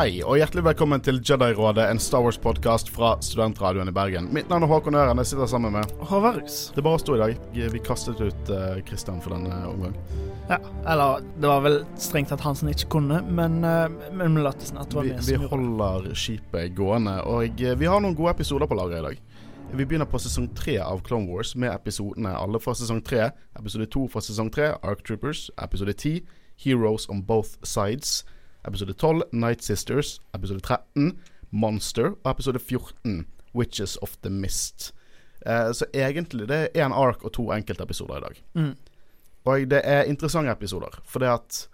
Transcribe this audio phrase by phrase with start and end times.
[0.00, 4.30] Hei, og hjertelig velkommen til Jedi-rådet, en Star Wars-podkast fra Studentradioen i Bergen.
[4.32, 6.70] Mitt navn er Håkon Øren, jeg sitter sammen med Håvardus.
[6.72, 7.34] Det er bare oss to i dag.
[7.52, 9.98] Vi kastet ut uh, for denne omgang.
[10.48, 10.56] Ja,
[10.88, 14.64] eller det var vel strengt tatt han som ikke kunne, men, uh, men vi at
[14.64, 18.32] det var vi, vi som gjorde holder skipet gående, og uh, vi har noen gode
[18.38, 19.46] episoder på lageret i dag.
[19.76, 23.34] Vi begynner på sesong tre av Clone Wars med episodene alle fra sesong tre.
[23.52, 25.50] Episode to fra sesong tre, Ark Troopers.
[25.60, 26.22] Episode ti,
[26.56, 28.22] Heroes on Both Sides.
[28.68, 30.20] Episode 12, Night Sisters.
[30.34, 31.18] Episode 13,
[31.50, 32.14] Monster.
[32.24, 34.94] Og episode 14, Witches of the Mist.
[35.46, 38.42] Eh, så egentlig det er én ark og to enkeltepisoder i dag.
[38.54, 38.74] Mm.
[39.44, 41.68] Og det er interessante episoder, for det at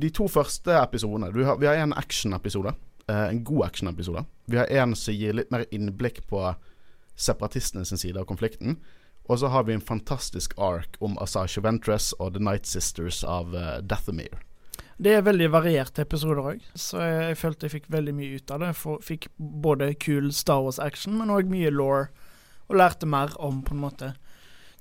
[0.00, 2.72] de to første episodene har, Vi har en actionepisode.
[3.08, 4.24] Eh, en god actionepisode.
[4.46, 6.54] Vi har en som gir litt mer innblikk på
[7.16, 8.76] separatistene sin side av konflikten.
[9.28, 13.54] Og så har vi en fantastisk ark om Asasha Ventress og The Night Sisters av
[13.54, 14.38] uh, Dathomir.
[14.96, 18.62] Det er veldig varierte episoder òg, så jeg, følte jeg fikk veldig mye ut av
[18.64, 18.70] det.
[18.78, 22.06] For, fikk både kul Star Wars-action, men òg mye law,
[22.66, 24.14] og lærte mer om på en måte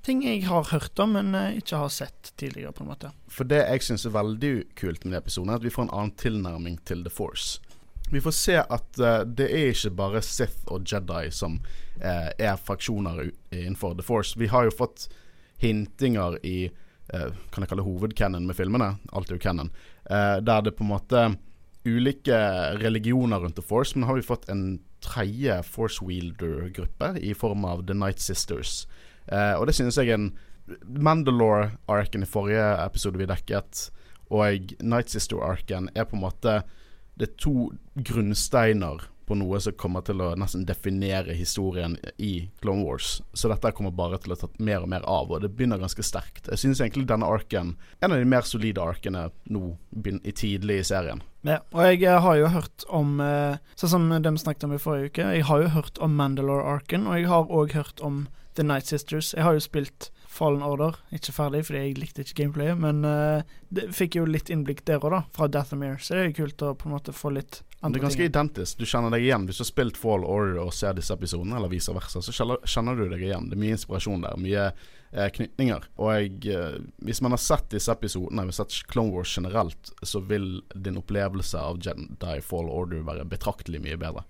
[0.06, 2.72] ting jeg har hørt om, men uh, ikke har sett tidligere.
[2.72, 3.12] på en måte.
[3.28, 5.96] For det jeg syns er veldig kult med de episodene, er at vi får en
[5.98, 7.60] annen tilnærming til The Force.
[8.12, 12.56] Vi får se at uh, det er ikke bare Sith og Jedi som uh, er
[12.62, 14.38] fraksjoner innenfor The Force.
[14.38, 15.10] Vi har jo fått
[15.62, 16.58] hintinger i
[17.06, 18.88] Kan jeg kalle hovedcanon med filmene?
[19.14, 19.42] Alt er jo
[20.08, 20.46] canon.
[20.46, 21.38] der det på en måte
[21.86, 22.38] ulike
[22.82, 27.86] religioner rundt The Force, men har vi fått en tredje Force Wielder-gruppe i form av
[27.86, 28.88] The Night Sisters.
[29.58, 30.32] og det synes jeg en
[30.82, 33.92] Mandalore-arken i forrige episode vi dekket,
[34.34, 36.64] og Night Sister-arken er på en måte
[37.16, 42.86] det er to grunnsteiner på noe som kommer til å nesten definere historien i Clone
[42.86, 43.20] Wars.
[43.34, 46.06] Så dette kommer bare til å ta mer og mer av, og det begynner ganske
[46.06, 46.50] sterkt.
[46.52, 49.64] Jeg synes egentlig denne arken en av de mer solide arkene nå
[50.24, 51.24] i tidlig i serien.
[51.46, 54.82] Ja, og jeg eh, har jo hørt om eh, Sånn som de snakket om i
[54.82, 58.24] forrige uke, jeg har jo hørt om Mandalore-arken, og jeg har òg hørt om
[58.56, 59.34] The Night Sisters.
[59.36, 60.98] Jeg har jo spilt Fallen Order.
[61.16, 65.00] Ikke ferdig, fordi jeg likte ikke gameplayet, men uh, det fikk jo litt innblikk der
[65.00, 67.62] òg, da, fra Dathamir, Så det er jo kult å på en måte få litt
[67.62, 67.94] andre ting.
[67.94, 68.34] Det er ganske ting.
[68.34, 68.82] identisk.
[68.82, 69.46] Du kjenner deg igjen.
[69.48, 73.00] Hvis du har spilt Fall Order og ser disse episodene, eller vice versa, så kjenner
[73.00, 73.48] du deg igjen.
[73.52, 74.42] Det er mye inspirasjon der.
[74.42, 75.88] Mye eh, knytninger.
[76.02, 79.38] Og jeg, eh, hvis man har sett disse episodene, hvis man har sett Clone Wars
[79.38, 84.26] generelt, så vil din opplevelse av Jedi Fall Order være betraktelig mye bedre.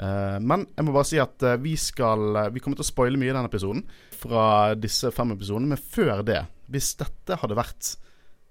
[0.00, 2.88] Uh, men jeg må bare si at uh, vi skal uh, Vi kommer til å
[2.88, 3.82] spoile mye i denne episoden
[4.16, 5.74] fra disse fem episodene.
[5.74, 7.94] Men før det, hvis dette hadde vært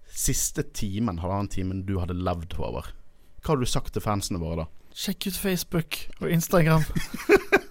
[0.10, 2.92] siste timen, halvannen timen du hadde levd over,
[3.40, 4.68] hva hadde du sagt til fansene våre da?
[5.00, 6.86] Sjekk ut Facebook og Instagram.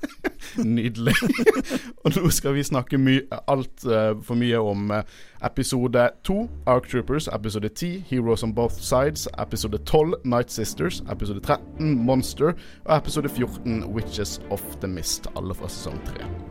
[0.57, 1.15] Nydelig.
[2.05, 5.03] og nå skal vi snakke my altfor uh, for mye om uh,
[5.45, 11.41] episode 2, Ark Troopers, episode 10, Heroes on Both Sides, episode 12, Night Sisters, episode
[11.41, 12.53] 13, Monster,
[12.85, 16.48] og episode 14, Witches of the Mist, alle fra sesong 3.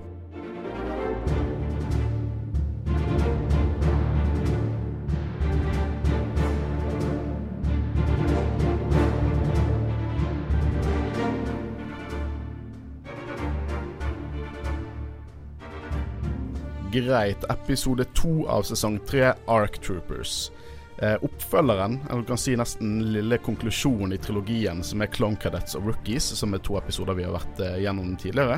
[17.06, 17.46] Greit.
[17.52, 20.50] Episode to av sesong tre, Ark Troopers.
[20.98, 25.78] Eh, oppfølgeren, eller du kan si nesten lille konklusjonen i trilogien, som er Clone Cadets
[25.78, 28.58] og Rookies, som er to episoder vi har vært eh, gjennom tidligere.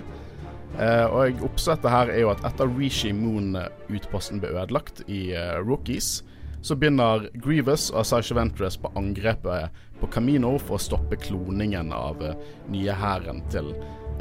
[0.80, 6.20] Eh, og Oppsettet her er jo at etter Rishi Moon-utposten ble ødelagt i eh, Rookies,
[6.62, 12.20] så begynner Grievous og Asasha Ventress på angrepet på Camino for å stoppe kloningen av
[12.20, 12.34] uh,
[12.72, 13.72] nye hæren til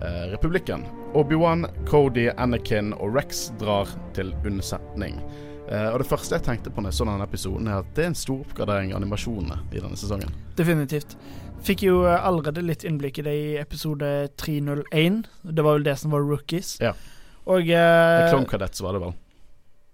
[0.02, 0.86] uh, republikken.
[1.18, 5.20] Obi-Wan, Cody, Anakin og Rex drar til unnsetning.
[5.68, 8.06] Uh, og Det første jeg tenkte på når jeg så denne episoden, er at det
[8.06, 10.34] er en stor oppgradering av animasjonene i denne sesongen.
[10.56, 11.16] Definitivt.
[11.66, 15.24] Fikk jo allerede litt innblikk i det i episode 301.
[15.42, 16.76] Det var vel det som var rookies.
[16.80, 16.94] Ja.
[17.48, 19.16] Og uh, Clone Cadets var det vel.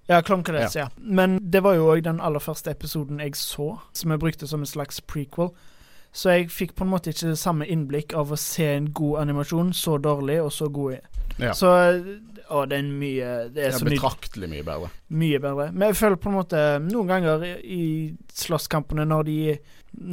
[0.07, 0.81] Ja, Clone Cadets, ja.
[0.81, 0.89] ja.
[0.97, 4.61] Men det var jo òg den aller første episoden jeg så, som jeg brukte som
[4.61, 5.55] en slags prequel.
[6.15, 9.25] Så jeg fikk på en måte ikke det samme innblikk av å se en god
[9.25, 11.11] animasjon så dårlig og så god.
[11.43, 11.55] Ja.
[11.59, 11.71] Så
[12.45, 14.91] Å, det er mye Det er, er så betraktelig mye bedre.
[15.17, 15.71] Mye bedre.
[15.73, 17.87] Men jeg føler på en måte Noen ganger i
[18.37, 19.37] slåsskampene, når de,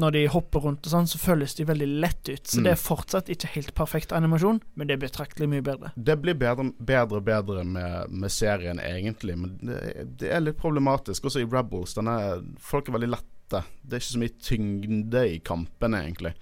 [0.01, 2.45] når de hopper rundt og sånn, så føles de veldig lett ut.
[2.47, 2.65] Så mm.
[2.65, 5.92] det er fortsatt ikke helt perfekt animasjon, men det er betraktelig mye bedre.
[5.97, 9.81] Det blir bedre bedre bedre med, med, serien, egentlig, men det,
[10.21, 11.30] det, er litt problematisk.
[11.30, 11.97] Også i Rebels.
[12.00, 12.18] Denne,
[12.63, 13.12] folk er veldig
[13.51, 13.68] lette.
[13.81, 16.33] Det er ikke så mye tyngde i kampene, egentlig.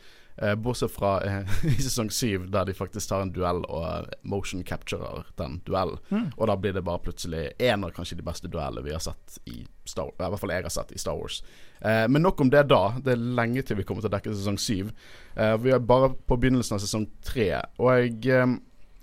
[0.41, 4.13] Eh, bortsett fra eh, i sesong syv, der de faktisk tar en duell og eh,
[4.23, 5.99] motion capturer den duellen.
[6.09, 6.29] Mm.
[6.37, 9.39] Og da blir det bare plutselig en av kanskje de beste duellene vi har sett
[9.45, 11.41] i Star I hvert fall jeg har sett i Star Wars.
[11.81, 12.93] Eh, men nok om det da.
[13.03, 14.93] Det er lenge til vi kommer til å dekke sesong syv.
[15.35, 17.51] Eh, vi er bare på begynnelsen av sesong tre.
[17.81, 18.55] Og jeg, eh,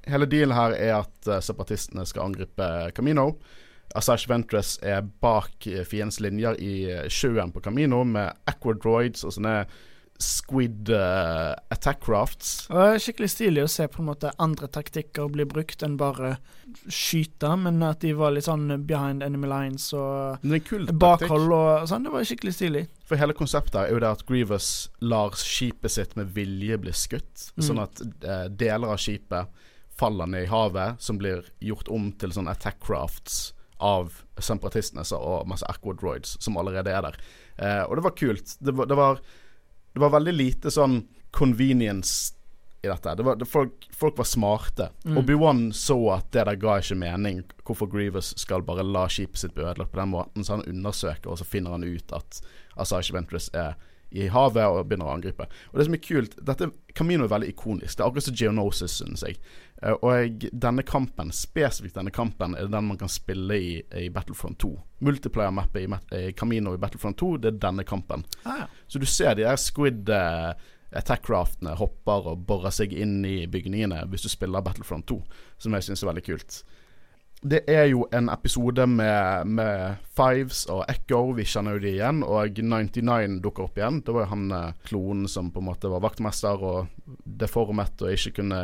[0.09, 3.35] hele dealen her er at eh, separatistene skal angripe Camino.
[3.95, 9.37] Asash Ventress er bak eh, fiendens linjer i eh, sjøen på Camino med aquadroids og
[9.37, 9.61] sånne
[10.19, 12.67] squid uh, attack crafts.
[12.69, 16.37] Det er skikkelig stilig å se på en måte andre taktikker bli brukt enn bare
[16.89, 20.43] skyte, men at de var litt sånn behind enemy lines og
[20.97, 22.07] bakhold og sånn.
[22.07, 22.85] Det var skikkelig stilig.
[23.07, 24.71] For hele konseptet er jo det at Grievous
[25.05, 27.51] lar skipet sitt med vilje bli skutt.
[27.57, 27.67] Mm.
[27.69, 29.65] Sånn at uh, deler av skipet
[29.97, 35.49] faller ned i havet, som blir gjort om til sånn attack crafts av separatistene og
[35.51, 37.19] masse aquadroids som allerede er der.
[37.57, 38.57] Eh, og det var kult.
[38.59, 39.21] Det var, det var,
[39.93, 41.03] det var veldig lite sånn
[41.37, 42.35] convenience
[42.83, 43.15] i dette.
[43.15, 44.89] Det var, folk, folk var smarte.
[45.05, 45.19] Mm.
[45.21, 47.43] Obi-Wan så at det der ga ikke mening.
[47.67, 50.45] Hvorfor Grievous skal bare la skipet sitt bli ødelagt på den måten.
[50.45, 52.41] Så han undersøker, og så finner han ut at
[52.77, 53.77] Asaish Ventress er
[54.17, 55.47] i havet og begynner å angripe.
[55.71, 57.97] Og det som er kult dette Camino er veldig ikonisk.
[57.97, 59.37] Det er akkurat som Geonosis, synes jeg.
[59.83, 64.59] Eh, og denne kampen, spesifikt denne kampen, er den man kan spille i, i Battlefront
[64.65, 64.73] 2.
[65.05, 68.25] Multiplayer-mappet i, i Camino i Battlefront 2, det er denne kampen.
[68.45, 68.71] Ah, ja.
[68.89, 70.55] Så du ser de der squid eh,
[70.97, 75.21] attack-craftene hopper og borer seg inn i bygningene hvis du spiller Battlefront 2,
[75.63, 76.61] som jeg syns er veldig kult.
[77.43, 82.23] Det er jo en episode med, med Fives og Echo, vi kjenner jo de igjen,
[82.25, 84.01] og 99 dukker opp igjen.
[84.07, 88.17] Det var jo han eh, klonen som på en måte var vaktmester og deformet og
[88.17, 88.63] ikke kunne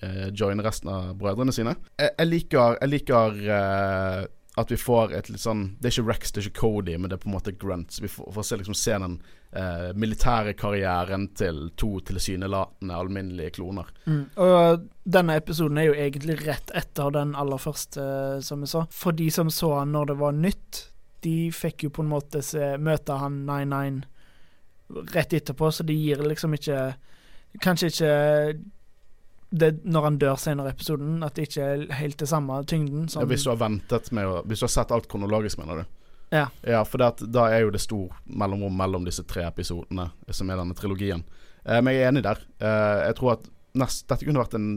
[0.00, 1.76] eh, joine resten av brødrene sine.
[2.00, 4.24] Jeg, jeg liker, jeg liker eh,
[4.58, 7.10] at vi får et litt sånn Det er ikke Rex, det er ikke Cody, men
[7.10, 7.92] det er på en måte Grunt.
[7.94, 9.20] Så Vi får, får se, liksom, se den
[9.52, 13.88] eh, militære karrieren til to tilsynelatende alminnelige kloner.
[14.06, 14.22] Mm.
[14.36, 18.86] Og denne episoden er jo egentlig rett etter den aller første, eh, som vi sa.
[18.90, 20.84] For de som så han når det var nytt,
[21.26, 24.04] de fikk jo på en måte se, møte han 99
[25.14, 26.80] rett etterpå, så de gir liksom ikke
[27.64, 28.08] Kanskje ikke
[29.48, 33.06] det når han dør senere i episoden, at det ikke er helt det samme tyngden
[33.08, 35.80] som Ja, hvis du har ventet med å Hvis du har sett alt kronologisk, mener
[35.80, 35.97] du?
[36.34, 36.46] Ja.
[36.66, 40.60] Ja, for at, da er jo det stor mellomrom mellom disse tre episodene som er
[40.60, 41.24] denne trilogien.
[41.64, 42.42] Eh, men jeg er enig der.
[42.60, 43.48] Eh, jeg tror at
[43.78, 44.70] nest, dette kunne vært en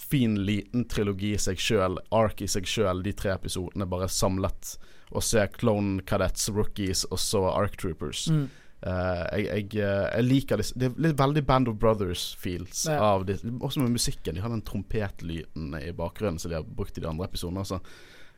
[0.00, 4.74] fin, liten trilogi i seg sjøl, ark i seg sjøl, de tre episodene bare samlet.
[5.12, 8.28] Og se Clone Cadets, Rookies og så Ark Troopers.
[8.30, 8.48] mm.
[8.80, 12.94] Uh, jeg, jeg, eh, jeg liker disse Det er litt veldig Band of Brothers-feels Ja.
[13.12, 13.34] av det.
[13.60, 14.34] Også med musikken.
[14.34, 17.60] De har den trompetlyden i bakgrunnen som de har brukt i de andre episodene.
[17.60, 17.80] Altså.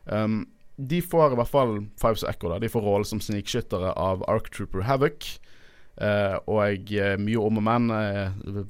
[0.03, 0.41] Um,
[0.75, 4.23] de får i hvert fall Fives og Echo da De får rollen som snikskyttere av
[4.29, 5.27] Ark Trooper Havoc.
[6.01, 8.63] Eh, og eh, mye om og men eh,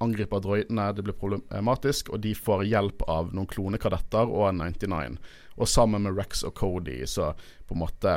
[0.00, 5.18] angriper droidene, det blir problematisk, og de får hjelp av noen klonekadetter og en 99.
[5.60, 7.32] Og sammen med Rex og Cody så
[7.68, 8.16] på en måte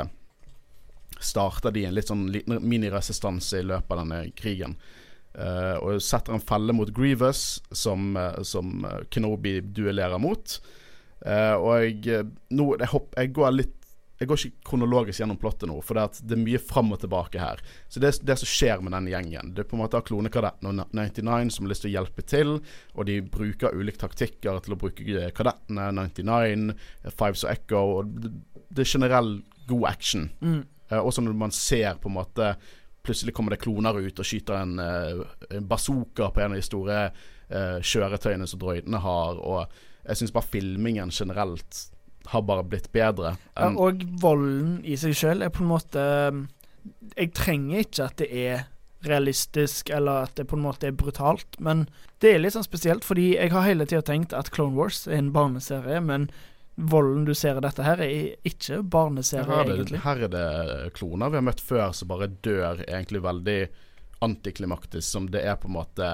[1.20, 4.76] starter de en litt sånn miniresistanse i løpet av denne krigen.
[5.38, 10.58] Eh, og setter en felle mot Grievous, som, eh, som eh, Kenobi duellerer mot.
[11.26, 13.74] Eh, og jeg, eh, nå, jeg, hopp, jeg går litt
[14.18, 17.38] Jeg går ikke kronologisk gjennom plottet nå, for det, det er mye fram og tilbake
[17.38, 17.60] her.
[17.86, 20.80] Så det, det som skjer med den gjengen Det er på en måte klonekadetten og
[20.90, 22.56] 99 som har lyst til å hjelpe til,
[22.94, 26.74] og de bruker ulike taktikker til å bruke eh, kadettene, 99,
[27.14, 28.34] Fives og Echo, og det,
[28.74, 29.32] det er generell
[29.70, 30.28] god action.
[30.42, 30.60] Mm.
[30.90, 32.52] Eh, også når man ser på en måte
[33.08, 36.96] Plutselig kommer det kloner ut og skyter en, en bazooka på en av de store
[37.06, 39.38] eh, kjøretøyene som droidene har.
[39.38, 39.78] Og
[40.08, 41.84] jeg syns bare filmingen generelt
[42.28, 43.36] har bare blitt bedre.
[43.56, 46.02] Ja, og volden i seg sjøl er på en måte
[47.16, 48.66] Jeg trenger ikke at det er
[49.06, 51.84] realistisk, eller at det på en måte er brutalt, men
[52.18, 55.20] det er litt sånn spesielt, fordi jeg har hele tida tenkt at Clone Wars er
[55.20, 56.26] en barneserie, men
[56.74, 60.02] volden du ser i dette her, er ikke barneserie, her, er det, egentlig.
[60.02, 63.58] her er det kloner vi har møtt før som bare dør egentlig veldig
[64.26, 66.10] antiklimaktisk, som det er på en måte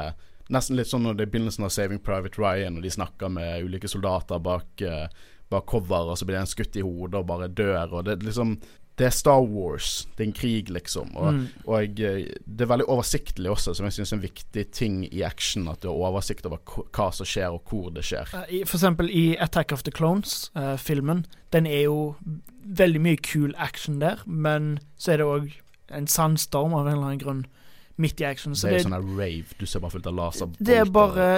[0.50, 3.64] Nesten litt sånn når det er begynnelsen av Saving Private Ryan, og de snakker med
[3.64, 5.06] ulike soldater bak, uh,
[5.50, 7.92] bak cover, og så blir det en skutt i hodet og bare dør.
[8.00, 8.58] Og det liksom
[8.96, 10.06] Det er Star Wars.
[10.14, 11.16] Det er en krig, liksom.
[11.16, 11.48] Og, Mm.
[11.66, 15.22] og jeg, det er veldig oversiktlig også, som jeg syns er en viktig ting i
[15.24, 15.66] action.
[15.68, 16.58] At du har oversikt over
[16.92, 18.28] hva som skjer, og hvor det skjer.
[18.32, 21.26] Eh, i- For eksempel i Attack of the Clones-filmen.
[21.50, 22.14] den er jo
[22.66, 25.52] veldig mye kul action der, men så er det òg
[25.90, 27.46] en sandstorm av en eller annen grunn
[27.96, 28.54] midt i action.
[28.54, 29.58] Så det er jo sånn rave.
[29.58, 30.50] Du ser bare fullt av laser.
[30.58, 31.28] det er bare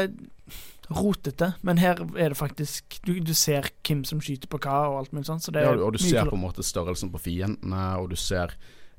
[0.87, 4.99] rotete, men her er det faktisk Du, du ser hvem som skyter på hva, og
[5.01, 5.43] alt mulig sånt.
[5.43, 8.55] Så det ja, og du ser på en måte størrelsen på fiendene, og du ser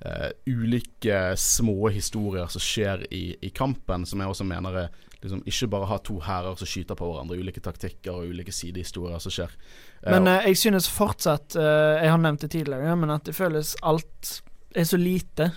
[0.05, 4.89] uh, ulike små historier som skjer i, i kampen, som jeg også mener er
[5.21, 9.23] liksom, ikke bare ha to hærer som skyter på hverandre, ulike taktikker og ulike sidehistorier
[9.23, 9.55] som skjer.
[10.03, 13.75] Eh, Men eh, jeg synes fortsatt Jeg har nevnt det tidligere, men at det føles
[13.81, 14.41] alt
[14.75, 15.51] er så lite.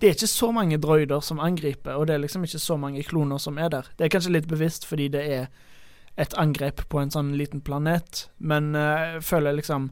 [0.00, 3.04] Det er ikke så mange droider som angriper, og det er liksom ikke så mange
[3.06, 3.88] kloner som er der.
[3.96, 5.46] Det er kanskje litt bevisst fordi det er
[6.20, 9.90] et angrep på en sånn liten planet, men eh, jeg føler liksom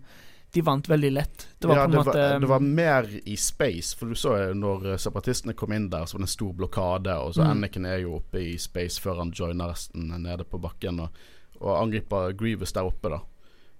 [0.53, 1.47] De vant veldig lett.
[1.59, 4.19] Det var ja, på en det, måte var, det var mer i space, for du
[4.21, 7.33] så jo når eh, separatistene kom inn der, så var det en stor blokade, og
[7.33, 7.51] så Mm.
[7.55, 11.25] Anakin er jo oppe i space før han joiner resten nede på bakken, og,
[11.63, 13.23] og angriper Grievous der oppe, da.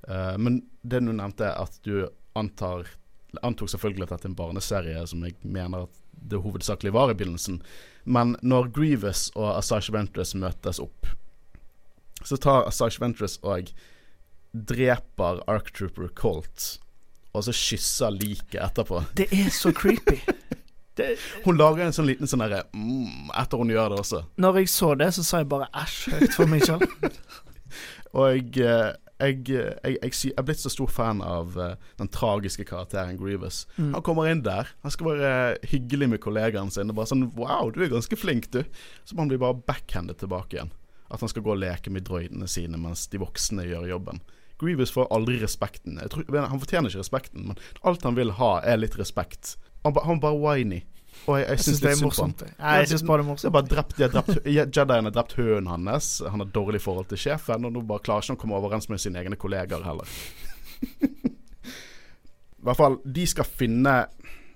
[0.09, 2.89] Uh, men det du nevnte, at du antar
[3.41, 7.17] antok selvfølgelig at dette er en barneserie, som jeg mener at det hovedsakelig var i
[7.19, 7.61] begynnelsen.
[8.05, 11.11] Men når Grievous og Asajj Ventress møtes opp,
[12.23, 13.73] så tar Asajj Ventress og
[14.53, 16.77] dreper Arc Trooper Colt,
[17.33, 19.05] og så kysser liket etterpå.
[19.17, 20.21] Det er så creepy.
[20.93, 21.15] Det,
[21.47, 24.19] Hun lager en sånn liten sånn derre mm, etter hun gjør det også.
[24.37, 26.83] når jeg så det, så sa jeg bare æsj høyt for meg sjøl.
[28.21, 28.91] Og jeg, eh,
[29.23, 33.65] jeg, jeg, jeg, jeg, er blitt så stor fan av uh, den tragiske karakteren Grievous.
[33.77, 33.93] Mm.
[33.97, 35.33] Han kommer inn der, han skal være
[35.73, 36.91] hyggelig med kollegaen sin.
[36.93, 38.63] Og bare sånn Wow, du er ganske flink, du.
[39.05, 40.73] Så må han bli bare backhandet tilbake igjen.
[41.13, 44.23] At han skal gå og leke med droidene sine mens de voksne gjør jobben.
[44.63, 45.99] Grievous får aldri respekten.
[46.13, 49.57] Tror, han fortjener ikke respekten, men alt han vil ha, er litt respekt.
[49.83, 50.83] Han, ba, han bare whiny.
[51.27, 52.43] Og jeg, jeg, syns det er morsomt.
[52.59, 53.53] Nei, jeg synes bare det er Det er morsomt.
[53.55, 56.09] bare drept, de har drept Jedien har drept hønen hans.
[56.27, 58.89] Han har dårlig forhold til sjefen, og nå bare klarer ikke han å komme overens
[58.91, 60.09] med sine egne kollegaer heller.
[62.63, 63.95] I hvert fall, de skal finne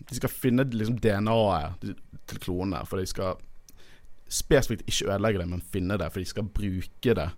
[0.06, 1.88] De skal finne liksom DNA-et
[2.26, 3.38] til klonene, for de skal
[4.26, 7.28] spesifikt ikke ødelegge det, men finne det, for de skal bruke det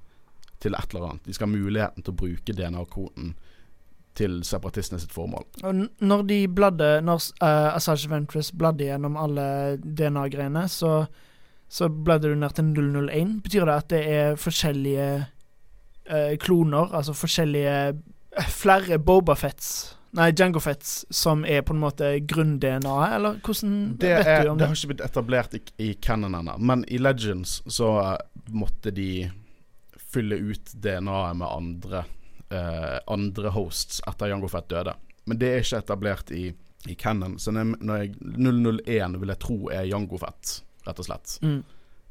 [0.60, 1.26] til et eller annet.
[1.28, 3.34] De skal ha muligheten til å bruke DNA-koden
[4.18, 5.46] til separatistene sitt formål.
[5.62, 9.46] Og når de bladde Når uh, Assange Ventress bladde gjennom alle
[9.82, 11.04] DNA-greiene, så,
[11.70, 13.36] så bladde du ned til 001.
[13.46, 15.08] Betyr det at det er forskjellige
[16.10, 19.94] uh, kloner, altså forskjellige uh, Flere Bobafets?
[20.16, 24.56] Nei, Djangofets, som er på en måte grunn-DNA-et, eller hvordan Det, vet er, du om
[24.56, 24.68] det det?
[24.70, 27.90] har ikke blitt etablert i, i canon ennå, men i Legends så
[28.48, 29.28] måtte de
[30.08, 32.04] fylle ut DNA-et med andre
[32.54, 34.94] eh, Andre hosts etter Jango Fett døde.
[35.28, 36.48] Men det er ikke etablert i,
[36.88, 38.14] i canon, så når jeg, når jeg,
[38.88, 41.38] 001 vil jeg tro er Jango Fett, rett og slett.
[41.44, 41.60] Mm.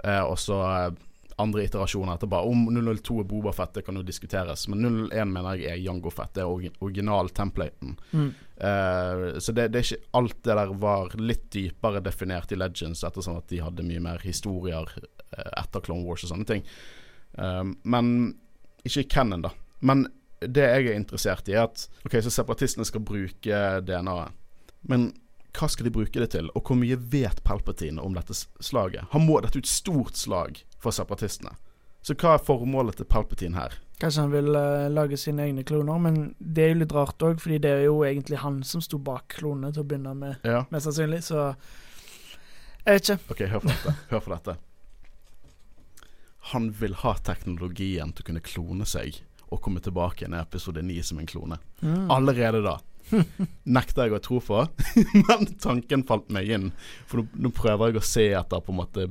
[0.04, 0.90] Eh, og så eh,
[1.38, 2.40] andre iterasjoner etterpå.
[2.50, 6.10] Om 002 er Boba Fett, det kan jo diskuteres, men 001 mener jeg er Jango
[6.14, 6.34] Fett.
[6.34, 7.94] Det er original-templaten.
[8.12, 8.30] Mm.
[8.58, 13.06] Eh, så det, det er ikke alt det der var litt dypere definert i Legends,
[13.06, 16.66] ettersom at de hadde mye mer historier eh, etter Clone Wars og sånne ting.
[17.38, 18.14] Um, men
[18.88, 19.54] ikke i canon, da.
[19.86, 20.08] Men
[20.42, 24.36] det jeg er interessert i, er at Ok, så separatistene skal bruke DNA-et.
[24.88, 25.10] Men
[25.58, 29.08] hva skal de bruke det til, og hvor mye vet Palpatine om dette slaget?
[29.16, 31.56] Han må, dette ut stort slag for separatistene.
[32.06, 33.74] Så hva er formålet til Palpatine her?
[33.98, 37.40] Kanskje han vil uh, lage sine egne kloner, men det er jo litt rart òg,
[37.42, 40.62] fordi det er jo egentlig han som sto bak klonene til å begynne med, Ja,
[40.70, 41.48] mest sannsynlig, så
[42.86, 43.20] Jeg vet ikke.
[43.34, 43.96] ok, hør på dette.
[44.14, 44.58] Hør på dette.
[46.54, 49.18] Han vil ha teknologien til å kunne klone seg
[49.48, 51.58] og komme tilbake igjen i episode 9 som en klone.
[51.82, 52.12] Mm.
[52.12, 52.78] Allerede da.
[53.78, 54.66] Nekter jeg å tro på,
[55.28, 56.70] men tanken falt meg inn.
[57.08, 59.08] For nå, nå prøver jeg å se etter på en måte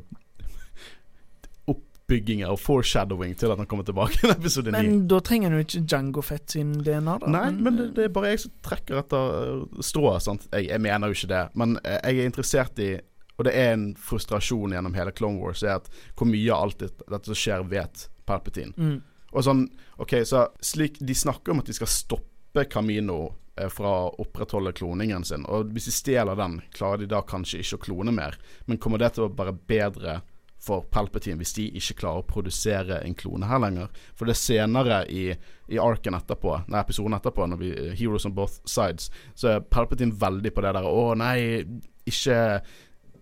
[2.07, 4.79] oppbygginger og foreshadowing til at han kommer tilbake i episode 9.
[4.79, 7.33] Men da trenger du ikke Jango Fett sin DNA, da.
[7.33, 10.23] Nei, men det, det er bare jeg som trekker etter uh, strået.
[10.23, 10.47] Sant?
[10.53, 12.95] Jeg, jeg mener jo ikke det, men eh, jeg er interessert i
[13.37, 16.87] Og det er en frustrasjon gjennom hele Clone Wars, er at hvor mye av alt
[16.87, 18.73] dette som skjer, vet Palpatine.
[18.77, 19.03] Mm.
[19.37, 19.67] Og sånn,
[20.01, 23.19] ok, så slik De snakker om at de skal stoppe Camino
[23.61, 25.45] eh, fra å opprettholde kloningen sin.
[25.53, 28.39] Og hvis de stjeler den, klarer de da kanskje ikke å klone mer.
[28.65, 30.23] Men kommer det til å være bedre
[30.67, 33.93] for Palpatine hvis de ikke klarer å produsere en klone her lenger?
[34.17, 35.27] For det er senere i,
[35.69, 40.17] i arken etterpå, nei, episoden etterpå, når vi Heroes on both sides, så er Palpatine
[40.17, 41.37] veldig på det der Å nei,
[42.09, 42.41] ikke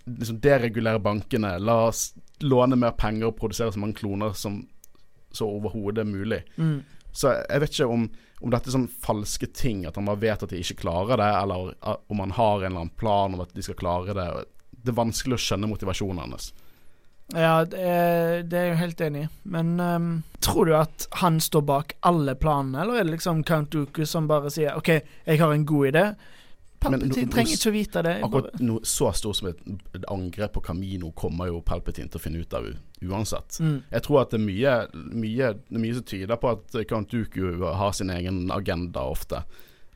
[0.04, 1.56] liksom deregulere bankene.
[1.58, 2.12] La oss
[2.44, 4.62] låne mer penger og produsere så mange kloner som
[5.36, 6.42] så overhodet mulig.
[6.56, 6.82] Mm.
[7.14, 8.08] Så jeg vet ikke om,
[8.42, 11.30] om dette er sånn falske ting, at han bare vet at de ikke klarer det,
[11.42, 11.74] eller
[12.10, 14.28] om han har en eller annen plan om at de skal klare det.
[14.84, 16.50] Det er vanskelig å skjønne motivasjonen hans.
[17.32, 19.28] Ja, det er, det er jeg helt enig i.
[19.48, 20.08] Men um,
[20.44, 24.28] tror du at han står bak alle planene, eller er det liksom Count Dooku som
[24.28, 24.90] bare sier OK,
[25.24, 26.04] jeg har en god idé?
[26.90, 28.14] Men Palpatine trenger ikke å vite det.
[28.26, 29.60] Akkurat noe så stort som et,
[30.12, 32.70] angrep på Camino kommer jo Palpatine til å finne ut av
[33.04, 33.60] uansett.
[33.60, 33.76] mm.
[33.90, 37.12] Jeg tror at det er mye, mye, det er mye som tyder på at Count
[37.12, 39.44] Dooku har sin egen agenda ofte.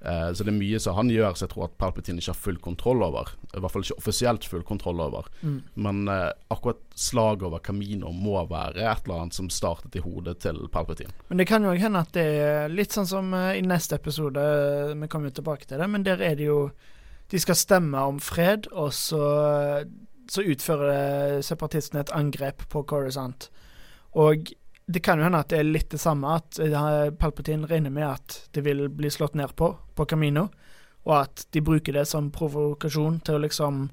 [0.01, 2.39] Eh, så det er mye som han gjør som jeg tror at Palpatine ikke har
[2.39, 3.33] full kontroll over.
[3.51, 5.27] I hvert fall ikke offisielt full kontroll over.
[5.43, 5.57] Mm.
[5.87, 10.39] Men eh, akkurat slaget over Camino må være et eller annet som startet i hodet
[10.45, 11.15] til Palpatine.
[11.29, 14.43] Men det kan jo hende at det er litt sånn som eh, i neste episode,
[14.43, 16.69] eh, vi kommer jo tilbake til det, men der er det jo
[17.29, 19.19] De skal stemme om fred, og så,
[20.33, 23.51] så utfører separatistene et angrep på Corisont.
[24.17, 24.49] Og
[24.91, 28.07] det kan jo hende at det er litt det samme, at eh, Palpatine regner med
[28.09, 30.47] at det vil bli slått ned på på Camino,
[31.05, 33.89] og at de bruker det som provokasjon til å liksom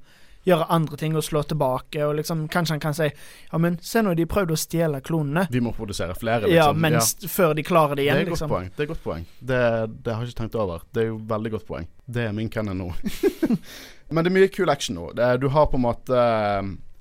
[0.45, 4.03] gjøre andre ting og slå tilbake, og liksom kanskje han kan si Ja, men se
[4.05, 5.47] nå, de prøvde å stjele klonene.
[5.51, 6.55] Vi må produsere flere, liksom.
[6.55, 7.31] Ja, mens, ja.
[7.33, 8.53] før de klarer det Det igjen, er et godt liksom.
[8.53, 8.71] poeng.
[8.77, 9.27] Det er godt poeng.
[9.39, 9.61] Det,
[10.05, 10.85] det har jeg ikke tenkt over.
[10.93, 11.89] Det er jo veldig godt poeng.
[12.05, 12.91] Det er min canon nå.
[14.13, 15.09] Men det er mye kul action nå.
[15.17, 16.25] Det, du har på en måte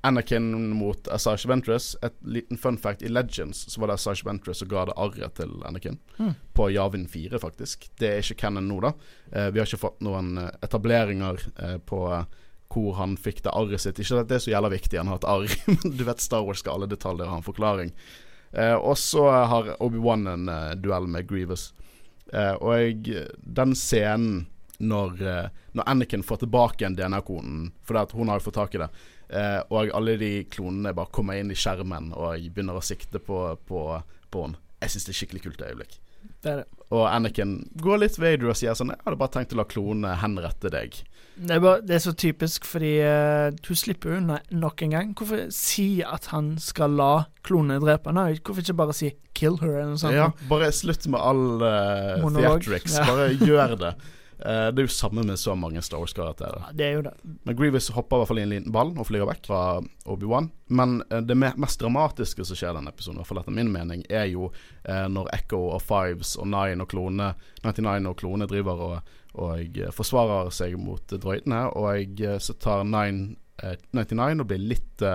[0.04, 1.94] Anakin mot Asage Ventress.
[2.04, 5.37] Et liten fun fact i Legends så var det Asage Ventress som ga det arret
[5.40, 5.99] til Anakin.
[6.18, 6.34] Mm.
[6.52, 7.88] På Javin 4, faktisk.
[7.99, 8.94] Det er ikke canon nå, da.
[9.32, 12.28] Eh, vi har ikke fått noen eh, etableringer eh, på eh,
[12.75, 14.00] hvor han fikk det arret sitt.
[14.02, 15.58] Ikke at det er så jævla viktig, han har et arr,
[15.99, 17.92] du vet Star Wars skal alle detaljer ha en forklaring.
[18.54, 21.73] Eh, og så har Obi-Wan en eh, duell med Grievous.
[22.32, 24.44] Eh, og jeg, den scenen
[24.78, 25.20] når,
[25.78, 28.88] når Anakin får tilbake en DNA-konen, for hun har jo fått tak i det,
[29.28, 33.47] eh, og alle de klonene bare kommer inn i skjermen og begynner å sikte på,
[33.69, 33.85] på,
[34.31, 34.61] på henne.
[34.83, 36.00] Jeg syns det er skikkelig kult øyeblikk.
[36.45, 36.64] Det det.
[36.95, 40.14] Og Anakin går litt Vader og sier sånn Jeg hadde bare tenkt å la klonene
[40.21, 40.99] henrette deg.
[41.35, 45.14] Det er, bare, det er så typisk, fordi uh, hun slipper unna nok en gang.
[45.19, 48.37] Hvorfor si at han skal la klonene drepe henne?
[48.38, 50.14] Hvorfor ikke bare si 'kill her', eller noe sånt?
[50.14, 53.00] Ja, bare slutt med all uh, theatrics.
[53.00, 53.09] Ja.
[53.11, 53.95] Bare gjør det.
[54.38, 56.67] Eh, det er jo samme med så mange Star Wars-karakterer.
[56.67, 57.12] Ja, det er jo det.
[57.45, 59.61] Men Grievous hopper i hvert fall i en liten ball og flyr vekk fra
[60.11, 60.50] Obi-Wan.
[60.75, 63.73] Men eh, det mest dramatiske som skjer i denne episoden, i hvert fall etter min
[63.73, 64.50] mening, er jo
[64.83, 69.81] eh, når Echo og Fives og Nine og klone 99 og klone driver og, og
[69.95, 75.09] forsvarer seg mot droidene, og så tar Nine, eh, 99 og blir litt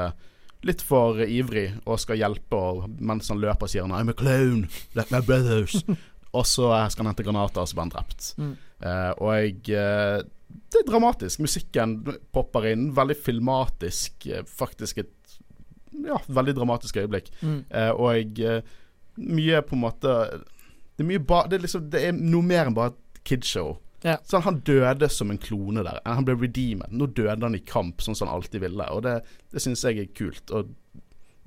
[0.67, 4.67] Litt for ivrig og skal hjelpe, og mens han løper sier han 'I'm a clone,
[4.91, 5.79] like my brothers'.
[6.37, 8.33] og så skal han hente granater, og så blir han drept.
[8.35, 8.57] Mm.
[8.79, 10.21] Eh, og jeg eh,
[10.69, 11.41] Det er dramatisk.
[11.43, 11.97] Musikken
[12.33, 12.89] popper inn.
[12.95, 14.27] Veldig filmatisk.
[14.27, 15.15] eh, faktisk et
[16.05, 17.31] ja, veldig dramatisk øyeblikk.
[17.41, 17.65] Mm.
[17.97, 18.63] Og jeg
[19.19, 20.11] Mye på en måte
[20.95, 23.73] Det er mye ba, det, er liksom, det er noe mer enn bare et kidshow.
[24.05, 24.15] Ja.
[24.23, 25.99] Sånn, han døde som en klone der.
[26.05, 26.91] Han ble redeemed.
[26.95, 28.85] Nå døde han i kamp, sånn som han alltid ville.
[28.95, 29.17] Og det,
[29.51, 30.53] det syns jeg er kult.
[30.55, 30.71] Og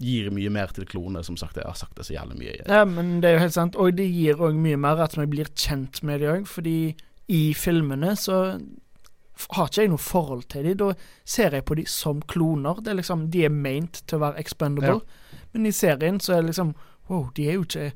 [0.02, 1.56] gir mye mer til klonene, som sagt.
[1.60, 2.58] Jeg har sagt det så jævlig mye.
[2.66, 3.78] Ja, men det er jo helt sant.
[3.80, 6.76] Og det gir òg mye mer at vi blir kjent med det òg, fordi
[7.32, 8.36] i filmene så
[9.56, 10.76] har ikke jeg noe forhold til dem.
[10.82, 10.90] Da
[11.24, 12.80] ser jeg på dem som kloner.
[12.84, 15.00] Det er liksom, De er meint til å være expendable.
[15.52, 16.74] Men i serien så er det liksom
[17.10, 17.88] Wow, de er jo ikke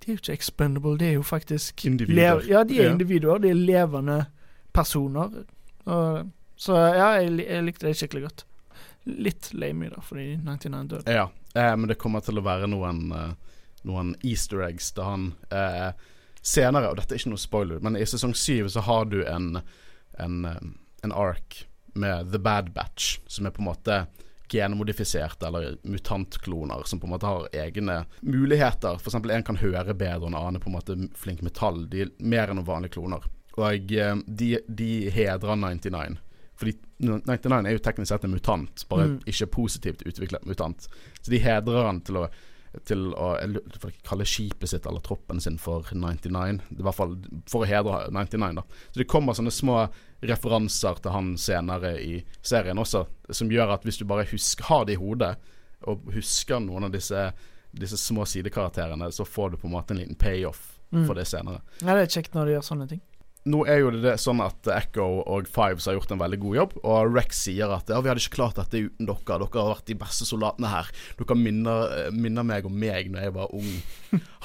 [0.00, 2.44] De er jo ikke expendable, de er jo faktisk Individer.
[2.48, 2.92] Ja, de er Ja.
[2.92, 3.38] individer.
[3.40, 4.26] De er levende
[4.74, 5.44] personer.
[5.86, 8.44] Og, så ja, jeg, jeg likte det skikkelig godt.
[9.06, 11.12] Litt lame, da, fordi 99 døde.
[11.12, 13.32] Ja, eh, men det kommer til å være noen, eh,
[13.84, 15.92] noen easter eggs da han eh,
[16.44, 19.60] senere, og dette er ikke noe spoiler, men i sesong syv så har du en,
[20.20, 20.60] en, eh,
[21.06, 21.62] en ark
[21.94, 24.02] med The Bad Batch, som er på en måte
[24.52, 28.98] genmodifiserte eller mutantkloner som på en måte har egne muligheter.
[29.00, 31.86] Eksempel en kan høre bedre, enn en annen på en måte flink metall.
[31.90, 33.24] De er mer enn noen vanlige kloner.
[33.56, 36.18] Og eh, de, de hedrer 99.
[36.60, 39.16] Fordi 99 er jo teknisk sett en mutant, bare Mm.
[39.26, 40.88] ikke positivt utviklet mutant.
[41.20, 42.28] Så de hedrer han til å
[42.84, 43.28] til å
[44.06, 46.60] kalle skipet sitt eller troppen sin for 99.
[46.78, 47.16] I hvert fall
[47.50, 48.64] for å hedre 99, da.
[48.90, 49.78] Så det kommer sånne små
[50.24, 54.84] referanser til han senere i serien også, som gjør at hvis du bare husker, har
[54.88, 55.34] det i hodet,
[55.86, 57.26] og husker noen av disse,
[57.76, 61.06] disse små sidekarakterene, så får du på en måte en liten payoff Mm.
[61.08, 61.58] for det senere.
[61.80, 63.00] Ja, det er kjekt når de gjør sånne ting.
[63.44, 66.76] Nå er jo det, sånn at Echo og Fives har gjort en veldig god jobb,
[66.80, 69.36] og Rex sier at ja, vi hadde ikke klart dette uten dere.
[69.42, 70.88] Dere har vært de beste soldatene her.
[71.18, 73.74] Dere minner, eh, minner meg om meg når jeg var ung.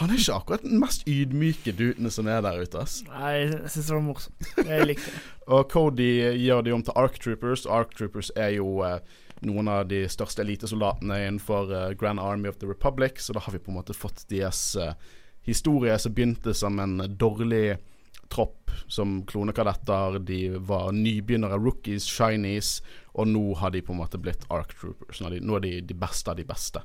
[0.01, 2.99] Han er ikke akkurat den mest ydmyke Dutene som er der ute, ass.
[3.07, 4.51] Nei, jeg syns det var morsomt.
[4.59, 5.23] Jeg likte det.
[5.55, 6.11] Og Cody
[6.43, 7.63] gjør de om til Ark Troopers.
[7.65, 8.99] Ark Troopers er jo eh,
[9.47, 13.55] noen av de største elitesoldatene innenfor eh, Grand Army of the Republic, så da har
[13.55, 14.93] vi på en måte fått deres eh,
[15.47, 17.79] historie som begynte som en dårlig
[18.29, 20.19] tropp som klonekadetter.
[20.25, 20.39] De
[20.69, 22.79] var nybegynnere, rookies, shinies,
[23.13, 25.21] og nå har de på en måte blitt Ark Troopers.
[25.21, 26.83] Nå er de, nå er de de beste av de beste.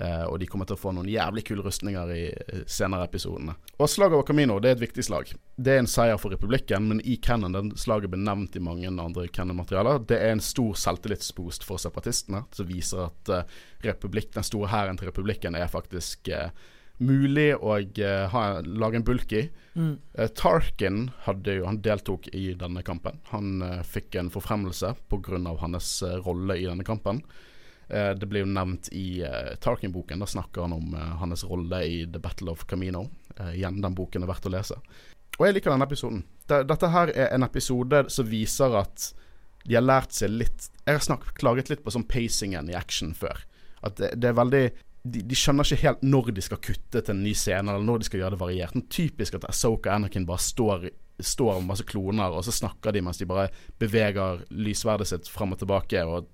[0.00, 3.56] Eh, og de kommer til å få noen jævlig kule rustninger i eh, senere episodene.
[3.78, 5.32] Og Slaget over Camino det er et viktig slag.
[5.58, 8.86] Det er en seier for republikken, men i Cannon den slaget ble nevnt i mange
[8.92, 10.04] andre Cannon-materialer.
[10.06, 15.10] Det er en stor selvtillitsboost for separatistene, som viser at eh, den store hæren til
[15.10, 16.52] republikken er faktisk eh,
[16.98, 19.48] mulig å eh, ha, lage en bulky.
[19.74, 19.98] Mm.
[20.14, 21.10] Eh, Tarkin
[21.44, 23.20] jo, han deltok i denne kampen.
[23.32, 25.38] Han eh, fikk en forfremmelse pga.
[25.60, 27.22] hans rolle i denne kampen.
[27.88, 29.24] Det blir jo nevnt i
[29.64, 30.20] Tarkin-boken.
[30.20, 33.06] Da snakker han om hans rolle i The Battle of Camino.
[33.54, 34.76] Igjen, den boken er verdt å lese.
[35.38, 36.20] Og jeg liker denne episoden.
[36.44, 39.06] Det, dette her er en episode som viser at
[39.64, 43.16] de har lært seg litt Jeg har snakket, klaget litt på sånn pacingen i action
[43.16, 43.40] før.
[43.80, 44.64] At det, det er veldig
[45.12, 48.00] de, de, skjønner ikke helt når de skal kutte til en ny scene, eller når
[48.00, 48.74] de skal gjøre det variert.
[48.76, 52.94] Men typisk at Asoka og Anakin bare står, står med masse kloner, og så snakker
[52.94, 53.48] de mens de bare
[53.80, 56.28] beveger lysverdet sitt fram og tilbake og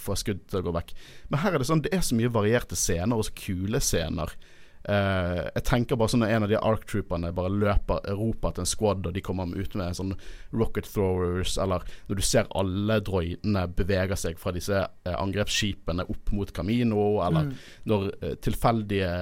[0.00, 0.94] får skudd til å gå vekk.
[1.30, 4.32] Men her er det sånn, det er så mye varierte scener, og så kule scener.
[4.82, 8.64] Uh, jeg tenker bare sånn når en av de Ark Trooperne bare løper roper til
[8.64, 10.14] en squad, og de kommer ut med sånn
[10.58, 16.32] rocket throwers, eller når du ser alle droidene beveger seg fra disse uh, angrepsskipene opp
[16.34, 17.52] mot Camino, eller mm.
[17.92, 19.12] når uh, tilfeldige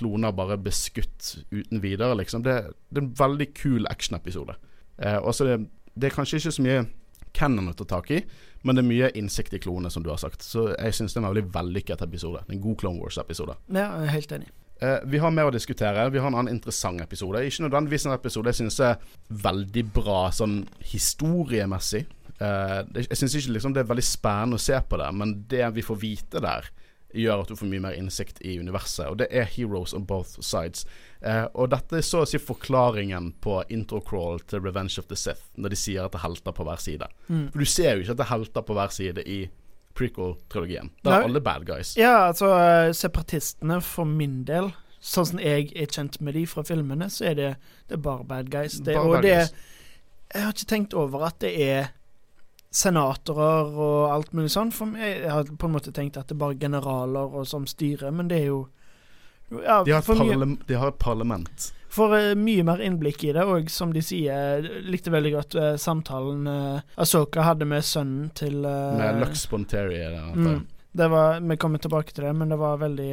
[0.00, 2.46] kloner bare blir skutt uten videre, liksom.
[2.46, 2.56] Det,
[2.88, 4.56] det er en veldig kul actionepisode.
[5.00, 5.60] Uh, og så det,
[5.96, 6.86] det er kanskje ikke så mye
[7.36, 8.22] canon å ta tak i,
[8.64, 10.44] men det er mye innsikt i klonene, som du har sagt.
[10.44, 12.42] Så jeg syns det er en veldig vellykket episode.
[12.48, 13.56] En god Clone Wars-episode.
[13.68, 14.50] Ja, jeg er helt enig.
[14.80, 16.08] Uh, vi har mer å diskutere.
[16.10, 17.42] Vi har en annen interessant episode.
[17.44, 20.62] Ikke nødvendigvis en episode jeg syns er veldig bra sånn
[20.92, 22.06] historiemessig.
[22.40, 25.66] Uh, jeg syns ikke liksom det er veldig spennende å se på det, men det
[25.76, 26.70] vi får vite der,
[27.10, 29.08] gjør at du får mye mer innsikt i universet.
[29.10, 30.86] Og det er heroes on both sides.
[31.20, 35.50] Uh, og dette er så å si forklaringen på introcrawl til Revenge of the Sith,
[35.60, 37.10] når de sier at det er helter på hver side.
[37.28, 37.48] Mm.
[37.50, 39.40] For du ser jo ikke at det er helter på hver side i
[40.00, 40.90] prequel-trilogien.
[41.04, 41.94] Det er alle bad guys.
[42.00, 42.50] Ja, altså
[42.96, 47.36] separatistene for min del Sånn som jeg er kjent med de fra filmene, så er
[47.38, 47.52] det,
[47.88, 48.74] det er bare bad guys.
[48.84, 49.54] Det, bare og bad det guys.
[50.34, 51.88] Jeg har ikke tenkt over at det er
[52.70, 54.74] senatorer og alt mulig sånn.
[54.74, 58.12] For jeg har på en måte tenkt at det er bare generaler og som styrer,
[58.12, 58.60] men det er jo
[59.50, 61.70] ja, de, har mye, de, har et parlament.
[61.90, 65.72] Får uh, mye mer innblikk i det, og som de sier, likte veldig godt uh,
[65.80, 69.98] samtalen uh, Asoka hadde med sønnen til uh, Med Lux Bonteri.
[70.34, 73.10] Mm, det var, vi kommer tilbake til det, men det var veldig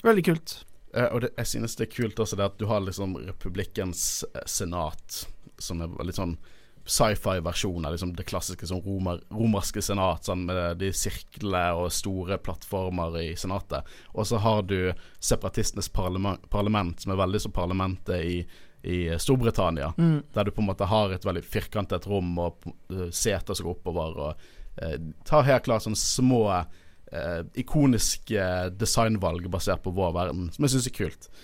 [0.00, 0.54] Veldig kult.
[0.96, 5.26] og det, jeg synes det er kult også det at du har liksom republikkens senat,
[5.60, 6.38] som er litt sånn
[6.84, 12.38] sci-fi-versjon av liksom det klassiske sånn romer, romerske senat, sånn med de sirklene og store
[12.42, 13.86] plattformer i senatet.
[14.14, 18.40] Og så har du separatistenes parlament, parlament, som er veldig som parlamentet i,
[18.82, 19.92] i Storbritannia.
[19.98, 20.18] Mm.
[20.34, 23.78] Der du på en måte har et veldig firkantet rom og uh, seter som går
[23.78, 24.20] oppover.
[24.26, 28.46] Og eh, tar helt klart sånne små eh, ikoniske
[28.80, 31.34] designvalg basert på vår verden, som jeg syns er kult.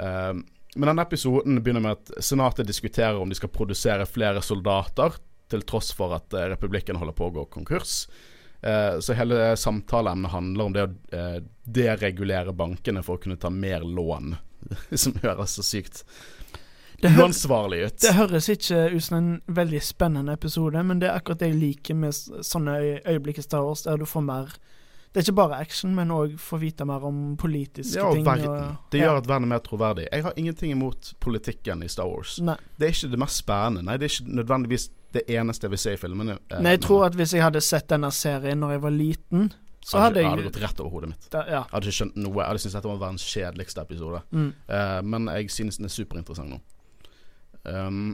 [0.00, 0.34] Uh,
[0.76, 5.18] men denne episoden begynner med at senatet diskuterer om de skal produsere flere soldater,
[5.50, 8.04] til tross for at eh, republikken holder på å gå konkurs.
[8.62, 13.50] Eh, så hele samtaleemnet handler om det å eh, deregulere bankene for å kunne ta
[13.50, 14.36] mer lån,
[15.02, 16.04] som høres så sykt
[17.00, 17.98] uansvarlig ut.
[18.02, 21.60] Det høres ikke ut som en veldig spennende episode, men det er akkurat det jeg
[21.60, 22.76] liker med sånne
[23.08, 24.52] øyeblikk i Star Wars, der du får mer
[25.10, 28.26] det er ikke bare action, men òg få vite mer om politiske ja, og ting.
[28.26, 28.52] Verden.
[28.52, 30.04] Og, det gjør at verden er mer troverdig.
[30.06, 32.36] Jeg har ingenting imot politikken i Star Wars.
[32.46, 32.54] Nei.
[32.78, 33.82] Det er ikke det mest spennende.
[33.88, 36.38] Nei, det er ikke nødvendigvis det eneste jeg vil se i filmene.
[36.46, 39.50] Eh, Nei, jeg tror at hvis jeg hadde sett denne serien når jeg var liten,
[39.82, 41.28] så hadde, hadde Jeg hadde gått rett over hodet mitt.
[41.32, 41.64] Da, ja.
[41.64, 42.36] Jeg hadde ikke skjønt noe.
[42.36, 44.22] Jeg hadde syntes dette var verdens kjedeligste episode.
[44.30, 44.50] Mm.
[44.70, 46.60] Uh, men jeg synes den er superinteressant nå.
[47.66, 48.04] Um,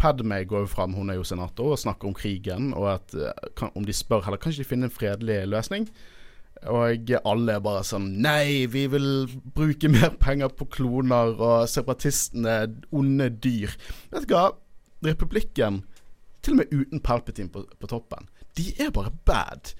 [0.00, 3.28] Padme går jo fram, hun er jo senator, og snakker om krigen, og at uh,
[3.58, 5.90] kan, om de spør heller Kan ikke de finne en fredelig løsning?
[6.68, 12.62] Og alle er bare sånn Nei, vi vil bruke mer penger på kloner, og separatistene
[12.96, 13.76] onde dyr.
[14.12, 14.50] Vet du hva?
[15.04, 15.82] Republikken,
[16.44, 19.72] til og med uten Palpatine på, på toppen, de er bare bad.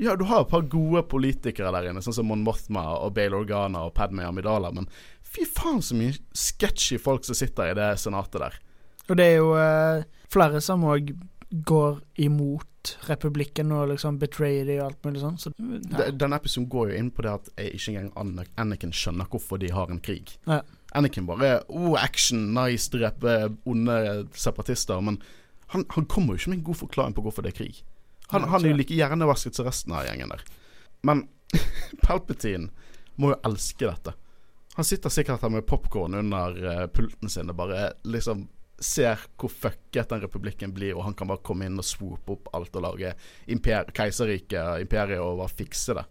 [0.00, 3.36] Ja, du har et par gode politikere der inne, sånn som Mon Mothma og Bale
[3.36, 4.88] Organa og Padme Amidala, men
[5.20, 8.56] fy faen så mye sketchy folk som sitter i det senatet der.
[9.10, 11.12] Og det er jo eh, flere som òg
[11.50, 12.66] går imot
[13.08, 15.38] republikken og liksom betrayer dem og alt mulig sånn.
[15.40, 16.06] Så, ja.
[16.14, 19.72] Denne episoden går jo inn på det at jeg ikke engang Anakin skjønner hvorfor de
[19.74, 20.36] har en krig.
[20.46, 20.62] Ja.
[20.96, 23.98] Anakin bare oh, action, nice, drepe onde
[24.38, 25.02] separatister.
[25.04, 25.20] Men
[25.74, 27.82] han, han, kommer jo ikke med en god forklaring på hvorfor det er krig.
[28.30, 30.46] Han, han er jo like hjernevasket som resten av gjengen der.
[31.06, 31.26] Men
[32.06, 32.70] Palpatine
[33.20, 34.14] må jo elske dette.
[34.78, 38.46] Han sitter sikkert her med popkorn under uh, pulten sin og bare liksom
[38.80, 42.48] ser hvor fucket den republikken blir, og han kan bare komme inn og swoope opp
[42.56, 43.12] alt og lage
[43.52, 46.06] imper keiserriket, imperiet, og bare fikse det.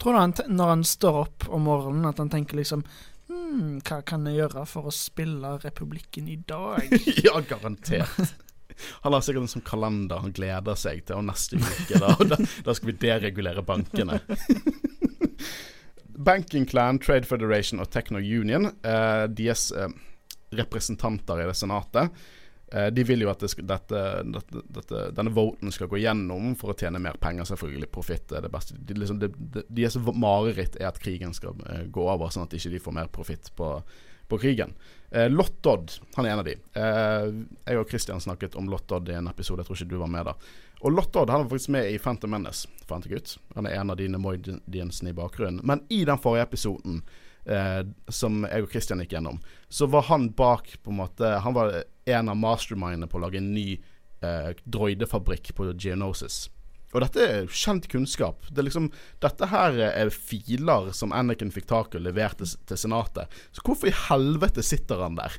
[0.00, 2.86] Tror du han når han står opp om morgenen, at han tenker liksom
[3.26, 6.92] Hm, hva kan jeg gjøre for å spille republikken i dag?
[7.26, 8.36] ja, garantert.
[9.02, 12.38] Han har sikkert en sånn kalender han gleder seg til, og neste uke da, da,
[12.38, 14.20] da skal vi deregulere bankene.
[16.28, 19.90] Banking Clan, Trade Federation og Techno Union, uh, deres uh,
[20.54, 22.26] representanter i det senatet,
[22.74, 24.02] uh, de vil jo at det skal, dette,
[24.34, 27.48] dette, dette, denne voten skal gå gjennom for å tjene mer penger.
[27.52, 27.90] Selvfølgelig.
[27.94, 28.76] Profitt er det beste.
[28.78, 32.62] De, liksom, de, de, deres mareritt er at krigen skal gå over, sånn at de
[32.62, 33.72] ikke får mer profitt på,
[34.28, 34.76] på krigen.
[35.10, 36.56] Eh, Lott Dodd, han er en av de.
[36.76, 40.10] jeg og Christian snakket om Lott Dodd i en episode, jeg tror ikke du var
[40.10, 40.34] med da.
[40.80, 43.36] Og Lottodd han var faktisk med i Phantom Menace, fant jeg ut.
[43.54, 45.62] Han er en av de Nemoidiansene i bakgrunnen.
[45.64, 47.00] Men i den forrige episoden,
[47.48, 51.54] eh, som jeg og Christian gikk gjennom, så var han bak på en måte Han
[51.56, 53.72] var en av mastermindene på å lage en ny
[54.22, 56.46] eh, droidefabrikk på Geonosis.
[56.94, 58.46] Og dette er kjent kunnskap.
[58.48, 58.86] Det er liksom,
[59.20, 63.32] dette her er filer som Anakin fikk tak i og leverte til Senatet.
[63.52, 65.36] Så hvorfor i helvete sitter han der?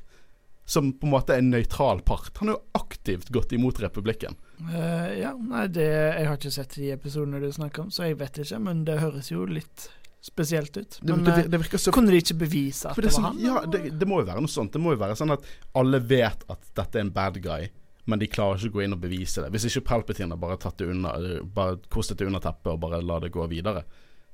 [0.67, 2.33] Som på en måte er en nøytral part.
[2.41, 4.35] Han har jo aktivt gått imot republikken.
[4.59, 8.19] Uh, ja, nei, det, jeg har ikke sett de episodene du snakker om, så jeg
[8.19, 8.59] vet ikke.
[8.67, 9.87] Men det høres jo litt
[10.21, 10.99] spesielt ut.
[11.01, 13.41] Men det, det, det så, kunne de ikke bevise at det, var han?
[13.41, 14.73] Ja, det, må jo være noe sånt.
[14.73, 15.45] Det må jo være sånn at
[15.77, 17.69] alle vet at dette er en bad guy,
[18.08, 19.51] men de klarer ikke å gå inn og bevise det.
[19.53, 21.13] Hvis ikke Palpatine har bare tatt det unna,
[21.53, 23.86] bare kostet det under teppet og bare la det gå videre.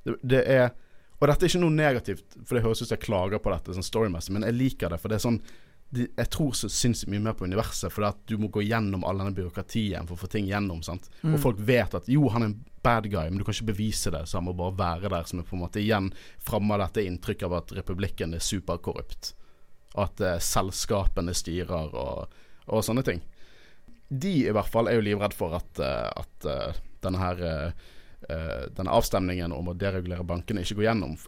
[0.04, 0.72] Det, er
[1.20, 3.76] Og dette er ikke noe negativt, for det høres ut som jeg klager på dette
[3.76, 5.40] sånn storymessig, men jeg liker det, for det er sånn
[6.02, 9.20] jeg tror så sinnssykt mye mer på universet, fordi at du må gå gjennom all
[9.20, 10.82] denne byråkratien for å få ting gjennom.
[10.82, 11.10] sant?
[11.22, 11.36] Mm.
[11.36, 14.12] Og folk vet at jo, han er en bad guy, men du kan ikke bevise
[14.14, 15.28] det, så han må bare være der.
[15.28, 16.10] Som er på en måte igjen
[16.44, 19.34] framme dette inntrykket av at republikken er superkorrupt.
[20.00, 23.22] At eh, selskapene styrer og, og, sånne ting.
[24.08, 27.46] De i hvert fall er jo livredd for at, uh, at uh, denne her
[28.24, 31.18] denne avstemningen om å deregulere bankene ikke går gjennom.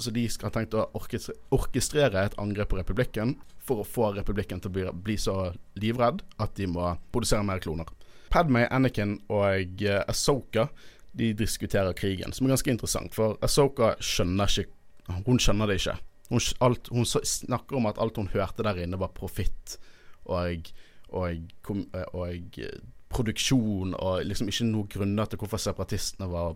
[0.00, 4.62] Så de skal ha tenkt å orkestrere et angrep på republikken for å få republikken
[4.62, 5.34] til å bli, bli så
[5.80, 7.88] livredd at de må produsere mer kloner.
[8.30, 10.68] Padmay, Anakin og Asoka Ahsoka
[11.12, 13.14] de diskuterer krigen, som er ganske interessant.
[13.14, 14.76] For Ahsoka skjønner ikke
[15.26, 15.96] Hun skjønner det ikke.
[16.30, 19.74] Hun, alt, hun snakker om at alt hun hørte der inne, var profitt
[20.24, 20.68] og,
[21.08, 22.60] og, og, og
[23.10, 26.54] produksjon, og liksom ikke noen grunner til hvorfor separatistene var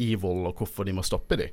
[0.00, 1.52] evil, og hvorfor de må stoppe dem.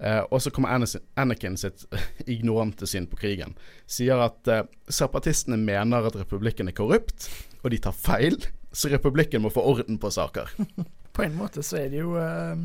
[0.00, 0.72] Uh, og så kommer
[1.20, 1.84] Anakin sitt
[2.26, 3.52] ignorante syn på krigen.
[3.90, 7.28] Sier at uh, separatistene mener at republikken er korrupt,
[7.60, 8.38] og de tar feil.
[8.72, 10.48] Så republikken må få orden på saker.
[11.16, 12.56] på en måte så er det jo uh,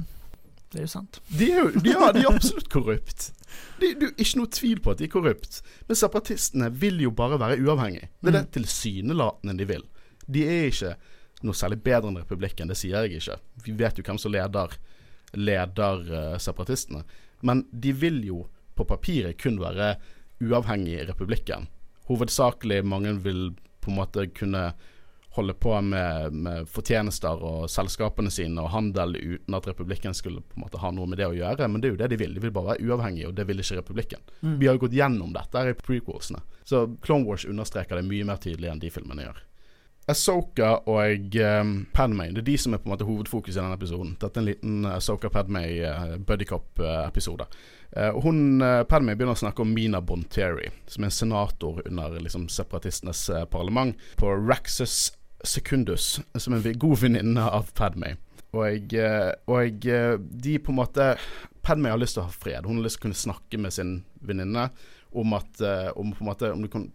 [0.72, 1.20] Det er jo sant.
[1.28, 3.28] De er jo, ja, de er absolutt korrupt.
[3.82, 5.60] Det er ikke noe tvil på at de er korrupt.
[5.90, 8.14] Men separatistene vil jo bare være uavhengige.
[8.22, 8.54] Det er det mm.
[8.62, 9.84] tilsynelatende de vil.
[10.24, 10.96] De er ikke
[11.44, 13.38] noe særlig bedre enn republikken, det sier jeg ikke.
[13.68, 14.72] Vi vet jo hvem som leder,
[15.36, 17.04] leder separatistene.
[17.46, 18.42] Men de vil jo
[18.76, 19.96] på papiret kun være
[20.44, 21.70] uavhengig i republikken.
[22.10, 23.48] Hovedsakelig mange vil
[23.82, 24.68] på en måte kunne
[25.36, 30.56] holde på med, med, fortjenester og selskapene sine og handel uten at republikken skulle på
[30.56, 31.68] en måte ha noe med det å gjøre.
[31.68, 32.36] Men det er jo det de vil.
[32.38, 34.24] De vil bare være uavhengige, og det vil ikke republikken.
[34.40, 34.56] Mm.
[34.62, 36.40] Vi har jo gått gjennom dette her i prequelsene.
[36.64, 39.44] Så Clone Wars understreker det mye mer tydelig enn de filmene gjør.
[40.08, 43.74] Asoka og um, Padmay Det er de som er på en måte hovedfokus i denne
[43.74, 44.14] episoden.
[44.22, 47.48] Dette er en liten Asoka Padmay uh, buddycop-episode.
[47.90, 52.20] Uh, hun, uh, Padmay begynner å snakke om Mina Bonteri, som er en senator under
[52.22, 55.10] liksom, separatistenes uh, parlament, på Raxus
[55.42, 58.20] Secundus, som er en god venninne av Padmay.
[58.56, 58.94] Og,
[59.52, 61.10] og de på en måte
[61.66, 62.64] Padmay har lyst til å ha fred.
[62.64, 64.70] Hun har lyst til å kunne snakke med sin venninne
[65.12, 65.60] om at
[65.92, 66.86] om, på en måte, om du kan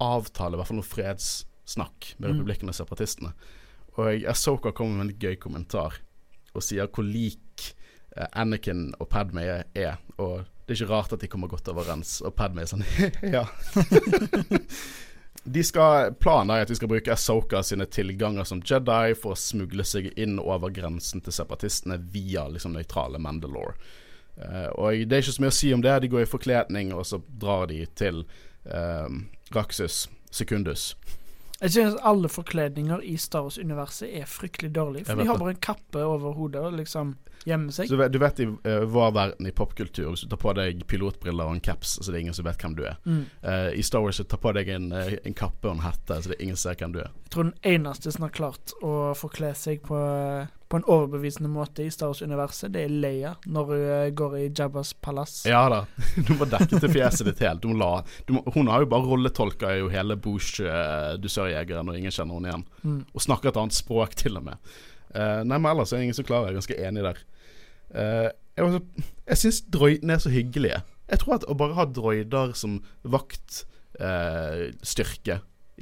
[0.00, 3.32] avtale i hvert fall noe freds snakk med republikkene republikken og separatistene.
[4.00, 6.00] Og Asoka kommer med en gøy kommentar
[6.52, 7.74] og sier hvor lik
[8.16, 9.44] eh, Anakin og Padme
[9.74, 9.96] er.
[10.18, 12.20] Og det er ikke rart at de kommer godt overens.
[12.22, 12.84] Og Padme er sånn
[13.36, 13.46] ja.
[15.56, 19.40] de skal, planen er at de skal bruke Asoka sine tilganger som Jedi for å
[19.40, 23.76] smugle seg inn over grensen til separatistene via liksom nøytrale Mandalore.
[24.32, 25.98] Uh, og det er ikke så mye å si om det.
[26.00, 28.22] De går i forkledning, og så drar de til
[28.64, 29.10] uh,
[29.52, 30.94] Raxus Secundus.
[31.62, 35.06] Jeg synes alle forkledninger i Star Wars-universet er fryktelig dårlige.
[35.06, 37.14] For de har bare en kappe over hodet og liksom
[37.48, 37.90] gjemmer seg.
[37.90, 41.50] Så du vet, i uh, vår verden i popkultur, hvis du tar på deg pilotbriller
[41.50, 42.96] og en caps, så det er ingen som vet hvem du er.
[43.04, 43.24] Mm.
[43.44, 46.18] Uh, I Star Wars så tar på deg en, uh, en, kappe og en hette,
[46.22, 47.12] så det er ingen som ser hvem du er.
[47.26, 50.00] Jeg tror den eneste som har klart å forkle seg på
[50.72, 54.94] på en overbevisende måte i Star Wars-universet, det er Leia når hun går i Jabbas
[55.04, 55.42] palass.
[55.44, 55.82] Ja da.
[56.16, 57.66] Du må dekke til fjeset ditt helt.
[57.76, 57.90] La,
[58.32, 62.64] må, hun har jo bare rolletolka jo hele Bush-dusørjegeren, og ingen kjenner henne igjen.
[62.86, 62.96] Mm.
[63.12, 64.72] Og snakker et annet språk, til og med.
[65.12, 66.48] Uh, nei, men ellers er det ingen som klarer.
[66.48, 67.22] Jeg er ganske enig der.
[67.94, 68.80] Uh, jeg
[69.28, 70.78] jeg syns droidene er så hyggelige.
[71.12, 72.72] Jeg tror at å bare ha droider som
[73.04, 73.66] vaktstyrke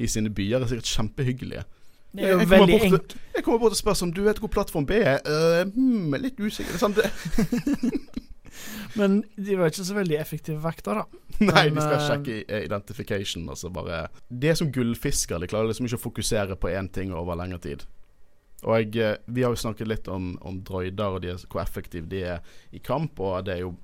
[0.01, 1.65] i sine byer er sikkert kjempehyggelige.
[2.11, 3.17] Det er jo jeg veldig enkelt.
[3.37, 5.19] Jeg kommer bort og spør om du vet hvor plattform B er.
[5.27, 6.79] Uh, hmm, litt usikker.
[6.81, 7.07] Sånn, det.
[8.99, 11.05] Men de var ikke så veldig effektive vekter, da.
[11.53, 13.47] Nei, Men, de skal eh, sjekke identification.
[13.53, 15.39] Altså bare De er som gullfisker.
[15.39, 17.87] De klarer liksom ikke å fokusere på én ting over lengre tid.
[18.67, 22.25] Og jeg, vi har jo snakket litt om, om droider og de, hvor effektive de
[22.35, 23.21] er i kamp.
[23.21, 23.75] Og det er jo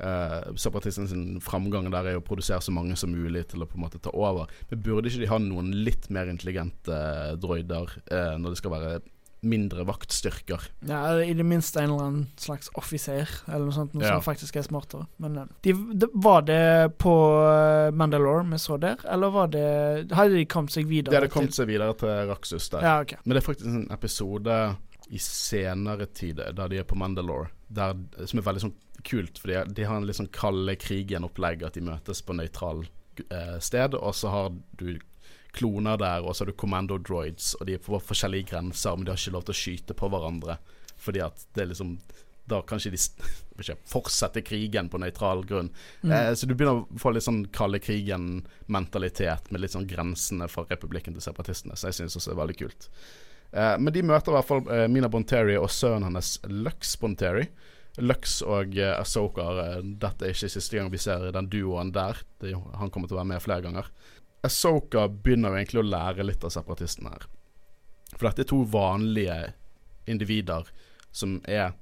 [0.00, 3.82] Separatisten sin framgang der er å produsere så mange som mulig til å på en
[3.84, 4.48] måte ta over.
[4.70, 8.72] Men burde ikke de ha noen litt mer intelligente eh, droider eh, når det skal
[8.72, 8.94] være
[9.40, 10.66] mindre vaktstyrker?
[10.88, 14.16] Ja, I det minste en eller annen slags offiser, eller noe sånt, noe Ja.
[14.18, 15.06] som faktisk er smartere.
[15.16, 17.14] Men eh, de, de, var det på
[17.46, 21.12] eh, Mandalore vi så der, eller var det Hadde de kommet seg videre?
[21.12, 22.84] De hadde kommet seg videre til Raxus der.
[22.84, 23.18] Ja, okay.
[23.24, 24.60] Men det er faktisk en episode
[25.10, 28.76] i senere tid da de er på Mandalore, der, som er veldig sånn
[29.06, 29.40] kult.
[29.40, 32.84] For de, har en litt sånn kalde krigen-opplegg, at de møtes på nøytral
[33.26, 33.96] eh, sted.
[33.98, 34.98] Og så har du
[35.56, 39.06] kloner der, og så har du commando droids, og de er på forskjellige grenser, men
[39.06, 40.58] de har ikke lov til å skyte på hverandre.
[41.00, 41.94] Fordi at det er liksom
[42.50, 42.98] Da kan ikke de
[43.62, 45.68] ikke, fortsette krigen på nøytral grunn.
[46.02, 46.12] Mm.
[46.12, 50.64] Eh, så du begynner å få litt sånn kalde krigen-mentalitet med litt sånn grensene fra
[50.66, 52.88] republikken til separatistene, så jeg synes også det er veldig kult.
[53.52, 57.46] Eh, men de møter i hvert fall eh, Mina Bonteri og sønnen hennes Lux Bonteri.
[57.98, 62.20] Lux og eh, Ahsoka eh, Dette er ikke siste gang vi ser den duoen der.
[62.42, 63.90] De, han kommer til å være med flere ganger.
[64.46, 67.26] Ahsoka begynner jo egentlig å lære litt av separatistene her.
[68.16, 69.36] For dette er to vanlige
[70.10, 70.68] individer
[71.12, 71.74] som er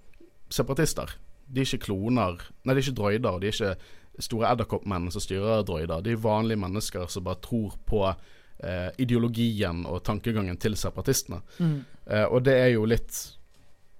[0.53, 1.15] separatister.
[1.49, 3.39] De er ikke kloner Nei, de er ikke droider.
[3.41, 6.03] De er ikke store edderkoppmenn som styrer droider.
[6.05, 11.41] De er vanlige mennesker som bare tror på eh, ideologien og tankegangen til separatistene.
[11.59, 11.77] Mm.
[12.11, 13.25] Eh, og det er jo litt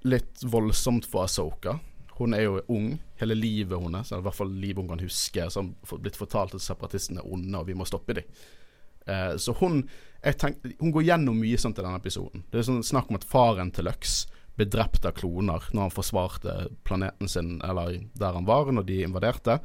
[0.07, 1.73] Litt voldsomt for Asoka.
[2.19, 2.93] Hun er jo ung.
[3.21, 6.65] Hele livet hennes, i hvert fall livet hun kan huske, som har blitt fortalt at
[6.65, 8.39] separatistene er onde, og vi må stoppe dem.
[9.09, 9.83] Eh, så hun
[10.23, 12.45] tenkte, Hun går gjennom mye sånt i denne episoden.
[12.51, 14.27] Det er sånn snakk om at faren til Lux
[14.59, 16.55] ble drept av kloner når han forsvarte
[16.85, 19.61] planeten sin, eller der han var, når de invaderte.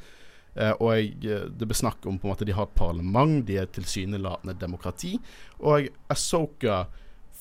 [0.56, 3.42] Eh, og jeg, eh, det ble snakk om på en måte de har et parlament,
[3.48, 5.16] de er tilsynelatende demokrati.
[5.60, 6.86] Og Asoka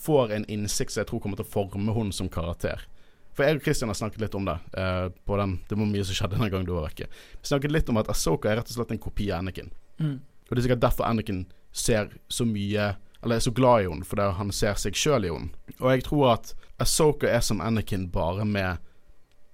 [0.03, 2.87] får en innsikt som jeg tror kommer til å forme hun som karakter.
[3.33, 4.59] For jeg og Christian har snakket litt om det.
[4.77, 7.09] Uh, på den, det var mye som skjedde den gangen du var vekke.
[7.41, 9.73] Vi snakket litt om at Asoka er rett og slett en kopi av Anakin.
[10.03, 10.19] Mm.
[10.21, 14.05] Og det er sikkert derfor Anakin ser så mye Eller er så glad i henne,
[14.05, 15.53] fordi han ser seg sjøl i henne.
[15.79, 16.49] Og jeg tror at
[16.83, 18.83] Asoka er som Anakin, bare med,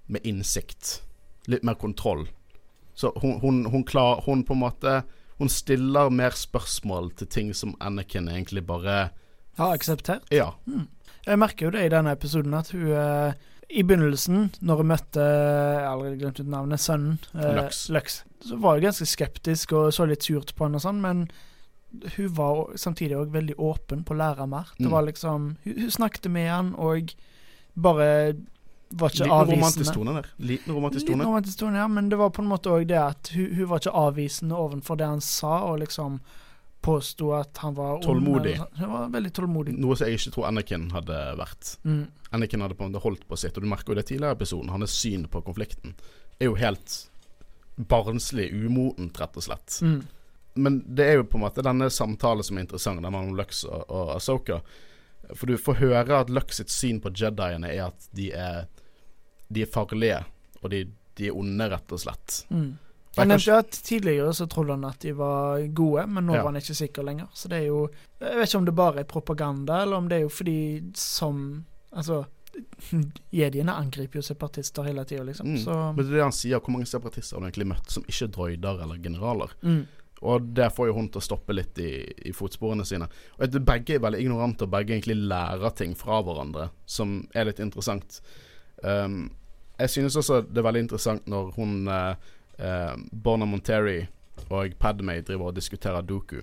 [0.09, 1.03] med innsikt.
[1.53, 2.25] Litt mer kontroll.
[2.97, 5.03] Så hun, hun, hun klar, Hun på en måte
[5.39, 9.11] Hun stiller mer spørsmål til ting som Anakin egentlig bare
[9.61, 10.25] Har akseptert.
[10.33, 10.55] Ja.
[11.27, 13.35] Jeg merker jo det i denne episoden, at hun eh,
[13.71, 16.81] i begynnelsen, når hun møtte Jeg har allerede glemt ut navnet.
[16.81, 17.19] Sønnen.
[17.35, 17.55] eh,
[17.93, 18.25] Lux.
[18.41, 21.29] Så var hun ganske skeptisk og så litt surt på henne og sånn, men
[22.17, 24.67] hun var samtidig òg veldig åpen på å lære mer.
[24.79, 24.91] Det Mm.
[24.93, 27.15] var liksom Hun, hun snakket med han og
[27.77, 28.35] bare
[28.91, 29.57] var ikke Liten avvisende.
[29.61, 30.27] romantisk tone der.
[30.39, 30.75] Liten Liten
[31.27, 33.79] romantisk tone, ja, men det var på en måte òg det at hun, hun var
[33.79, 36.21] ikke avvisende overfor det han sa, og liksom
[36.81, 38.55] påsto at han var Tålmodig.
[38.61, 39.75] Ond, han var veldig tålmodig.
[39.79, 41.73] Noe som jeg ikke tror Anakin hadde vært.
[41.85, 42.05] Mm.
[42.37, 44.39] Anakin hadde på en måte holdt på sitt, og du merker jo det tidligere i
[44.39, 44.71] episoden.
[44.73, 45.97] Hans syn på konflikten
[46.39, 46.99] er jo helt
[47.79, 49.81] barnslig umodent, rett og slett.
[49.83, 50.01] Mm.
[50.59, 53.63] Men det er jo på en måte denne samtalen som er interessant, den mellom Lux
[53.69, 54.61] og, og Asoka.
[55.35, 58.67] For du får høre at Lux sitt syn på Jediene er at de er
[59.49, 60.19] De er farlige,
[60.61, 60.83] og de,
[61.17, 62.43] de er onde, rett og slett.
[62.53, 62.75] Mm.
[63.19, 66.43] Han nevnte at tidligere så trodde han at de var gode, men nå Ja.
[66.43, 67.29] var han ikke sikker lenger.
[67.35, 67.89] Så det er jo
[68.21, 70.59] Jeg vet ikke om det bare er propaganda, eller om det er jo fordi
[70.95, 72.25] som Altså
[73.31, 75.47] Jediene angriper jo separatister hele tida, liksom.
[75.55, 75.59] Mm.
[75.63, 76.59] Så Men det er det han sier.
[76.61, 79.55] Hvor mange separatister har du egentlig møtt som ikke er droider eller generaler?
[79.63, 79.87] mm.
[80.21, 81.93] Og det får jo hun til å stoppe litt i,
[82.27, 83.07] i fotsporene sine.
[83.39, 87.45] Og at Begge er veldig ignorante, og begge egentlig lærer ting fra hverandre, som er
[87.47, 88.19] litt interessant.
[88.83, 89.31] Um,
[89.79, 92.17] jeg synes også det er veldig interessant når hun uh,
[92.63, 94.01] uh, Borna Monteri
[94.49, 96.41] og Padmay driver og diskuterer Doku.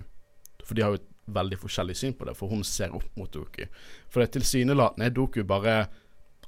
[0.64, 3.32] For de har jo et veldig forskjellig syn på det, for hun ser opp mot
[3.32, 3.64] Doku.
[4.10, 5.86] For det tilsynelatende er Doku bare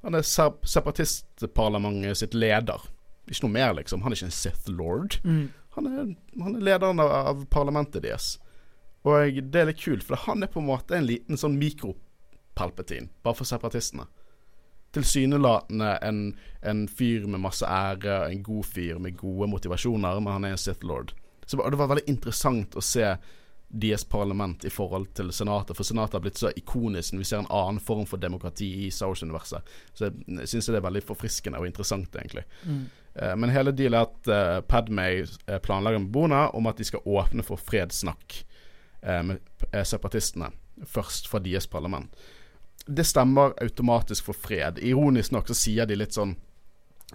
[0.02, 2.78] Han er separatistparlamentet sitt leder.
[3.26, 4.04] Ikke noe mer, liksom.
[4.04, 5.16] Han er ikke en Sith Lord.
[5.24, 5.48] Mm.
[5.74, 8.36] Han er, han er lederen av, av parlamentet deres.
[9.02, 13.10] Og det er litt kult, for han er på en måte en liten sånn mikropalpetin,
[13.26, 14.06] bare for separatistene.
[14.96, 16.20] Tilsynelatende en,
[16.62, 20.62] en fyr med masse ære, en god fyr med gode motivasjoner, men han er en
[20.62, 21.12] Sith Lord.
[21.46, 23.16] Så det var veldig interessant å se
[23.68, 27.42] deres parlament i forhold til Senatet, for Senatet har blitt så ikonisk når vi ser
[27.42, 29.74] en annen form for demokrati i Star Wars-universet.
[29.92, 32.46] Så jeg syns det er veldig forfriskende og interessant, egentlig.
[32.64, 32.86] Mm.
[33.14, 36.88] Eh, Men hele dealet er at uh, Padmay eh, planlegger med Bona om at de
[36.88, 38.40] skal åpne for fredssnakk
[39.02, 39.40] eh, med
[39.72, 40.48] eh, separatistene
[40.86, 42.12] først fra deres parlament.
[42.88, 44.80] Det stemmer automatisk for fred.
[44.80, 46.36] Ironisk nok så sier de litt sånn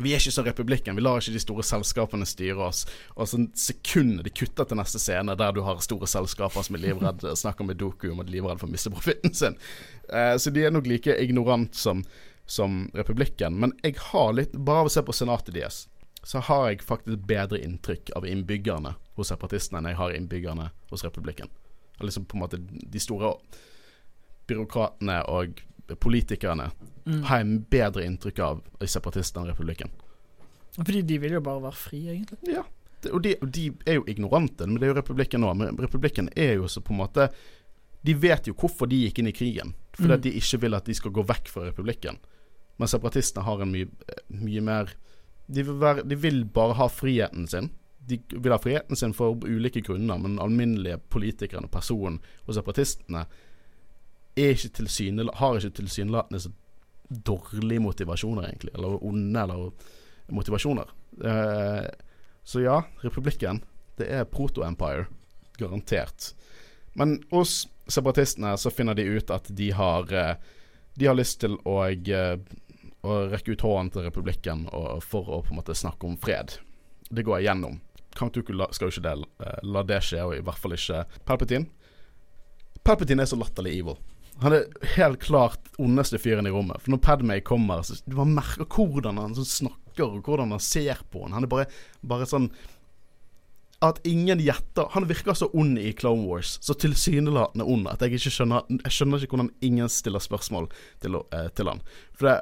[0.01, 0.95] vi er ikke som republikken.
[0.97, 2.79] Vi lar ikke de store selskapene styre oss.
[3.13, 6.81] Og så sekundet de kutter til neste scene, der du har store selskaper som er
[6.87, 9.57] livredd snakker med Doku om at de er livredd for å miste profitten sin.
[10.09, 12.01] Eh, så de er nok like ignorant som,
[12.49, 13.59] som republikken.
[13.61, 15.83] Men jeg har litt Bare av å se på senatet deres,
[16.25, 21.05] så har jeg faktisk bedre inntrykk av innbyggerne hos separatistene enn jeg har innbyggerne hos
[21.05, 21.53] republikken.
[22.01, 23.35] Liksom på en måte de store
[24.53, 25.61] byråkratene og
[25.99, 26.71] politikerne
[27.05, 27.23] Mm.
[27.27, 29.89] har jeg bedre inntrykk av i separatistene enn republikken.
[30.77, 32.53] Fordi de vil jo bare være fri, egentlig.
[32.53, 32.63] Ja.
[33.11, 35.49] Og, de, og de er jo ignorante, men det er jo republikken nå.
[35.53, 37.25] Men republikken er jo så på en måte
[38.05, 39.73] De vet jo hvorfor de gikk inn i krigen.
[39.95, 40.13] Fordi Mm.
[40.15, 42.17] at de ikke vil at de skal gå vekk fra republikken.
[42.79, 43.87] Men separatistene har en mye,
[44.29, 44.89] mye mer
[45.49, 47.69] de vil, være, de vil bare ha friheten sin.
[48.05, 53.25] De vil ha friheten sin for ulike grunner, men alminnelige politikerne, personen og separatistene
[54.35, 56.51] ikke har ikke tilsynelatende så
[57.09, 58.73] dårlige motivasjoner, egentlig.
[58.73, 59.71] Eller onde eller
[60.27, 60.89] motivasjoner.
[61.25, 61.85] Eh,
[62.43, 63.63] så ja, republikken,
[63.97, 65.05] det er proto-empire.
[65.57, 66.33] Garantert.
[66.93, 70.35] Men hos separatistene så finner de ut at de har eh,
[70.93, 72.35] De har lyst til å, eh,
[73.01, 76.59] å rekke ut hånden til republikken og, for å på en måte snakke om fred.
[77.09, 77.79] Det går igjennom.
[77.79, 78.33] gjennom.
[78.33, 81.65] Dooku skal jo ikke det, eh, la det skje, og i hvert fall ikke Palpatine.
[82.85, 83.97] Palpatine er så latterlig evil.
[84.41, 86.81] Han er helt klart ondeste fyren i rommet.
[86.81, 91.03] For når Padmay kommer, så du bare merker hvordan han snakker, og hvordan han ser
[91.13, 91.37] på henne.
[91.37, 91.67] Han er bare,
[92.01, 92.49] bare sånn
[93.83, 98.15] At ingen gjetter Han virker så ond i Clone Wars, så tilsynelatende ond, at jeg
[98.15, 100.69] ikke skjønner Jeg skjønner ikke hvordan ingen stiller spørsmål
[101.03, 101.83] til, eh, til han.
[102.17, 102.39] For det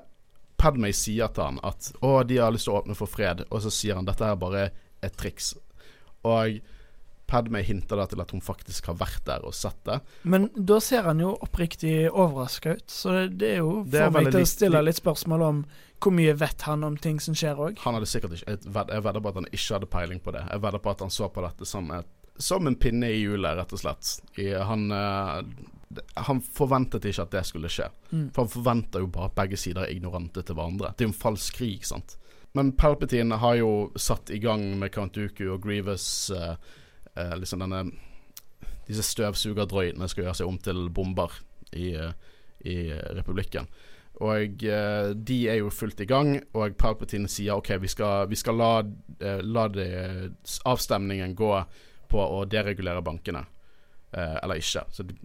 [0.61, 3.63] Padmay sier til han at å, de har lyst til å åpne for fred, og
[3.63, 4.67] så sier han dette er bare
[5.01, 5.55] et triks.
[6.21, 6.61] Og
[7.31, 10.01] Padmay hinter da til at hun faktisk har vært der og sett det.
[10.27, 14.09] Men da ser han jo oppriktig overraska ut, så det, det er jo Det er
[14.11, 15.63] får meg til å stille litt spørsmål om
[16.01, 17.79] hvor mye vet han om ting som skjer òg.
[17.85, 20.31] Han hadde sikkert ikke Jeg ved- jeg vedder på at han ikke hadde peiling på
[20.33, 20.41] det.
[20.49, 22.07] Jeg vedder på at han så på dette som, et,
[22.41, 24.09] som en pinne i hjulet, rett og slett.
[24.41, 25.43] I, han, eh,
[26.25, 27.87] han forventet ikke at det skulle skje.
[28.11, 28.25] Mm.
[28.33, 30.95] For han forventer jo bare at begge sider er ignorante til hverandre.
[30.97, 32.17] Det er jo en falsk krig, sant.
[32.57, 36.55] Men Palpatine har jo satt i gang med Count Dooku og Grievous eh,
[37.15, 37.85] eh, liksom denne
[38.87, 41.31] Disse støvsugerdroidene skal gjøre seg om til bomber
[41.77, 42.11] i, eh,
[42.67, 42.75] i
[43.15, 43.69] republikken.
[44.21, 48.37] Og eh, de er jo fullt i gang, og Palpatine sier OK, vi skal, vi
[48.37, 48.71] skal la,
[49.21, 49.85] eh, la de,
[50.67, 51.53] avstemningen gå
[52.11, 53.45] på å deregulere bankene.
[54.11, 54.83] Eh, eller ikke.
[54.91, 55.15] Så de,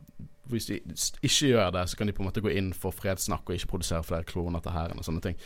[0.53, 0.79] hvis de
[1.27, 3.73] ikke gjør det, så kan de på en måte gå inn for fredssnakk og ikke
[3.75, 5.41] produsere flere kloner til hæren og sånne ting.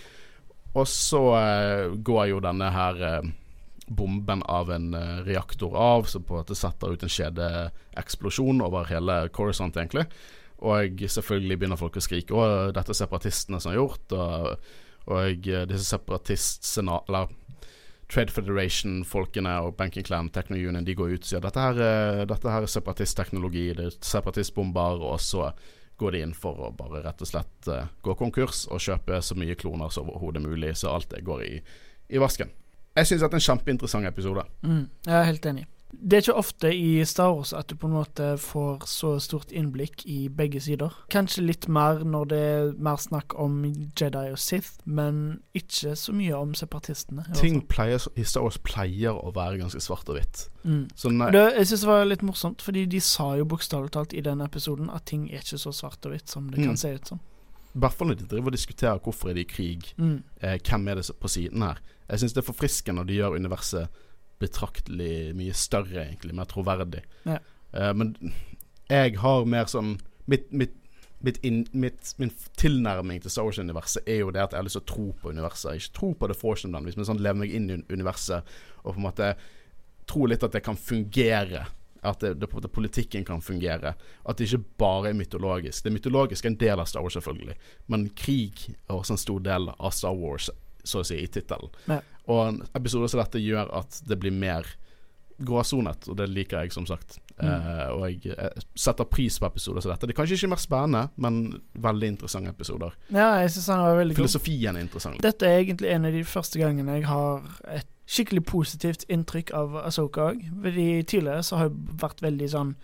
[0.76, 3.30] Og så eh, går jo denne her eh,
[3.90, 8.86] bomben av en eh, reaktor av, som på en måte setter ut en kjedeeksplosjon over
[8.90, 10.06] hele Corisont, egentlig.
[10.60, 14.72] Og selvfølgelig begynner folk å skrike Å, dette er separatistene som har gjort, og,
[15.10, 17.08] og eh, disse separatistsenat...
[17.10, 17.36] Eller
[18.10, 22.24] Trade Federation-folkene og Banking Clan, Techno Union, de går ut og sier dette her, er-
[22.26, 25.52] dette her er separatistteknologi, det er separatistbomber, og så
[26.00, 29.36] går de inn for å bare rett og slett eh, gå konkurs og kjøpe så
[29.38, 31.52] mye kloner som overhodet mulig, så alt det går i,
[32.10, 32.50] i vasken.
[32.96, 34.42] Jeg syns det er en kjempeinteressant episode.
[34.62, 35.66] Mm, jeg er helt enig.
[35.90, 39.50] Det er ikke ofte i Star Wars at du på en måte får så stort
[39.50, 40.94] innblikk i begge sider.
[41.10, 43.56] Kanskje litt mer når det er mer snakk om
[43.98, 47.24] Jedi og Sith, men ikke så mye om separatistene.
[47.34, 50.44] Ting pleier, i Star Wars pleier å være ganske svart og hvitt.
[50.62, 50.86] Mm.
[51.34, 54.40] Det, jeg synes det var litt morsomt, fordi de sa jo bokstavelig talt i den
[54.46, 56.66] episoden at ting er ikke så svart og hvitt som det Mm.
[56.70, 57.20] kan se ut som.
[57.74, 60.22] I hvert fall når de driver og diskuterer hvorfor er de i krig, Mm.
[60.42, 61.78] eh, hvem er det på siden her.
[62.10, 63.88] Jeg syns det er forfriskende når de gjør universet
[64.40, 67.02] betraktelig mye større, egentlig, mer troverdig.
[67.28, 67.38] Ja.
[67.74, 68.14] Eh, men
[68.90, 69.98] jeg har mer sånn
[70.30, 70.74] Mitt, mitt,
[71.22, 74.76] mitt, in, mitt Min tilnærming til Star Wars-universet er jo det at jeg har lyst
[74.78, 75.74] til å tro på universet.
[75.74, 78.44] Ikke tro på det Force nødvendigvis, men sånn leve meg inn i universet
[78.84, 79.32] og på en måte
[80.06, 81.66] tro litt at det kan fungere.
[82.02, 83.94] At det, det, måte politikken kan fungere.
[84.24, 85.84] At det ikke bare er mytologisk.
[85.84, 87.56] Det mytologiske er en del av Star Wars, selvfølgelig.
[87.92, 90.50] Men krig er også en stor del av Star Wars,
[90.84, 91.72] så å si, i tittelen.
[91.90, 92.00] Ja.
[92.30, 94.68] Og en episode som dette gjør at det blir mer
[95.40, 97.18] gråsonet, og det liker jeg, som sagt.
[97.40, 97.48] Mm.
[97.48, 100.08] Eh, og jeg jeg, setter pris på episoder som dette.
[100.08, 101.38] Det er kanskje ikke mer spennende, men
[101.80, 102.96] veldig interessante episoder.
[103.08, 104.18] Ja, jeg synes han var veldig.
[104.18, 105.22] Filosofien er interessant.
[105.24, 109.76] Dette er egentlig en av de første gangene jeg har et skikkelig positivt inntrykk av
[109.84, 110.42] Asoka òg.
[110.64, 112.74] Tidligere så har hun vært veldig sånn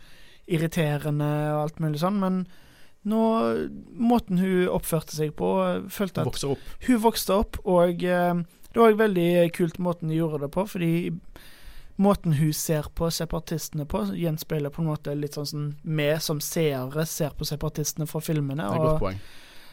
[0.47, 2.45] irriterende og alt mulig sånn, men
[3.07, 3.23] nå
[3.95, 5.51] Måten hun oppførte seg på,
[5.95, 6.71] følte at opp.
[6.89, 8.41] hun vokste opp, og eh,
[8.73, 10.91] det var òg veldig kult måten de gjorde det på, fordi
[12.03, 16.43] måten hun ser på separatistene på, gjenspeiler på en måte litt sånn som vi som
[16.45, 18.67] seere ser på separatistene fra filmene.
[18.67, 19.23] Det er et godt poeng.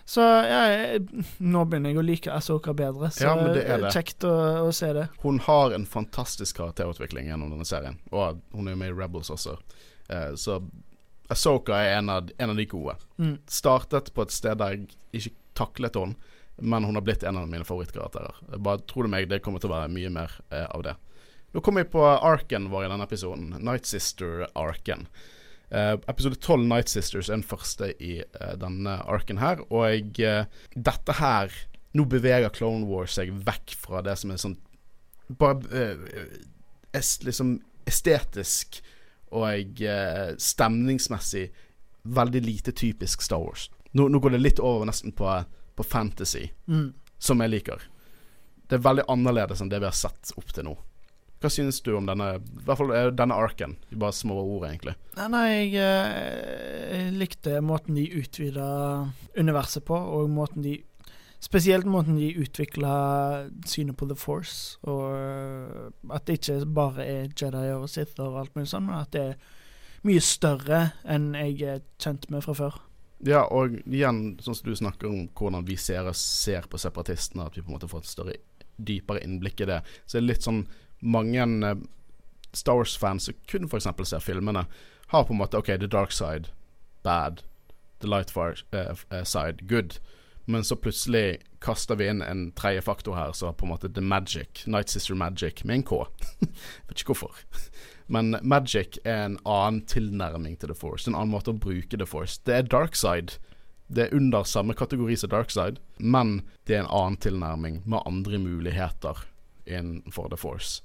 [0.06, 0.99] Så jeg,
[1.39, 3.91] nå begynner jeg å like Asoka bedre, så Ja, det er det.
[3.95, 4.34] kjekt å,
[4.68, 5.06] å se det.
[5.24, 9.32] Hun har en fantastisk karakterutvikling gjennom denne serien, og hun er jo med i Rebels
[9.32, 9.56] også.
[10.12, 10.60] Eh, så
[11.32, 12.97] Asoka er en av, en av de gode.
[13.18, 13.38] Mm.
[13.47, 14.89] Startet på et sted der jeg
[15.22, 16.20] ikke taklet henne,
[16.60, 18.43] men hun har blitt en av mine favorittkarakterer.
[18.60, 20.97] Bare tro det meg, det kommer til å være mye mer eh, av det.
[21.54, 23.56] Nå kommer vi på arken vår i denne episoden.
[23.64, 23.86] Night
[25.74, 30.43] Eh, episode 12 Night Sisters er den første i uh, denne arken her, og uh,
[30.76, 31.55] dette her
[31.97, 34.55] Nå beveger Clone Wars seg vekk fra det som er sånn
[35.38, 35.82] Bare
[36.93, 37.55] est, liksom
[37.89, 38.80] estetisk
[39.34, 39.82] og
[40.41, 41.47] stemningsmessig
[42.03, 43.69] veldig lite typisk Star Wars.
[43.97, 45.30] Nå, nå går det litt over nesten på,
[45.76, 46.93] på fantasy, Mm.
[47.17, 47.82] som jeg liker.
[48.67, 50.76] Det er veldig annerledes enn det vi har sett opp til nå.
[51.44, 53.76] Hva synes du om denne I hvert fall eh, denne arken?
[53.91, 54.96] Bare små ord, egentlig.
[55.18, 58.68] Nei, nei jeg, eh, jeg likte måten de utvida
[59.36, 60.80] universet på, og måten de
[61.44, 62.94] Spesielt måten de utvikla
[63.68, 68.38] synet på The Force, og eh, at det ikke bare er Jedi og Sith og
[68.39, 69.41] alt mulig sånn, men at det er
[70.08, 72.80] mye større enn jeg er kjent med fra før.
[73.28, 77.60] Ja, og igjen, sånn som du snakker om hvordan vi ser, ser på separatistene, at
[77.60, 78.39] vi på en måte får et større,
[78.80, 79.82] dypere innblikk i det.
[80.06, 80.64] Så det er litt sånn
[81.04, 81.76] mange eh,
[82.54, 83.88] Star Wars-fans som kun f.eks.
[84.10, 84.66] ser filmene,
[85.14, 86.49] har på en måte OK, the dark side,
[87.04, 87.43] bad.
[87.99, 88.34] The light
[88.72, 89.99] eh, eh, side, good.
[90.45, 94.01] Men så plutselig kaster vi inn en tredje faktor her, så på en måte the
[94.01, 96.06] magic, Night Sister Magic, med en K.
[96.88, 97.39] Vet ikke hvorfor.
[98.08, 101.08] Men magic er en annen tilnærming til The Force.
[101.08, 102.41] En annen måte å bruke The Force.
[102.43, 103.39] Det er dark side.
[103.88, 108.04] Det er under samme kategori som dark side, men det er en annen tilnærming med
[108.06, 109.24] andre muligheter
[109.66, 110.84] innenfor The Force.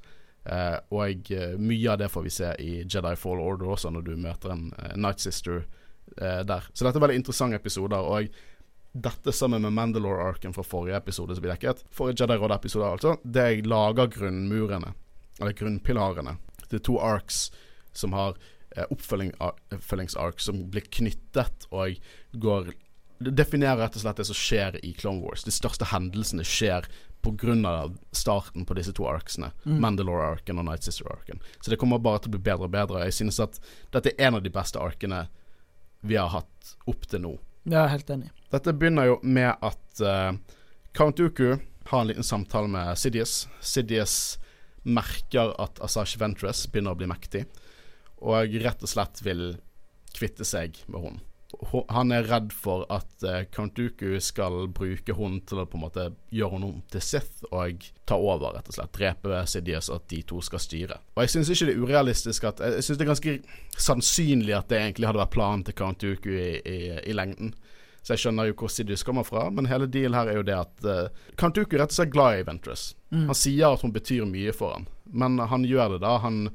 [0.49, 4.07] Eh, og eh, mye av det får vi se i Jedi Fall Order også, når
[4.07, 6.68] du møter en uh, Night Sister eh, der.
[6.72, 8.01] Så dette er veldig interessante episoder.
[8.01, 8.30] Og
[8.99, 13.66] dette sammen med Mandalore-arken fra forrige episode som vi dekket, forrige Jedi Råd-episode altså, det
[13.68, 14.94] lager grunnmurene,
[15.38, 16.38] eller grunnpilarene,
[16.68, 17.49] til to arcs
[17.96, 18.38] som har
[18.88, 21.96] oppfølging- oppfølgingsark som blir knyttet og
[22.32, 22.72] går
[23.18, 25.42] Det definerer rett og slett det som skjer i Clone Wars.
[25.42, 26.86] De største hendelsene skjer
[27.23, 27.91] pga.
[28.12, 29.51] starten på disse to arksene.
[29.64, 29.81] Mm.
[29.81, 31.41] Mandalore-arken og Night Sister-arken.
[31.61, 33.05] Så det kommer bare til å bli bedre og bedre.
[33.05, 33.61] Jeg synes at
[33.93, 35.27] dette er en av de beste arkene
[36.01, 37.35] vi har hatt opp til nå.
[37.69, 38.31] Jeg er helt enig.
[38.53, 40.33] Dette begynner jo med at uh,
[40.97, 41.59] Count Dooku
[41.89, 43.49] har en liten samtale med Sidious.
[43.61, 44.39] Sidious
[44.89, 47.45] merker at Asash Ventress begynner å bli mektig,
[48.25, 49.59] og rett og slett vil
[50.16, 51.19] kvitte seg med hun.
[51.88, 55.84] Han er redd for at uh, Count Dooku skal bruke henne til å på en
[55.86, 58.92] måte gjøre henne om til Sith og ta over, rett og slett.
[58.92, 60.99] Drepe Sidious, at de to skal styre.
[61.16, 63.34] Og jeg syns ikke det er urealistisk at Jeg syns det er ganske
[63.80, 66.78] sannsynlig at det egentlig hadde vært planen til Count Dooku i, i,
[67.09, 67.55] i lengden.
[68.03, 70.57] Så jeg skjønner jo hvor Sidious kommer fra, men hele dealen her er jo det
[70.57, 72.90] at uh, Count Dooku rett og slett glad i Ventress.
[73.09, 73.26] Mm.
[73.32, 76.14] Han sier at hun betyr mye for han, men han gjør det da.
[76.22, 76.46] Han,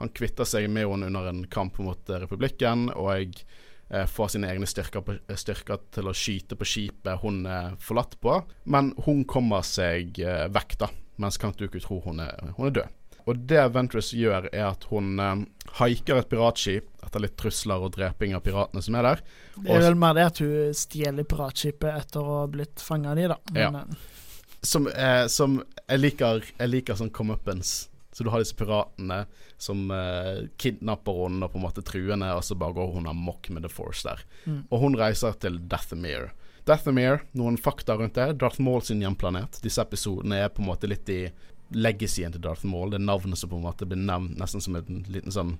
[0.00, 3.60] han kvitter seg med henne under en kamp mot eh, republikken, og eh,
[4.08, 8.18] får sine egne styrker, på, eh, styrker til å skyte på skipet hun er forlatt
[8.20, 8.38] på.
[8.64, 10.90] Men hun kommer seg eh, vekk, da,
[11.22, 12.98] mens Dooku tror hun er, hun er død.
[13.30, 15.44] Og det Ventress gjør, er at hun eh,
[15.78, 19.22] haiker et piratskip etter litt trusler og dreping av piratene som er der.
[19.58, 23.20] Det er vel mer det at hun stjeler piratskipet etter å ha blitt fanga av
[23.20, 23.38] de, da.
[23.52, 24.58] Men, ja.
[24.62, 27.88] Som, eh, som jeg liker Jeg liker sånn comeuppance.
[28.12, 29.22] Så du har disse piratene
[29.56, 33.08] som eh, kidnapper henne og på en måte truer henne, og så bare går hun
[33.08, 34.20] amok med The Force der.
[34.44, 34.62] Mm.
[34.68, 36.30] Og hun reiser til Dathomir.
[36.68, 38.36] Dathomir, noen fakta rundt det.
[38.38, 39.58] Darth Maul sin hjemplanet.
[39.64, 41.24] Disse episodene er på en måte litt i
[41.74, 42.92] legacyen til Darth Maul.
[42.92, 45.58] Det er navnet som på en måte blir nevnt nesten som en liten sånn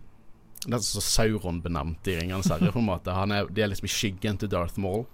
[0.62, 3.10] Nesten som Sauron benevnt i Ringenes herre, på en måte.
[3.10, 5.08] Han er, de er liksom i skyggen til Darth Maul.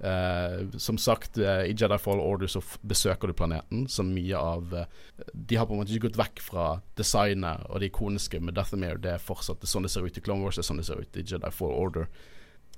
[0.00, 4.74] Eh, som sagt, uh, i Jedi Fall Order så besøker du planeten, så mye av
[4.74, 4.84] uh,
[5.32, 6.66] De har på en måte ikke gått vekk fra
[6.98, 9.00] designet og det ikoniske med Dathomir.
[9.02, 10.82] Det er fortsatt det er sånn det ser ut i Clone Wars, det er sånn
[10.82, 12.06] det ser ut i Jedi Fall Order.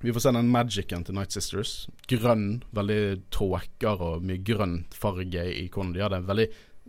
[0.00, 1.74] Vi får se den magicen til Night Sisters.
[2.08, 3.02] Grønn, veldig
[3.34, 5.92] tråker og mye grønn farge i ikonen.
[5.92, 6.46] De hadde en veldig,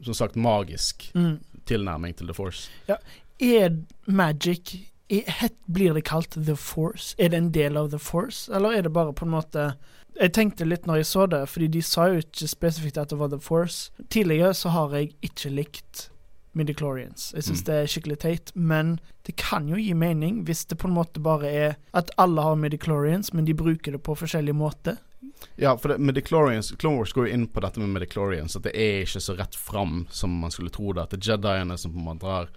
[0.08, 1.34] som sagt, magisk mm.
[1.68, 2.72] tilnærming til The Force.
[2.88, 3.76] Er
[4.08, 4.78] magic
[5.12, 7.16] er, het, Blir det kalt The Force?
[7.20, 9.74] Er det en del av The Force, eller er det bare på en måte
[10.20, 13.18] Jeg tenkte litt når jeg så det, fordi de sa jo ikke spesifikt at det
[13.20, 13.92] var The Force.
[14.10, 16.10] Tidligere så har jeg ikke likt
[16.54, 17.32] Midichlorians.
[17.34, 17.66] Jeg syns Mm.
[17.66, 21.22] det er skikkelig teit, men det kan jo gi mening hvis det på en måte
[21.24, 24.98] bare er at alle har Midichlorians, men de bruker det på forskjellig måte.
[25.56, 28.76] Ja, for det, Midichlorians Clone Wars går jo inn på dette med Midichlorians, at det
[28.76, 31.04] er ikke så rett fram som man skulle tro det.
[31.04, 32.50] At det er Jediene som på en måte har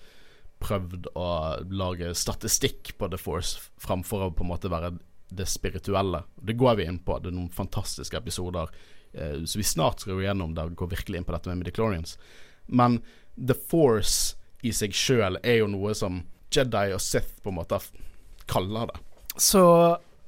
[0.65, 4.99] prøvd å lage statistikk på The Force framfor å på en måte være
[5.37, 6.22] det spirituelle.
[6.37, 7.18] Det går vi inn på.
[7.18, 8.70] Det er noen fantastiske episoder
[9.12, 11.62] eh, så vi snart skal gå gjennom der vi går virkelig inn på dette med
[11.62, 12.16] midichlorians.
[12.66, 13.01] Men
[13.35, 16.22] The Force i seg sjøl er jo noe som
[16.55, 17.80] Jedi og Sith på en måte
[18.49, 19.01] kaller det.
[19.37, 19.64] Så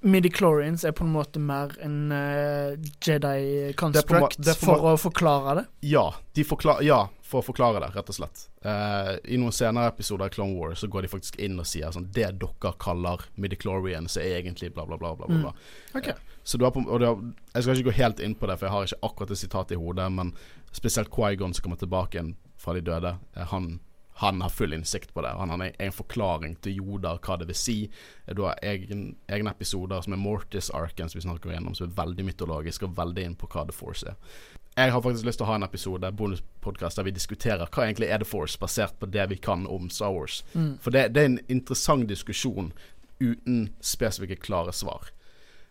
[0.06, 5.64] Midichlorians er på en måte mer en uh, Jedi construct for å forklare det?
[5.88, 8.44] Ja, de forklar ja, for å forklare det, rett og slett.
[8.62, 11.90] Eh, I noen senere episoder av Clone Wars så går de faktisk inn og sier
[11.94, 15.14] sånn Det dere kaller midichlorians, er egentlig bla, bla, bla.
[15.18, 15.52] bla, bla.
[15.52, 15.98] Mm.
[15.98, 16.14] Okay.
[16.14, 16.36] Ok.
[16.46, 17.22] Så du har på, og du har,
[17.54, 19.74] Jeg skal ikke gå helt inn på det, for jeg har ikke akkurat det sitatet
[19.74, 20.30] i hodet, men
[20.72, 23.80] spesielt Quaigon som kommer tilbake igjen fra de døde, eh, han,
[24.18, 25.28] han har full innsikt på det.
[25.28, 27.74] Han har en, forklaring til Yoda hva det vil si.
[28.32, 32.24] Du har egen, egne episoder som er Mortis-arken, som vi snakker gjennom, som er veldig
[32.24, 34.16] mytologisk og veldig inn på hva The Force er.
[34.76, 38.08] Jeg har faktisk lyst til å ha en episode bonuspodkast der vi diskuterer hva egentlig
[38.08, 40.40] er The Force, basert på det vi kan om Star Wars.
[40.54, 40.78] Mm.
[40.80, 42.72] For det, det er en interessant diskusjon
[43.20, 45.12] uten spesifikke, klare svar.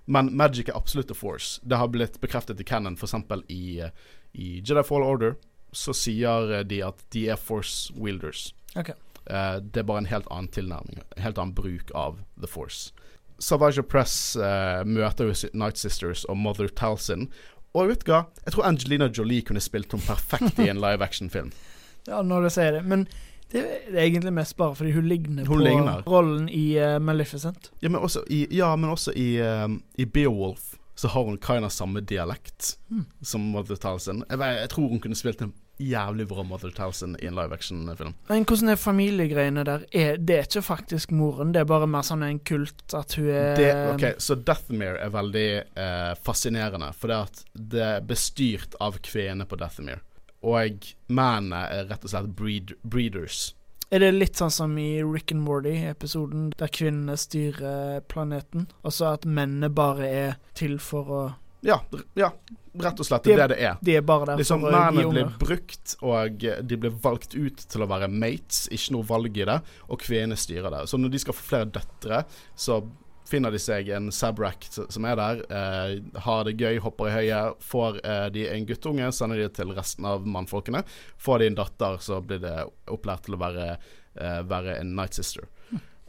[0.06, 1.58] Men Magic er absolutt The Force.
[1.66, 3.18] Det har blitt bekreftet i Cannon, f.eks.
[3.50, 5.34] I, eh, i Jedi Fall Order.
[5.76, 8.54] Så sier eh, de at de er Force wielders.
[8.76, 8.96] Okay.
[9.26, 12.94] Uh, det er bare en helt annen tilnærming, en helt annen bruk av The Force.
[13.42, 17.28] Savage Press uh, møter jo Night Sisters og Mother Talcin.
[17.76, 18.22] Og vet du hva?
[18.46, 21.52] Jeg tror Angelina Jolie kunne spilt henne perfekt i en live action-film.
[22.06, 22.84] Ja, når du sier det.
[22.86, 23.08] Men
[23.50, 26.04] det er egentlig mest bare fordi hun ligner Hun på ligner.
[26.06, 27.72] rollen i uh, Maleficent.
[27.82, 31.66] Ja, men også i, ja, men også i, um, i Beowulf så har hun kind
[31.68, 33.06] of samme dialekt Mm.
[33.22, 34.24] som Mother Talson.
[34.30, 38.14] Jeg, jeg tror hun kunne spilt en jævlig bra Mother Talson i en live action-film.
[38.30, 39.84] Men hvordan er familiegreiene der?
[39.92, 43.28] Er, det er ikke faktisk moren, det er bare mer sånn en kult at hun
[43.28, 47.44] er Det, ok, Så Deathmere er veldig eh, fascinerende, for det at
[47.76, 50.00] det er bestyrt av kvenene på Deathmere.
[50.46, 53.54] Og mennene er rett og slett breed, breeders.
[53.96, 59.14] Er det litt sånn som i Rick and Morty-episoden, der kvinnene styrer planeten, og så
[59.16, 61.24] at mennene bare er til for å
[61.66, 61.80] Ja,
[62.20, 62.34] ja
[62.76, 63.24] rett og slett.
[63.24, 63.78] Det er det det er.
[63.82, 67.86] De er bare der Liksom for Mennene blir brukt, og de blir valgt ut til
[67.86, 68.66] å være mates.
[68.68, 69.58] Ikke noe valg i det.
[69.88, 70.84] Og kvinnene styrer det.
[70.92, 72.82] Så når de skal få flere døtre, så
[73.26, 75.42] finner de seg en Sabrak som er der.
[75.50, 77.66] Eh, har det gøy, hopper i høyet.
[77.66, 80.84] Får eh, de en guttunge, sender de til resten av mannfolkene.
[81.22, 82.56] Får de en datter, så blir det
[82.92, 83.76] opplært til å være,
[84.16, 85.50] eh, være en Night Sister.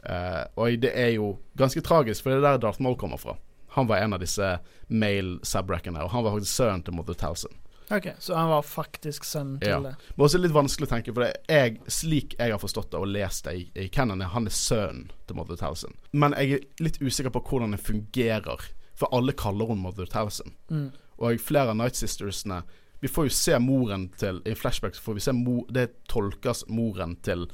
[0.07, 3.37] Eh, og det er jo ganske tragisk, for det er der Darth Maul kommer fra.
[3.75, 4.57] Han var en av disse
[4.87, 7.53] male Sabrakene, og han var faktisk sønnen til Mother Talcin.
[7.91, 9.79] Ok, Så han var faktisk sønnen til Ja.
[9.79, 9.95] det.
[10.15, 13.07] Men også litt vanskelig å tenke, for det jeg, slik jeg har forstått det og
[13.07, 15.93] lest det i, i Canon, er han er sønnen til Mother Talcin.
[16.11, 18.65] Men jeg er litt usikker på hvordan det fungerer,
[18.95, 20.51] for alle kaller hun Mother Talcin.
[20.69, 20.91] Mm.
[21.17, 22.63] Og flere av Night Sistersene
[22.99, 27.15] Vi får jo se moren til I flashbacks får vi se mor, Det tolkes moren
[27.21, 27.47] til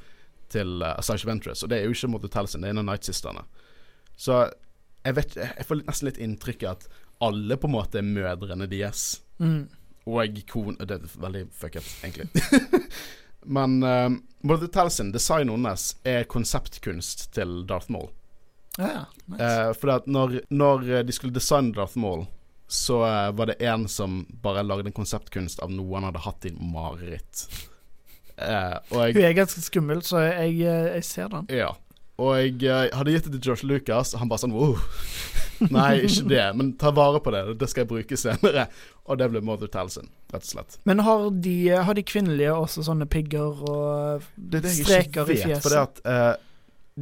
[0.49, 2.85] Til uh, Asajj Ventress, og det er jo ikke Mother Talcin, det er en av
[2.85, 3.43] Night Sisterne.
[4.17, 4.49] Så
[5.05, 6.87] jeg vet Jeg får nesten litt inntrykk av at
[7.21, 9.67] alle på en måte er mødrene deres Mm.
[10.05, 10.77] Og kon...
[10.79, 12.27] Det er veldig fucket, egentlig.
[13.55, 14.09] Men uh,
[14.43, 18.09] Mother Talcin, designet hennes, er konseptkunst til Darth Maul.
[18.77, 19.03] Ja, ja.
[19.25, 19.43] Nice.
[19.43, 22.25] Uh, for at når, når de skulle designe Darth Maul,
[22.67, 26.49] så uh, var det en som bare lagde en konseptkunst av noe han hadde hatt
[26.49, 27.45] i mareritt.
[28.33, 31.51] Uh, og Hun er ganske skummel, så jeg, jeg ser den.
[31.53, 31.73] Ja.
[32.23, 34.77] Og jeg eh, hadde gitt det til George Lucas, og han bare sånn wow.
[35.73, 37.43] Nei, ikke det, men ta vare på det.
[37.61, 38.65] Det skal jeg bruke senere.
[39.07, 40.77] Og det ble Mother Talson, rett og slett.
[40.87, 41.53] Men har de,
[41.87, 45.43] har de kvinnelige også sånne pigger og Det det streker ikke i vet.
[45.45, 45.63] fjeset?
[45.65, 46.33] For det at eh,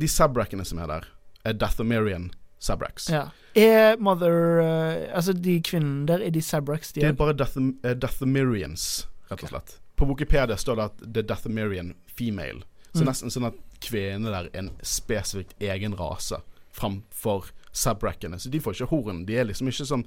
[0.02, 1.08] de Sabrackene som er der,
[1.46, 2.30] er Dathomirian
[2.62, 3.08] Sabracks.
[3.10, 3.28] Ja.
[3.58, 6.92] Er Mother eh, Altså, de kvinnene der, er de sabracks?
[6.94, 9.74] de Det er bare Dathom eh, Dathomirians, rett og slett.
[9.98, 12.62] På Wikipedia står det at det er Dathomirian female.
[12.94, 13.08] Så Mm.
[13.10, 16.42] nesten sånn at kvenene der er en spesifikt egen rase
[16.76, 18.40] framfor Sabrackene.
[18.40, 19.26] Så de får ikke horn.
[19.28, 20.06] De er liksom ikke som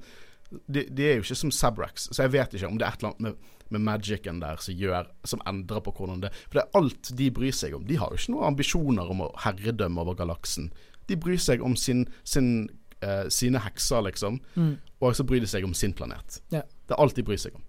[0.67, 2.09] de, de er jo ikke som Sabracks.
[2.13, 4.77] Så jeg vet ikke om det er et eller annet med, med magicen der som
[4.77, 7.85] gjør Som endrer på hvordan det For det er alt de bryr seg om.
[7.87, 10.71] De har jo ikke noen ambisjoner om å herredømme over galaksen.
[11.09, 12.67] De bryr seg om sin, sin,
[13.05, 14.39] uh, sine hekser, liksom.
[14.55, 14.75] Mm.
[15.01, 16.39] Og så bryr de seg om sin planet.
[16.53, 16.65] Yeah.
[16.85, 17.65] Det er alt de bryr seg om.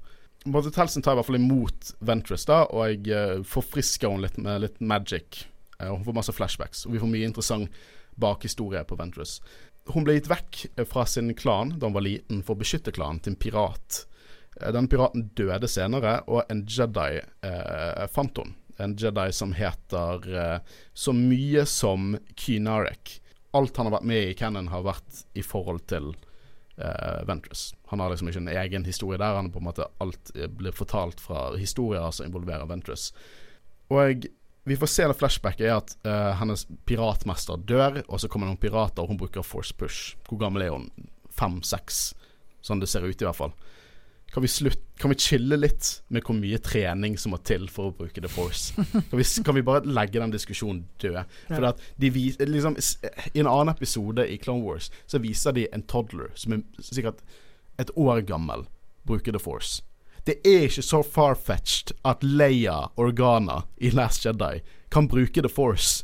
[0.47, 4.41] Mother Telsen tar i hvert fall imot Ventress, da, og jeg uh, forfrisker henne litt
[4.41, 5.45] med litt magic.
[5.81, 7.81] Eh, og hun får masse flashbacks, og vi får mye interessant
[8.17, 9.39] bakhistorie på Ventress.
[9.93, 12.95] Hun ble gitt vekk eh, fra sin klan da hun var liten, for å beskytte
[12.97, 14.05] klanen til en pirat.
[14.61, 18.57] Eh, Den piraten døde senere, og en Jedi eh, fant hun.
[18.83, 23.21] En Jedi som heter eh, så mye som Kynarek.
[23.57, 26.11] Alt han har vært med i Cannon, har vært i forhold til
[26.77, 27.71] eh, Ventress.
[27.93, 29.39] Han har liksom ikke en egen historie der.
[29.39, 33.13] Han på en måte Alt blir fortalt fra historier som involverer Ventress.
[33.89, 34.27] Og
[34.67, 38.59] vi får se en flashback er at uh, hennes piratmester dør, og så kommer noen
[38.59, 40.17] pirater, og hun bruker force push.
[40.27, 40.89] Hvor gammel er hun?
[41.37, 42.01] Fem-seks,
[42.65, 43.55] sånn det ser ut i hvert fall.
[44.35, 47.93] Kan vi, slutt, kan vi chille litt med hvor mye trening som må til for
[47.93, 48.75] å bruke The Force?
[49.09, 51.23] Kan vi, kan vi bare legge den diskusjonen død?
[51.47, 52.75] For at de vis, liksom,
[53.33, 57.23] I en annen episode i Clone Wars så viser de en toddler som er sikkert
[57.81, 58.67] et år gammel,
[59.07, 59.79] bruker The Force.
[60.27, 64.61] Det er ikke så far-fetched at Leia Organa i Last Jedi
[64.91, 66.03] kan bruke The Force.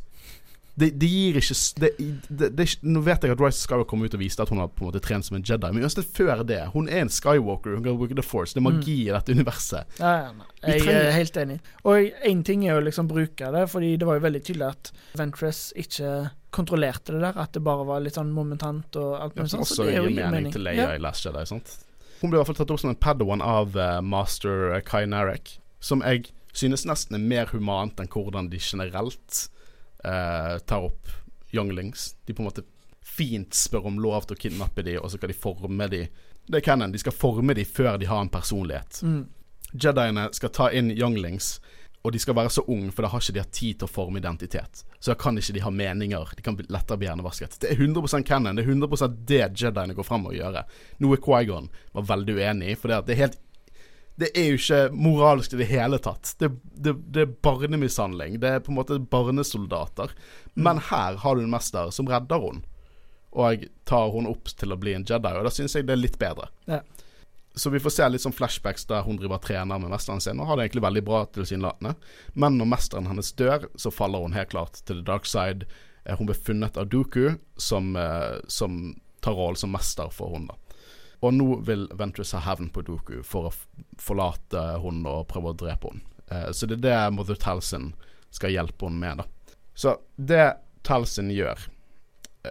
[0.74, 1.88] Det, de gir ikke det,
[2.32, 4.70] det, det, Nå vet jeg at Rise Skywalker kom ut og viste at hun har
[4.72, 7.74] på en måte trent som en Jedi, men uansett før det Hun er en Skywalker,
[7.76, 8.54] hun kan bruke The Force.
[8.56, 9.98] Det er magi i dette universet.
[10.00, 10.46] Ja, ja, nei.
[10.62, 11.58] Jeg trenger- er helt enig.
[11.84, 14.92] Og én ting er å liksom bruke det, fordi det var jo veldig tydelig at
[15.20, 17.36] Ventress ikke kontrollerte det der.
[17.44, 19.66] At det bare var litt sånn momentant og alt mulig sånn.
[19.68, 20.52] Så det er jo mening.
[20.52, 20.92] til Leia Ja.
[20.94, 21.44] i Last Jedi.
[21.52, 21.76] Sant?
[22.22, 25.56] Hun ble i hvert fall tatt opp som en padawan av eh, master Kai Narek,
[25.82, 29.46] som jeg synes nesten er mer humant enn hvordan de generelt
[30.04, 31.10] eh, tar opp
[31.50, 32.12] younglings.
[32.26, 32.64] De på en måte
[33.02, 36.06] fint spør om lov til å kidnappe de, og så skal de forme de
[36.46, 36.90] Det er canon.
[36.90, 39.02] De skal forme de før de har en personlighet.
[39.02, 39.26] Mm.
[39.72, 41.60] Jediene skal ta inn younglings,
[42.02, 43.92] og de skal være så unge, for da har ikke de hatt tid til å
[43.92, 44.82] forme identitet.
[44.98, 46.34] Så da kan ikke de ha meninger.
[46.36, 47.60] De kan lettere bli hjernevasket.
[47.62, 48.58] Det er 100 canon.
[48.58, 50.64] Det er 100 det Jediene går frem å gjøre.
[51.04, 53.40] Noe Quaigon var veldig uenig i, for det, det er helt
[54.20, 56.34] det er jo ikke moralsk i det hele tatt.
[56.38, 58.36] Det, det, det er barnemishandling.
[58.42, 60.12] Det er på en måte barnesoldater.
[60.52, 62.66] Men her har du en mester som redder henne,
[63.32, 65.32] og tar henne opp til å bli en Jedi.
[65.32, 66.50] Og da syns jeg det er litt bedre.
[66.68, 66.82] Ja.
[67.54, 70.46] Så vi får se litt sånn flashbacks der hun driver trener med mesteren sin, og
[70.48, 71.94] har det egentlig veldig bra tilsynelatende.
[72.34, 75.66] Men når mesteren hennes dør, så faller hun helt klart til the dark side.
[76.04, 80.48] Eh, Hun blir funnet av Dooku, som, eh, som tar rollen som mester for henne.
[80.48, 80.54] da.
[81.22, 83.54] Og nå vil Ventress ha hevn på Dooku for å
[83.98, 86.02] forlate henne og prøve å drepe henne.
[86.30, 87.92] Eh, så det er det Mother Talcin
[88.30, 89.18] skal hjelpe henne med.
[89.18, 89.24] da.
[89.74, 91.68] Så det Talcin gjør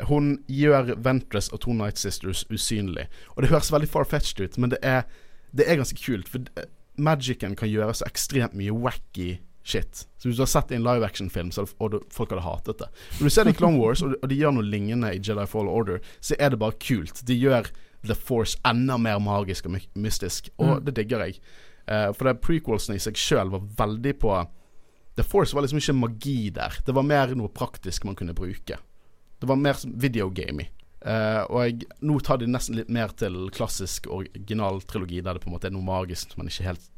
[0.07, 3.07] Hun gjør Ventress og to Night Sisters usynlig.
[3.35, 5.03] Og det høres veldig far-fetched ut, men det er,
[5.51, 6.29] det er ganske kult.
[6.31, 10.05] For eh, magicen kan gjøre så ekstremt mye wacky shit.
[10.17, 12.79] Så hvis du har sett det i en live action-film, og du- folk hadde hatet
[12.79, 12.87] det.
[13.19, 15.67] Når du ser det i Clone Wars, og, de gjør noe lignende i Jedi Fall
[15.69, 17.21] Order, så er det bare kult.
[17.27, 17.67] De gjør
[18.07, 20.85] The Force enda mer magisk og my- mystisk, og Mm.
[20.85, 21.35] det digger jeg.
[21.91, 24.47] Uh, for det prequelsene i seg sjøl var veldig på
[25.17, 26.73] The Force var liksom ikke magi der.
[26.85, 28.77] Det var mer noe praktisk man kunne bruke.
[29.41, 30.69] Det var mer videogamey.
[31.01, 35.49] Uh, og jeg, nå tar de nesten litt mer til klassisk originaltrilogi, der det på
[35.49, 36.89] en måte er noe magisk man ikke helt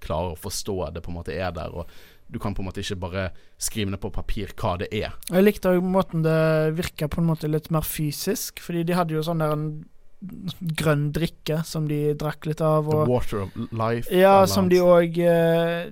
[0.00, 1.72] klarer å forstå det på en måte er der.
[1.72, 1.88] Og
[2.30, 3.24] du kan på en måte ikke bare
[3.60, 5.16] skrive ned på papir hva det er.
[5.30, 9.16] Jeg likte òg måten det virka på en måte litt mer fysisk, fordi de hadde
[9.16, 9.66] jo sånn der en
[10.76, 12.90] grønn drikke som de drakk litt av.
[12.90, 14.10] The water of life.
[14.12, 15.88] ja, som de òg eh,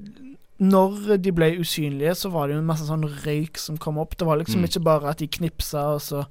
[0.58, 4.16] Når de ble usynlige, så var det jo en masse sånn røyk som kom opp.
[4.18, 4.68] Det var liksom Mm.
[4.68, 6.24] ikke bare at de knipsa, og så,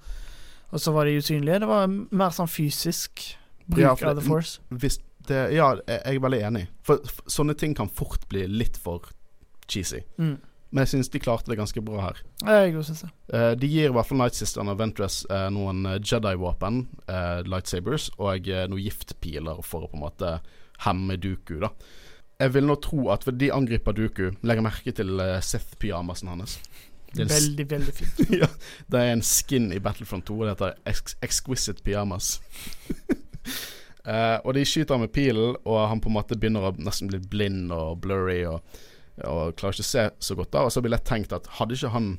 [0.72, 1.60] og så var de usynlige.
[1.64, 3.38] Det var mer sånn fysisk
[3.70, 4.60] bruk Ja, av The Force.
[5.28, 6.68] Det, ja, jeg er veldig enig.
[6.84, 9.02] For, for sånne ting kan fort bli litt for
[9.68, 10.02] cheesy.
[10.18, 10.38] Mm.
[10.72, 12.18] Men jeg syns de klarte det ganske bra her.
[12.44, 13.10] Ja, Jeg synes det.
[13.34, 17.40] Uh, de gir i hvert fall Night Sister og Ventress uh, noen eh, Jedi-våpen, uh,
[17.48, 20.34] lightsabers, og eh, noen giftpiler for å på en måte
[20.84, 21.70] hemme Duku, da.
[22.38, 26.60] Jeg vil nå tro at de angriper Duku, legger merke til uh, Sith-pyjamasen hans.
[27.18, 28.20] Veldig, veldig fint.
[28.42, 28.50] ja,
[28.92, 30.36] det er en skin i Battlefront 2.
[30.44, 32.36] Det heter ex Exquisite Pyjamas.
[34.06, 37.10] uh, og de skyter ham med pilen, og han på en måte begynner å nesten
[37.10, 38.62] bli blind og blurry og,
[39.26, 40.52] og klarer ikke å se så godt.
[40.54, 42.12] da Og så blir jeg tenkt at hadde ikke han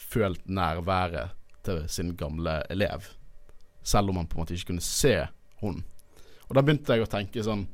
[0.00, 1.36] følt nærværet
[1.68, 3.12] til sin gamle elev,
[3.84, 5.18] selv om han på en måte ikke kunne se
[5.60, 5.82] hun.
[6.48, 7.66] Og da begynte jeg å tenke sånn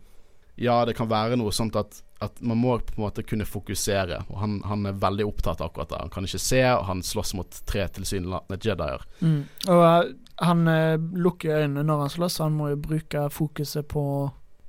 [0.57, 4.23] Ja, det kan være noe sånt at, at man må på en måte kunne fokusere.
[4.33, 5.99] Og han, han er veldig opptatt av akkurat det.
[6.01, 9.05] Han kan ikke se, og han slåss mot tre tilsynelatende jedier.
[9.21, 9.43] Mm.
[9.69, 10.15] Og uh,
[10.47, 14.23] han uh, lukker øynene når han slåss, så han må jo bruke fokuset på å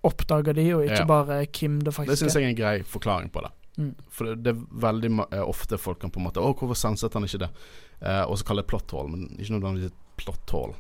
[0.08, 1.08] oppdage de, og ikke Ja.
[1.08, 2.40] bare hvem det Det faktisk syns er.
[2.40, 3.54] jeg er en grei forklaring på det.
[3.78, 3.94] Mm.
[4.10, 7.14] For det, det er veldig eh, ofte folk kan på en måte Å, hvorfor senset
[7.14, 7.50] han ikke det?
[8.02, 10.74] Uh, og så kaller det plot hole, men ikke nødvendigvis et plot hole.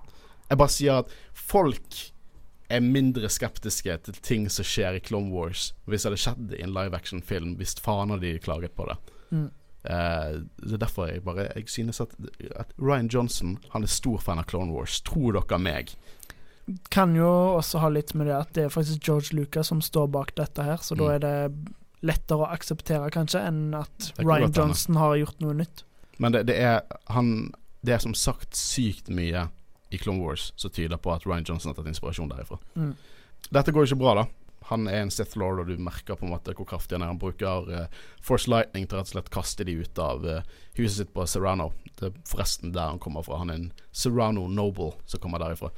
[0.49, 1.99] Jeg bare sier at folk
[2.69, 6.63] er mindre skeptiske til ting som skjer i Clone Wars, hvis det hadde skjedd i
[6.65, 8.97] en live action-film, hvis faen hadde de klaget på det.
[9.31, 9.47] Mm.
[9.87, 12.11] Uh, det er derfor jeg bare Jeg synes at,
[12.59, 14.97] at Ryan Johnson Han er stor fan av Clone Wars.
[15.01, 15.93] Tror dere meg?
[16.91, 20.09] Kan jo også ha litt med det at det er faktisk George Lucas som står
[20.11, 21.13] bak dette her, så da Mm.
[21.13, 24.51] er det lettere å akseptere, kanskje, enn at Ryan.
[24.53, 25.83] Johnson har gjort noe nytt.
[26.19, 26.81] Men det, det er
[27.13, 27.53] Han
[27.85, 29.47] Det er som sagt sykt mye
[29.89, 32.59] i Clone Wars som tyder på at Ryan Johnson har tatt inspirasjon derifra.
[32.75, 32.93] Mm.
[33.49, 34.25] Dette går jo ikke bra, da.
[34.67, 37.13] Han er en Sith Lord, og du merker på en måte hvor kraftig han er.
[37.13, 40.41] Han bruker uh, Force Lightning til rett og slett kaste de ut av uh,
[40.75, 41.69] huset sitt på Serrano.
[41.95, 43.39] Det er forresten der han kommer fra.
[43.39, 45.71] Han er en Serrano Noble som kommer derifra.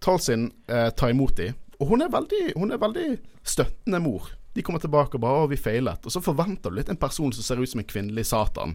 [0.00, 3.08] Talsin uh, tar imot de, og hun er, veldig, hun er veldig
[3.46, 4.32] støttende mor.
[4.56, 6.06] De kommer tilbake og bare 'Å, vi feilet'.
[6.08, 8.74] Og så forventer du litt en person som ser ut som en kvinnelig Satan,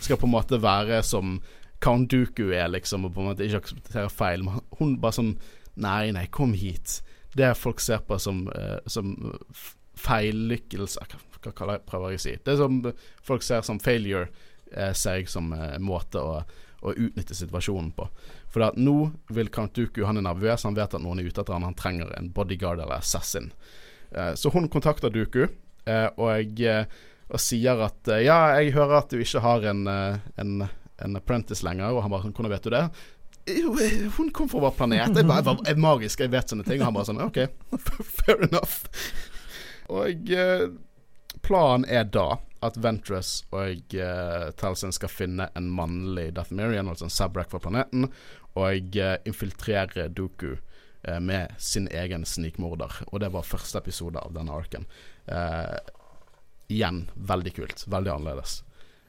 [0.00, 1.40] skal på en måte være som
[1.80, 4.44] Count Duku er, liksom, og på en måte ikke aksepterer feil.
[4.46, 5.36] Men hun bare sånn
[5.78, 6.96] Nei, nei, kom hit.
[7.38, 9.12] Det folk ser på som, uh, som
[9.98, 12.32] feillykkelse Hva, hva prøver jeg å si?
[12.42, 12.80] Det som
[13.22, 14.26] folk ser som failure,
[14.72, 16.40] uh, ser jeg som uh, måte å,
[16.82, 18.08] å, utnytte situasjonen på.
[18.50, 18.96] For at nå
[19.30, 21.78] vil Count Duku Han er nervøs, han vet at noen er ute etter han, han
[21.78, 23.52] trenger en bodyguard eller assassin.
[24.34, 25.42] så hun kontakter Duku,
[26.16, 26.60] og,
[27.28, 29.82] og sier at ja, jeg hører at du ikke har en,
[30.40, 30.54] en
[31.04, 31.94] en apprentice lenger.
[31.94, 32.84] Og han bare sånn Hvordan vet du det?
[34.16, 35.16] Hun kom fra vår planet.
[35.16, 36.82] Jeg, bare, jeg var magisk, jeg vet sånne ting.
[36.82, 37.40] Og han bare sånn OK,
[38.18, 38.82] fair enough.
[39.88, 40.68] Og eh,
[41.46, 43.94] planen er da at Ventress og
[44.58, 48.08] Talcin skal finne en mannlig Death Mirian, altså en Sabrak fra planeten,
[48.58, 53.04] og uh, infiltrere Duku uh, med sin egen snikmorder.
[53.12, 54.88] Og det var første episode av denne arken.
[56.68, 57.84] igjen veldig kult.
[57.86, 58.62] Veldig annerledes.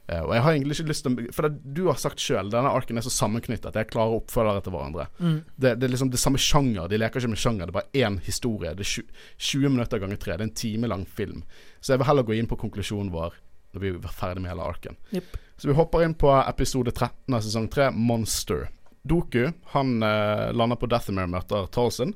[0.10, 2.72] Uh, og jeg har egentlig ikke lyst til For det, du har sagt sjøl denne
[2.74, 5.06] arken er så sammenknyttet at jeg klarer oppfølgere til hverandre.
[5.20, 5.36] Mm.
[5.54, 6.88] Det, det, er liksom det samme sjanger.
[6.90, 7.70] De leker ikke med sjanger.
[7.70, 8.74] Det er bare én historie.
[8.74, 10.34] Det er 20, 20 minutter ganger tre.
[10.34, 11.44] Det er en time lang film.
[11.80, 13.38] Så jeg vil heller gå inn på konklusjonen vår
[13.70, 14.98] når vi er ferdig med hele arken.
[15.14, 15.38] Yep.
[15.60, 18.70] Så vi hopper inn på episode 13 av sesong 3, Monster.
[19.10, 22.16] Doku han eh, lander på Deathamere, møter Tolson.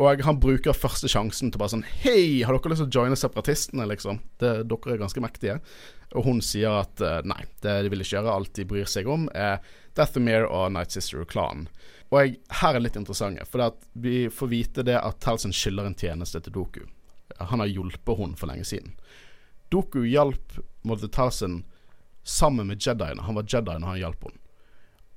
[0.00, 3.18] Og han bruker første sjansen til bare sånn Hei, har dere lyst til å joine
[3.20, 4.22] separatistene, liksom?
[4.40, 5.58] Det, dere er ganske mektige.
[6.16, 8.36] Og hun sier at uh, nei, det de vil ikke gjøre.
[8.40, 9.60] Alt de bryr seg om, er
[9.98, 11.68] Deathemere og Night Sister og klanen.
[12.10, 15.98] Og jeg, her er litt interessant, for vi får vite det at Talson skylder en
[15.98, 16.80] tjeneste til Doku.
[17.38, 18.96] Han har hjulpet hun for lenge siden.
[19.70, 21.60] Doku hjalp Mother Talson
[22.26, 23.22] sammen med Jediene.
[23.22, 24.40] Han var Jedi når han hjalp henne.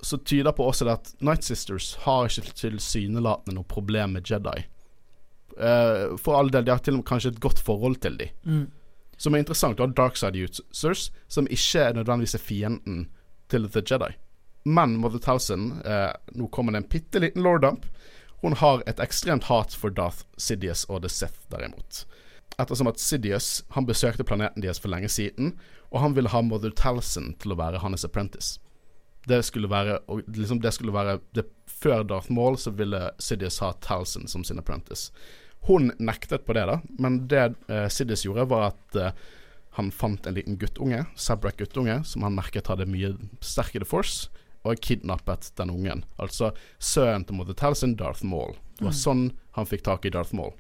[0.04, 4.66] Så tyder på også det at Night Sisters har ikke tilsynelatende noe problem med Jedi.
[5.58, 8.34] Uh, for all del, de har til og med kanskje et godt forhold til dem.
[8.46, 8.66] Mm.
[9.18, 9.78] Som er interessant.
[9.78, 13.06] Du har Darkside Users, som ikke er nødvendigvis er fienden
[13.50, 14.14] til The Jedi.
[14.66, 17.86] Men Mother Towson, uh, nå kommer det en bitte liten lordump.
[18.44, 22.04] Hun har et ekstremt hat for Darth Sidious og The Sith, derimot.
[22.60, 25.54] Ettersom at Sidious han besøkte planeten deres for lenge siden,
[25.92, 28.60] og han ville ha Mother Talson til å være hans apprentice.
[29.28, 33.74] Det skulle være, liksom det skulle være det, Før Darth Maul så ville Sidious ha
[33.84, 35.12] Talson som sin apprentice.
[35.68, 39.12] Hun nektet på det, da, men det uh, Siddis gjorde, var at uh,
[39.78, 43.88] han fant en liten guttunge, Sabrak guttunge, som han merket hadde mye sterk i The
[43.88, 44.30] Force,
[44.64, 46.04] og kidnappet den ungen.
[46.22, 48.56] Altså sønnen til Mother Talson, Darth Maul.
[48.78, 49.00] Det var mm.
[49.00, 49.24] sånn
[49.58, 50.54] han fikk tak i Darth Maul.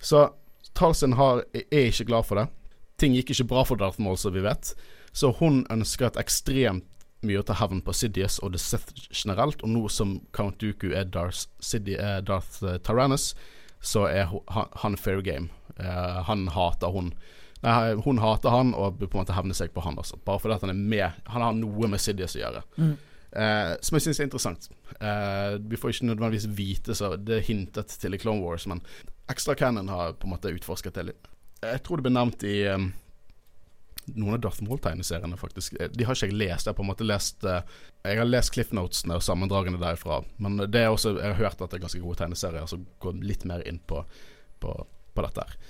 [0.00, 0.26] Så
[0.76, 2.48] Talson har, er ikke glad for det.
[3.00, 4.74] Ting gikk ikke bra for Darth Maul, som vi vet.
[5.16, 6.84] Så hun ønsker et ekstremt
[7.24, 10.90] mye å ta hevn på Sidious og The Sith generelt, og nå som Count Dooku
[10.92, 13.30] er Darth, Sidi, er Darth uh, Tyrannus,
[13.80, 15.50] så er han, han fair game.
[15.80, 17.12] Uh, han hater hun.
[17.64, 20.58] Nei, hun hater han og på en måte hevner seg på han også, bare fordi
[20.60, 22.62] han er med Han har noe med Sidious å gjøre.
[22.76, 22.96] Mm.
[23.36, 24.68] Uh, som jeg syns er interessant.
[25.00, 28.84] Uh, vi får ikke nødvendigvis vite så det er hintet til i Clone Wars, men
[29.30, 31.28] Extra Cannon har på en måte utforsket det litt.
[31.64, 32.90] Jeg tror det ble nevnt i um,
[34.14, 35.74] noen av Darth Maul-tegneseriene, faktisk.
[35.80, 36.66] Eh, de har ikke jeg lest.
[36.66, 37.60] Jeg har på en måte lest uh,
[38.04, 40.22] Jeg har lest Cliff Notesene og sammendragene derifra.
[40.42, 43.20] Men det er også, jeg har hørt at det er ganske gode tegneserier som går
[43.26, 44.04] litt mer inn på,
[44.62, 44.74] på,
[45.14, 45.60] på dette her.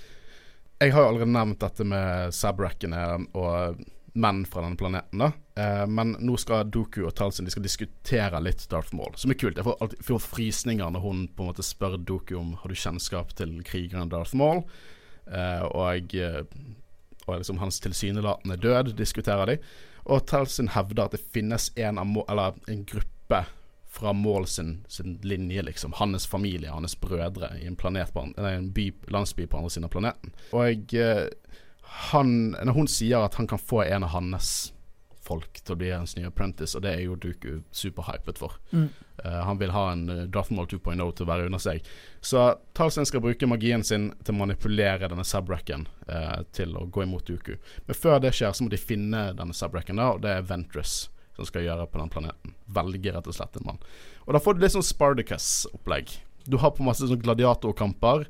[0.77, 3.79] Jeg har jo allerede nevnt dette med Sabrackene og
[4.17, 5.21] menn fra denne planeten.
[5.21, 9.33] da uh, Men nå skal Doku og Talsin De skal diskutere litt Darth Maul, som
[9.33, 9.57] er kult.
[9.57, 13.33] Jeg får, alltid, frysninger når hun på en måte spør Doku om Har du kjennskap
[13.37, 14.63] til krigeren Darth Maul.
[15.27, 16.37] Og jeg
[17.27, 19.57] og liksom hans tilsynelatende død, diskuterer de.
[20.07, 23.43] Og Telsin hevder at det finnes en, av, en gruppe
[23.97, 25.93] fra Mål sin, sin, linje, liksom.
[25.97, 29.93] Hans familie, hans brødre, i en, planet på, en by, landsby på andre siden av
[29.95, 30.33] planeten.
[30.53, 31.29] Og jeg,
[32.11, 34.51] han, når hun sier at han kan få en av hans
[35.27, 38.55] folk til å bli hans nye apprentice, og det er jo Duku superhypet for.
[38.71, 38.87] Mm.
[39.19, 41.85] Uh, han vil ha en Darth Maul 2.0 til å være under seg.
[42.23, 42.47] Så
[42.77, 47.27] Talsen skal bruke magien sin til å manipulere denne subracken uh, til å gå imot
[47.27, 47.55] Duku.
[47.87, 51.07] Men før det skjer, så må de finne denne subracken, og det er Ventress
[51.37, 52.55] som skal gjøre på den planeten.
[52.73, 53.81] Velge rett og slett en mann.
[54.25, 56.15] Og da får du litt sånn Spartacus-opplegg.
[56.49, 58.25] Du har på masse sånn gladiatorkamper.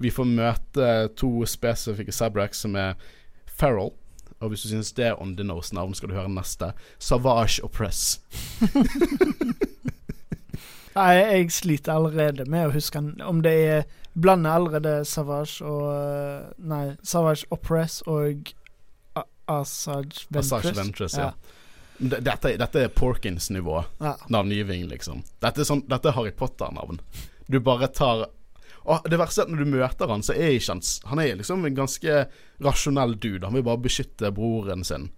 [0.00, 2.94] vi får møte to spesifikke subracks som er
[3.46, 3.92] Farrell
[4.44, 6.74] og hvis du synes det er on the nose-navn, skal du høre neste.
[7.00, 8.20] Savage og Press.
[10.94, 16.52] Nei, jeg sliter allerede med å huske om det er blander allerede Savage og eh,
[16.70, 18.52] Nei, Savage Oppress og
[19.50, 20.52] Asaj Ventress.
[20.52, 21.32] Assange Ventress, ja.
[21.32, 21.60] ja.
[21.98, 23.84] Dette, dette er Porkins-nivå.
[24.02, 24.16] Ja.
[24.28, 25.22] Navngiving, liksom.
[25.42, 26.98] Dette er, sånn, dette er Harry Potter-navn.
[27.46, 28.26] Du bare tar
[28.84, 31.36] og Det verste er at når du møter han, så er ikke han Han er
[31.38, 32.26] liksom en ganske
[32.62, 33.46] rasjonell dude.
[33.46, 35.10] Han vil bare beskytte broren sin.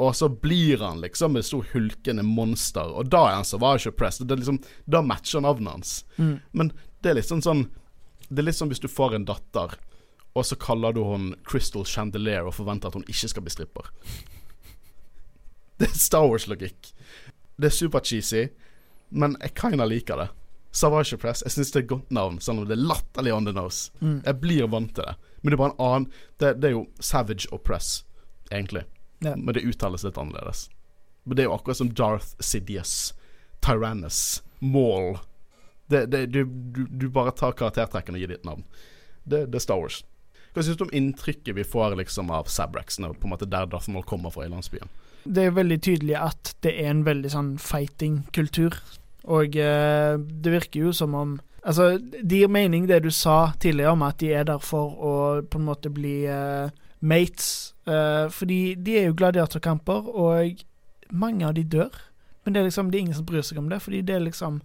[0.00, 4.26] Og så blir han liksom et stort hulkende monster, og da er han Savage Oppressed.
[4.26, 6.04] Det liksom, da matcher navnet hans.
[6.16, 6.38] Mm.
[6.52, 7.66] Men det er litt sånn sånn
[8.28, 9.74] Det er litt sånn hvis du får en datter,
[10.32, 13.90] og så kaller du henne Crystal Chandelier og forventer at hun ikke skal bli stripper.
[15.76, 16.94] Det er Star Wars-logikk.
[17.60, 18.46] Det er super-cheesy,
[19.10, 20.28] men jeg kinda liker det.
[20.72, 23.44] Savage Press, jeg syns det er et godt navn, selv om det er latterlig on
[23.44, 23.90] the nose.
[24.00, 24.22] Mm.
[24.24, 25.16] Jeg blir vant til det.
[25.42, 26.06] Men det er bare en annen
[26.40, 28.04] Det, det er jo Savage Oppress,
[28.50, 28.86] egentlig.
[29.24, 29.36] Yeah.
[29.36, 30.68] Men det uttales litt annerledes.
[31.24, 33.12] Men det er jo akkurat som Darth Sidious,
[33.60, 35.18] Tyrannus, Maul.
[35.86, 38.64] Det, det, du, du, du bare tar karaktertrekkene og gir ditt navn.
[39.24, 40.00] Det, det er Star Wars.
[40.52, 43.68] Hva syns du om inntrykket vi får liksom av Sabrax, når på en måte der
[43.68, 44.90] Darth Maul kommer fra i landsbyen?
[45.24, 48.74] Det er veldig tydelig at det er en veldig sånn fighting-kultur.
[49.30, 53.92] Og eh, det virker jo som om Altså, det gir mening det du sa tidligere
[53.94, 55.12] om at de er der for å
[55.46, 57.70] på en måte bli eh, mates.
[57.86, 60.64] Eh, fordi de er jo gladiatorkamper, og
[61.14, 61.94] mange av de dør.
[62.42, 64.24] Men det er liksom, det er ingen som bryr seg om det, fordi det er
[64.26, 64.58] liksom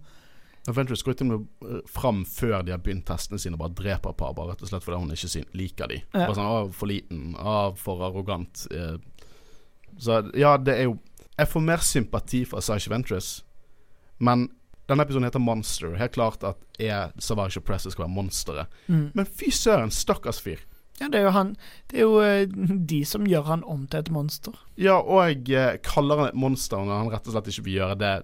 [0.68, 3.76] Adventures går til og med eh, fram før de har begynt testene sine, og bare
[3.78, 6.00] dreper par, bare rett og slett fordi hun ikke liker de.
[6.12, 6.26] Ja.
[6.26, 8.66] Bare sånn, å, for liten, å, for arrogant.
[8.74, 8.98] Eh.
[9.98, 10.98] Så ja, det er jo
[11.38, 13.44] Jeg får mer sympati for Sasha Ventress,
[14.18, 14.48] men
[14.88, 15.94] denne episoden heter Monster.
[16.00, 18.66] Helt klart at er Savage Oppressor skal være monsteret.
[18.86, 19.10] mm.
[19.14, 20.62] Men fy søren, stakkars fyr.
[20.98, 21.56] Ja, det er jo han
[21.90, 22.48] Det er jo eh,
[22.90, 24.56] de som gjør han om til et monster.
[24.76, 27.78] Ja, og jeg eh, kaller han et monster når han rett og slett ikke vil
[27.78, 28.14] gjøre det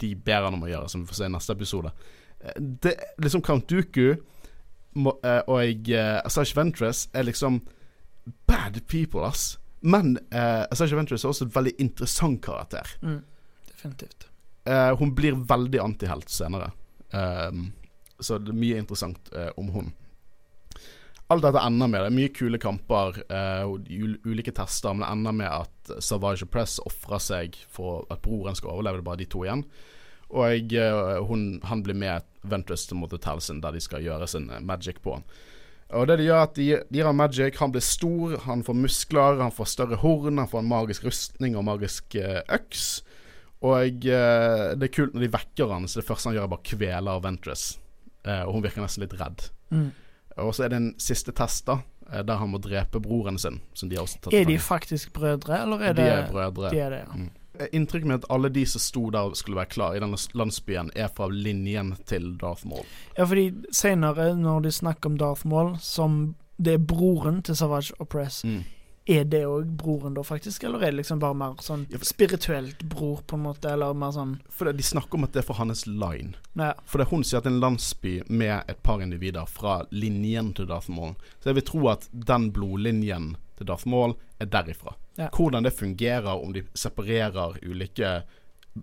[0.00, 1.92] de ber han om å gjøre, som vi får se i neste episode.
[2.40, 7.60] Eh, Det liksom Count eh, og eh, Ventress er liksom
[8.46, 9.58] bad people, ass.
[9.82, 12.88] Men eh, Asaj Ventress er også et veldig interessant karakter.
[13.02, 13.20] Mm.
[13.68, 14.30] Definitivt.
[14.64, 16.70] Eh, hun blir veldig antihelt senere.
[17.10, 17.72] Um,
[18.20, 19.92] så det er mye interessant uh, om hun.
[21.32, 23.64] Alt dette ender med det er mye kule kamper uh,
[24.24, 28.74] ulike tester, men det ender med at Savage Press ofrer seg for at broren skal
[28.74, 29.00] overleve.
[29.00, 29.64] Det bare de to igjen.
[30.34, 30.72] Og
[31.28, 35.14] hun, han blir med Ventress til Mother Talson, der de skal gjøre sin magic på
[35.14, 35.26] han.
[35.94, 37.60] Og det De gjør at de, de han magic.
[37.60, 41.54] Han blir stor, han får muskler, han får større horn, han får en magisk rustning
[41.60, 43.04] og magisk øks.
[43.64, 46.52] Og eh, det er kult når de vekker han, så det første han gjør, er
[46.52, 47.66] bare kvele av Ventress.
[48.24, 49.46] Eh, og hun virker nesten litt redd.
[49.72, 49.88] Mm.
[50.44, 51.78] Og så er det en siste test, da,
[52.10, 53.60] eh, der han må drepe broren sin.
[53.72, 56.70] Som de tatt Er de faktisk brødre, eller er De det er brødre.
[56.70, 57.14] De er det, ja.
[57.14, 57.30] Mm.
[57.60, 60.18] Eh, Inntrykket med at alle de som sto der og skulle være klar i denne
[60.34, 62.84] landsbyen, er fra linjen til Darth Maul.
[63.16, 67.94] Ja, fordi senere, når de snakker om Darth Maul, som det er broren til Savage
[68.00, 68.44] Oppress,
[69.06, 70.64] er det òg broren da, faktisk?
[70.64, 73.68] Eller er det liksom bare mer sånn spirituelt bror, på en måte?
[73.68, 76.34] Eller mer sånn For De snakker om at det er fra hans line.
[76.56, 76.70] Ja.
[76.88, 80.66] For hun sier at det er en landsby med et par individer fra linjen til
[80.70, 81.12] Darth Maul.
[81.42, 84.96] Så jeg vil tro at den blodlinjen til Darth Maul er derifra.
[85.18, 85.28] Ja.
[85.30, 88.22] Hvordan det fungerer, om de separerer ulike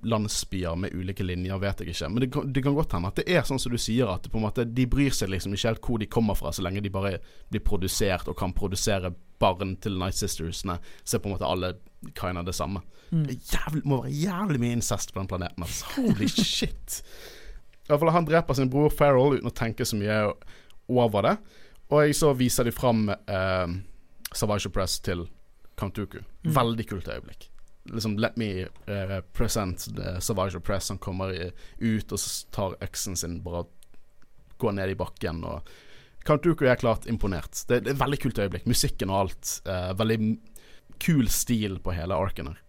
[0.08, 2.10] landsbyer med ulike linjer, vet jeg ikke.
[2.10, 4.30] Men det, kan- det kan godt hende at det er sånn som du sier, at
[4.34, 7.18] måte, de bryr seg liksom ikke helt hvor de kommer fra, så lenge de bare
[7.52, 9.12] blir produsert og kan produsere
[9.42, 11.74] barn til Night Sistersene, så er på en måte alle
[12.18, 12.84] kind av det samme.
[13.12, 13.26] Mm.
[13.28, 15.66] Det jævlig, må være jævlig mye incest på den planeten.
[15.66, 15.90] Altså.
[15.98, 17.02] Holy shit.
[17.82, 20.24] I hvert fall Han dreper sin bror Farrell uten å tenke så mye
[20.92, 21.36] over det.
[21.92, 23.74] Og jeg så viser de fram eh,
[24.32, 25.26] Savage Press til
[25.80, 26.22] Count Dooku.
[26.46, 26.54] Mm.
[26.56, 27.50] Veldig kult øyeblikk.
[27.92, 30.90] Liksom Let me uh, present the Savage Press.
[30.94, 31.34] Han kommer
[31.80, 33.66] ut og tar øksen sin bare
[34.62, 35.44] går ned i bakken.
[35.44, 35.68] Og
[36.28, 37.64] Dooku er klart imponert.
[37.68, 38.68] Det, det er et veldig kult øyeblikk.
[38.70, 39.54] Musikken og alt.
[39.66, 40.20] Uh, veldig
[41.02, 42.60] kul stil på hele arken her.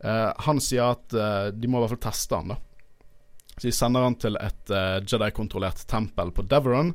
[0.00, 2.60] Uh, han sier at uh, de må i hvert fall teste han, da.
[3.56, 4.70] Så de sender han til et
[5.04, 6.94] Jedi-kontrollert tempel på Deveron,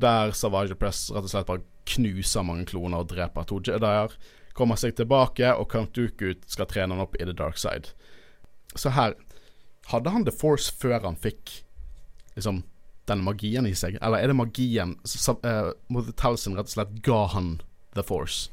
[0.00, 4.16] der Savage Press rett og slett bare knuser mange kloner og dreper to Jedier.
[4.58, 7.92] Kommer seg tilbake, og Count Dooku skal trene han opp i the dark side.
[8.74, 9.14] Så her
[9.90, 11.60] Hadde han The Force før han fikk
[12.36, 12.62] liksom
[13.10, 17.26] den magien i seg, eller er det magien som uh, Mother rett og slett ga
[17.34, 17.58] han
[17.98, 18.50] The Force?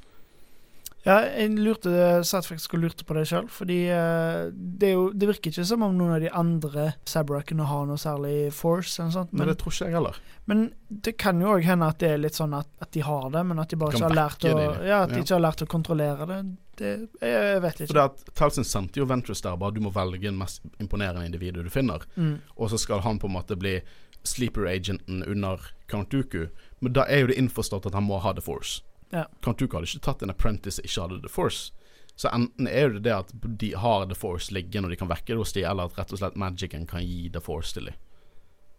[1.08, 1.92] Ja, jeg lurte,
[2.28, 5.86] satt faktisk og lurte på det sjøl, fordi uh, det, jo, det virker ikke som
[5.86, 8.98] om noen av de andre Sabrakene har noe særlig force.
[9.00, 10.20] Eller sånt, Men men, det tror ikke jeg heller.
[10.52, 13.30] men det kan jo òg hende at det er litt sånn at, at de har
[13.32, 15.24] det, men at de bare ikke har lært å Ja, at de ja.
[15.24, 16.42] ikke har lært å kontrollere det.
[16.82, 19.94] det jeg, jeg vet For det at Talcin sendte jo Ventress der bare du må
[19.96, 22.04] velge den mest imponerende individet du finner.
[22.20, 22.36] Mm.
[22.58, 23.78] Og så skal han på en måte bli
[24.24, 26.48] sleeper agenten under Count Duku,
[26.80, 28.82] men da er jo det innforstått at han må ha The Force.
[29.12, 29.26] Ja.
[29.44, 31.72] Count Duku hadde ikke tatt en apprentice ikke hadde The Force.
[32.18, 35.32] Så enten er det det at de har The Force liggende og de kan vekke
[35.36, 37.94] det hos de, eller at rett og slett magicen kan gi The Force til dem.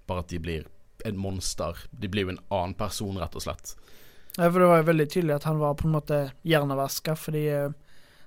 [0.09, 0.67] Bare at de blir
[1.07, 1.77] en monster.
[1.93, 3.77] De blir jo en annen person, rett og slett.
[4.37, 7.45] Ja, for det var jo veldig tydelig at han var på en måte hjernevaska, fordi
[7.55, 7.71] eh,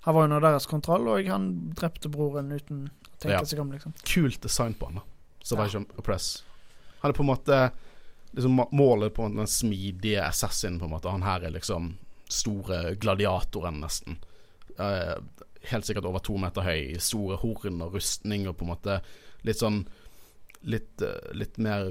[0.07, 3.43] han var under deres kontroll, og han drepte broren uten å tenke Ja.
[3.45, 3.93] seg om, liksom.
[4.07, 5.01] Kult design på han, da.
[5.43, 5.99] Salvation Ja.
[5.99, 6.43] Oppress.
[7.01, 7.61] Han er på en måte
[8.31, 11.11] liksom Målet på den smidige assassin, på en måte.
[11.11, 11.97] Han her er liksom
[12.31, 14.21] store gladiatoren, nesten.
[14.79, 15.19] Uh,
[15.67, 19.01] helt sikkert over to meter høy, store horn og rustning og på en måte
[19.47, 19.83] litt sånn
[20.61, 21.87] Litt, eh, litt mer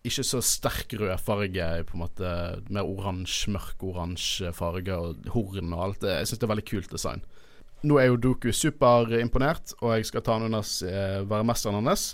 [0.00, 2.30] Ikke så sterk rød farge, på en måte
[2.72, 6.14] mer oransje, mørk-oransje farge og horn og alt det.
[6.22, 7.24] Jeg syns det er veldig kult design.
[7.84, 12.06] Nå er jo Doku superimponert, og jeg skal ta han under eh, være mesteren hans.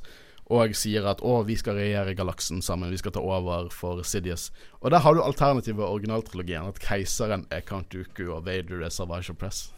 [0.50, 4.48] Og sier at å, vi skal regjere galaksen sammen, vi skal ta over for Sidious.
[4.80, 9.36] Og der har du alternativet originaltrilogien, at keiseren er Count Dooku og Vader er Savage
[9.38, 9.68] Press.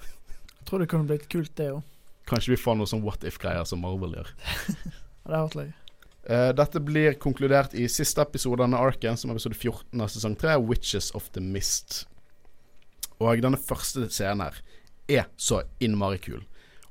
[0.63, 1.83] Jeg tror det kunne blitt kult, det òg.
[2.31, 4.33] Kanskje vi får noe sånn what if-greier som Marvel gjør.
[5.23, 5.73] Det er vært løye.
[6.23, 10.11] Eh, dette blir konkludert i siste episode av denne arken, som er episode 14 av
[10.11, 12.05] sesong 3, Witches of the Mist.
[13.23, 14.59] Og denne første scenen her
[15.11, 16.43] er så innmari kul.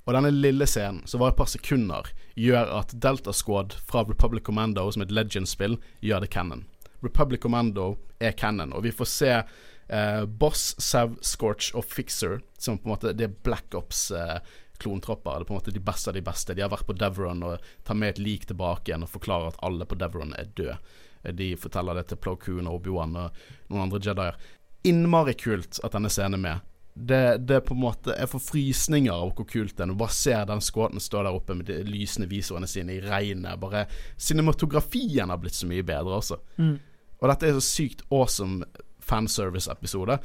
[0.05, 2.07] Og denne lille scenen, som var et par sekunder,
[2.41, 6.65] gjør at Delta Squad fra Republic Commando, som er et Legend-spill, gjør det canon.
[7.01, 12.77] Republic Commando er canon, og vi får se eh, Boss, Sav, Scorch og Fixer, som
[12.77, 14.09] på en måte Det er Black Ops.
[14.11, 14.37] Eh,
[14.81, 15.31] klontropper.
[15.31, 16.55] Det er på en måte de beste av de beste.
[16.57, 19.59] De har vært på Devron og tar med et lik tilbake igjen og forklarer at
[19.67, 20.79] alle på Devron er døde.
[21.23, 24.39] Eh, De forteller det til Plo Koon og Obi-Wan og noen andre Jedier.
[24.87, 26.67] Innmari kult at denne scenen er med.
[26.93, 29.93] Det, det på en måte Jeg får frysninger av hvor kult det er.
[29.95, 33.59] Bare ser den skåten stå der oppe med de lysende visorene sine i regnet.
[33.61, 33.85] Bare
[34.17, 36.37] Cinematografien har blitt så mye bedre altså.
[36.57, 36.75] Mm.
[37.21, 38.65] Og dette er så sykt awesome
[39.05, 40.19] fanservice-episode.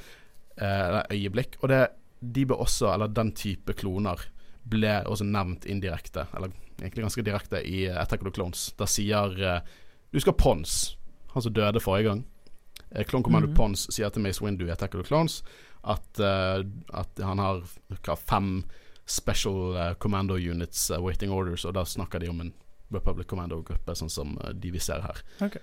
[0.56, 1.56] Eh, øyeblikk.
[1.62, 1.86] Og det,
[2.20, 4.20] de ble også, eller den type kloner,
[4.66, 6.50] ble også nevnt indirekte, eller
[6.80, 8.72] egentlig ganske direkte, i Attack of the Clones.
[8.78, 9.60] Da sier eh,
[10.12, 10.96] Du skal Pons,
[11.34, 12.24] han som døde forrige gang.
[12.90, 13.56] Eh, Clone Commander Mhm.
[13.56, 15.42] Pons sier til Mace Windu i Attack of the Clones
[15.86, 16.64] at, eh,
[16.98, 17.62] at han har
[18.02, 18.50] hva, fem
[19.06, 22.52] special eh, commando units eh, waiting orders, og da snakker de om en
[22.94, 25.22] Republic Commando-gruppe, sånn som de vi ser her.
[25.42, 25.62] Okay.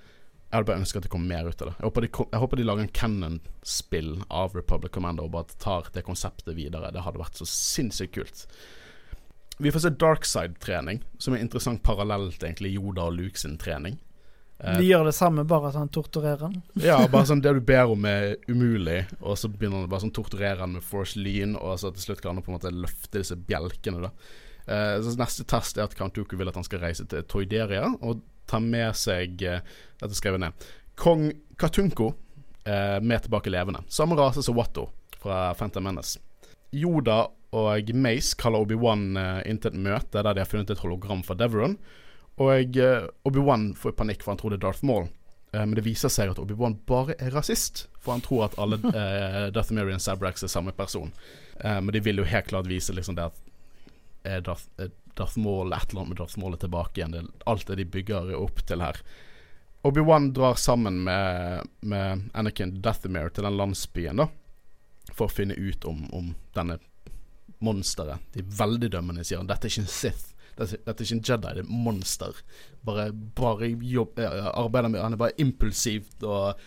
[0.54, 1.76] Jeg hadde bare ønsket at det kom mer ut av det.
[1.80, 5.88] Jeg håper de, jeg håper de lager en Cannon-spill av Republic Commando og bare tar
[5.96, 6.92] det konseptet videre.
[6.94, 8.44] Det hadde vært så sinnssykt kult.
[9.64, 13.56] Vi får se Darkside-trening, som er en interessant parallell til egentlig Yoda og Luke sin
[13.62, 13.98] trening.
[14.64, 16.56] Eh, De gjør det samme, bare at han torturerer han.
[16.80, 20.16] ja, bare sånn det du ber om er umulig, og så begynner han bare sånn
[20.16, 23.20] torturere han med force lean, og så til slutt kan han på en måte løfte
[23.20, 24.14] disse bjelkene, da.
[24.64, 27.90] Eh, så neste test er at Count Dooku vil at han skal reise til Toideria
[28.00, 29.60] og ta med seg eh,
[30.00, 30.68] Dette skrev jeg ned.
[31.00, 31.26] Kong
[31.60, 32.14] Katunko
[32.64, 33.82] eh, med tilbake levende.
[33.92, 34.88] Samme rase som Watto
[35.20, 36.20] fra Phantom Menace.
[36.72, 40.82] Yoda og Mace kaller Obi-Wan eh, inn til et møte der de har funnet et
[40.84, 41.76] hologram fra Deveron.
[42.42, 45.08] Og eh, Obi-Wan får panikk, for han tror det er Darth Maul.
[45.54, 48.80] Eh, men det viser seg at Obi-Wan bare er rasist, for han tror at alle
[48.94, 51.14] eh, Dathomirian Sabrax er samme person.
[51.60, 53.42] Eh, men de vil jo helt klart vise liksom det at
[54.24, 57.14] er Darth, er Darth Maul et eller annet med Darth Maul er tilbake igjen.
[57.14, 58.98] Det, alt det de bygger opp til her.
[59.84, 64.30] Obi-Wan drar sammen med, med Anakin Dathomir til den landsbyen, da.
[65.12, 66.80] For å finne ut om, om denne
[67.64, 68.24] monsteret.
[68.32, 69.50] De er veldig dømmende, sier han.
[69.52, 70.33] Dette er ikke en Sith.
[70.58, 72.40] Dette, er ikke en Jedi, det er et monster.
[72.86, 76.60] Bare, bare jobb, eh, arbeider med Han er bare impulsivt og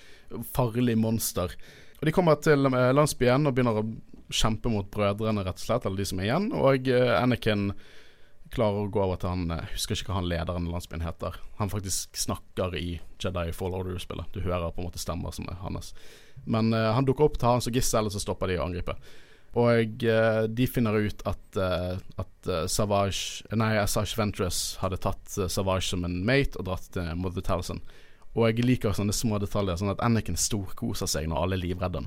[0.57, 1.55] farlig monster.
[2.01, 3.87] Og De kommer til eh, landsbyen og begynner å
[4.35, 6.51] kjempe mot brødrene, rett og slett, eller de som er igjen.
[6.57, 7.71] Og eh, Anakin
[8.55, 11.39] klarer å gå over til han Jeg husker ikke hva han lederen i landsbyen heter.
[11.61, 14.31] Han faktisk snakker i Jedi Fall Order-spillet.
[14.35, 15.93] Du hører på en måte stemmer som er hans.
[16.45, 18.95] Men uh, han dukker opp, tar han som gissel, og så stopper de å angripe.
[19.57, 25.39] Og eh, de finner ut at, eh, at eh, Savage Nei, Asage Ventress hadde tatt
[25.49, 27.81] Savage som en mate og dratt til Mother Talison.
[28.37, 32.05] Og jeg liker sånne små detaljer, sånn at Anakin storkoser seg når alle er livredde.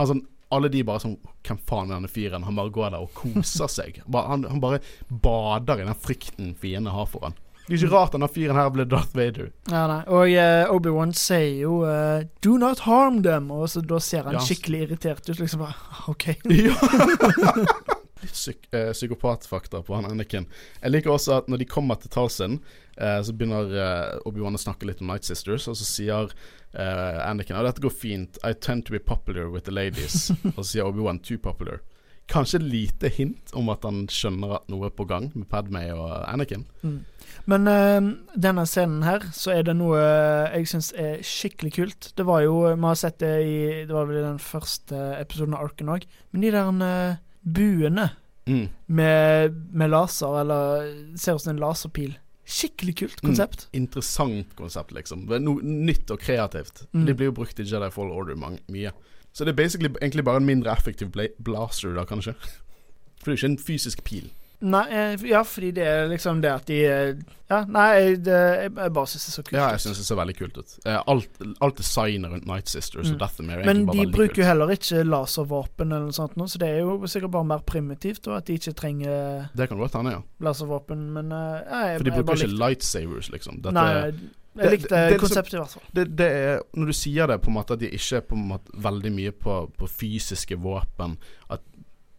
[0.00, 1.12] Han sånn alle de bare sånn
[1.46, 2.42] Hvem faen er denne fyren?
[2.42, 4.00] Han bare går der og koser seg.
[4.10, 7.38] Han, han bare bader i den frykten fiendene har for han.
[7.70, 9.52] Det er ikke rart denne fyren her ble Darth Vader.
[9.70, 10.00] Ja, nei.
[10.10, 14.34] Og uh, Obi-Wan sier jo uh, 'do not harm them', og så da ser han
[14.34, 14.42] Ja.
[14.42, 15.38] skikkelig irritert ut.
[15.38, 15.76] Liksom bare
[16.10, 16.26] OK.
[16.50, 16.74] Ja.
[18.20, 20.48] Litt psyk uh, psykopatfakta på han Anakin.
[20.82, 22.58] Jeg liker også at når de kommer til Talsin,
[23.00, 26.34] uh, så begynner uh, Obi-Wan å snakke litt om Night Sisters, og så sier
[26.74, 28.36] Anakin at dette går fint.
[28.46, 30.30] I tend to be popular with the ladies.
[30.56, 31.80] og så sier Obi-Wan too popular.
[32.30, 36.12] Kanskje lite hint om at han skjønner at noe er på gang med Padmay og
[36.30, 36.64] Anakin.
[36.82, 37.00] Mm.
[37.50, 38.08] Men uh,
[38.38, 42.10] denne scenen her, så er det noe jeg syns er skikkelig kult.
[42.18, 45.56] Det var jo Vi har sett det i Det var vel i den første episoden
[45.58, 46.08] av Arken òg.
[46.30, 48.10] Men de der uh, buene
[48.50, 48.68] Mm.
[48.86, 50.88] med, med laser, eller
[51.18, 52.16] ser ut som en laserpil.
[52.50, 53.68] Skikkelig kult konsept.
[53.70, 53.82] Mm.
[53.84, 55.28] Interessant konsept, liksom.
[55.28, 56.86] Noe nytt og kreativt.
[56.90, 57.04] Mm.
[57.06, 58.90] De blir jo brukt i Jedi Fall Order mye.
[59.32, 62.34] Så det er basically, egentlig bare en mindre effektiv bla blaster, da, kanskje.
[63.20, 64.30] For det er jo ikke en fysisk pil.
[64.60, 67.14] Nei, eh, ja, fordi det er liksom det at de eh,
[67.48, 69.54] Ja, nei, det, jeg, jeg bare syns det er så kult.
[69.56, 70.74] Ja, jeg syns det ser veldig kult ut.
[70.84, 73.14] Eh, alt, alt designet rundt Night Sisters Mm.
[73.14, 76.60] og Dathomir er Men de bruker jo heller ikke laservåpen eller noe sånt, nå, så
[76.60, 79.96] det er jo sikkert bare mer primitivt, og at de ikke trenger Det kan godt
[79.96, 80.20] hende, ja.
[80.44, 83.62] laservåpen, men ja, jeg, For de bruker ikke lightsavers, lightsabers, liksom.
[83.64, 84.12] Dette, Nei,
[84.56, 86.64] jeg likte det det, liksom- konseptet i hvert fall.
[86.74, 89.12] Når du sier det, på en måte at de ikke er på en måte veldig
[89.12, 91.18] mye på, på fysiske våpen,
[91.50, 91.60] at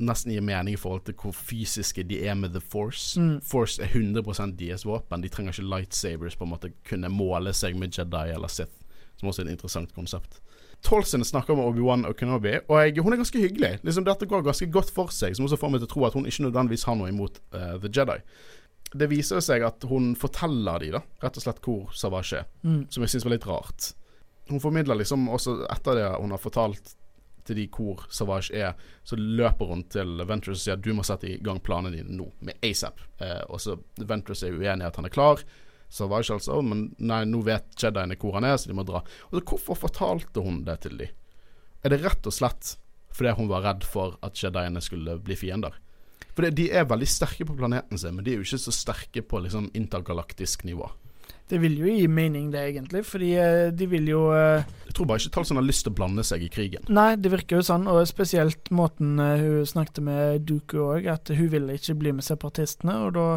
[0.01, 3.19] nesten gir mening i forhold til hvor fysiske de er med The Force.
[3.19, 3.41] Mm.
[3.45, 5.21] Force er 100 deres våpen.
[5.21, 8.73] De trenger ikke lightsabers på en måte kunne måle seg med Jedi eller Sith,
[9.19, 10.41] som også er et interessant konsept.
[10.81, 13.75] Tolson snakker med Obi-Wan og Kenobi, og jeg, hun er ganske hyggelig.
[13.83, 16.17] Liksom Dette går ganske godt for seg, som også får meg til å tro at
[16.17, 18.17] hun ikke nødvendigvis har noe imot uh, The Jedi.
[18.91, 22.87] Det viser seg at hun forteller de da, rett og slett hvor Savage er, Mm.
[22.91, 23.93] som jeg syns var litt rart.
[24.49, 26.95] Hun formidler liksom også etter det hun har fortalt
[27.47, 31.29] til de hvor Savage er, så løper hun til Ventress og sier du må sette
[31.29, 32.99] i gang planene dine nå, med ASAP.
[33.21, 35.41] Eh, og så Ventress er uenig i at han er klar.
[35.91, 39.01] Savage altså, men nei, nå vet Jediene hvor han er, så de må dra.
[39.31, 41.07] Og så Hvorfor fortalte hun det til de?
[41.83, 42.75] Er det rett og slett
[43.11, 45.73] fordi hun var redd for at Jediene skulle bli fiender?
[46.35, 49.23] For de er veldig sterke på planeten sin, men de er jo ikke så sterke
[49.25, 50.89] på liksom intergalaktisk nivå.
[51.51, 55.09] Det vil jo gi mening, det, egentlig, fordi eh, de vil jo eh, Jeg tror
[55.09, 56.85] bare ikke Talson har lyst til å blande seg i krigen.
[56.87, 61.33] Nei, det virker jo sånn, og spesielt måten eh, hun snakket med Duku òg, at
[61.35, 63.27] hun vil ikke bli med separatistene, og da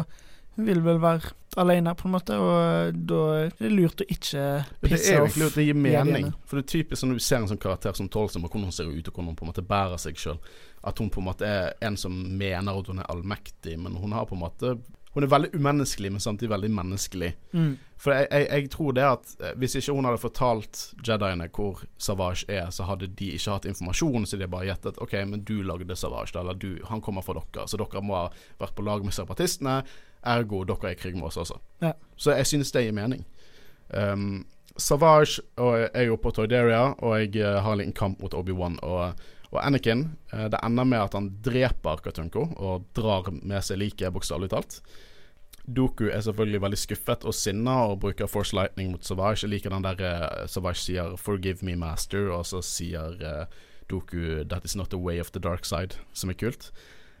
[0.55, 4.43] hun vil vel være alene, på en måte, og da er det lurt å ikke
[4.79, 6.29] Det pisse er jo off lurt, det gir mening.
[6.47, 8.75] For det er typisk når du ser en sånn karakter som Tolson, og hvordan hun
[8.75, 10.39] ser ut, og hvordan hun på en måte bærer seg sjøl.
[10.85, 14.13] At hun på en måte er en som mener at hun er allmektig, men hun
[14.13, 14.77] har på en måte
[15.15, 17.29] Hun er veldig umenneskelig, men samtidig veldig menneskelig.
[17.53, 17.77] Mm.
[17.97, 21.85] For jeg, jeg, jeg tror det at eh, hvis ikke hun hadde fortalt Jediene hvor
[21.97, 25.61] Savage er, så hadde de ikke hatt informasjon, så de bare gjettet OK, men du
[25.63, 28.25] lagde Savage, eller du, han kommer fra dere, så dere må ha
[28.59, 29.77] vært på lag med separatistene,
[30.35, 31.61] ergo dere er i krig med oss også.
[31.85, 31.93] Ja.
[32.17, 33.23] Så jeg synes det gir mening.
[33.95, 34.43] Um,
[34.75, 38.35] Savage og jeg er jo på Toyderia, og jeg eh, har en liten kamp mot
[38.35, 39.15] Obi-Wan og,
[39.55, 40.05] og Anakin.
[40.33, 44.79] Eh, det ender med at han dreper Katunko og drar med seg liket, bokstavelig talt.
[45.65, 49.41] Doku er selvfølgelig veldig skuffet og sinna og bruker Force Lightning mot Savage.
[49.43, 53.45] Jeg liker den der eh, Savage sier 'Forgive me, master', og så sier eh,
[53.89, 56.71] Doku 'That is not the way of the dark side', som er kult.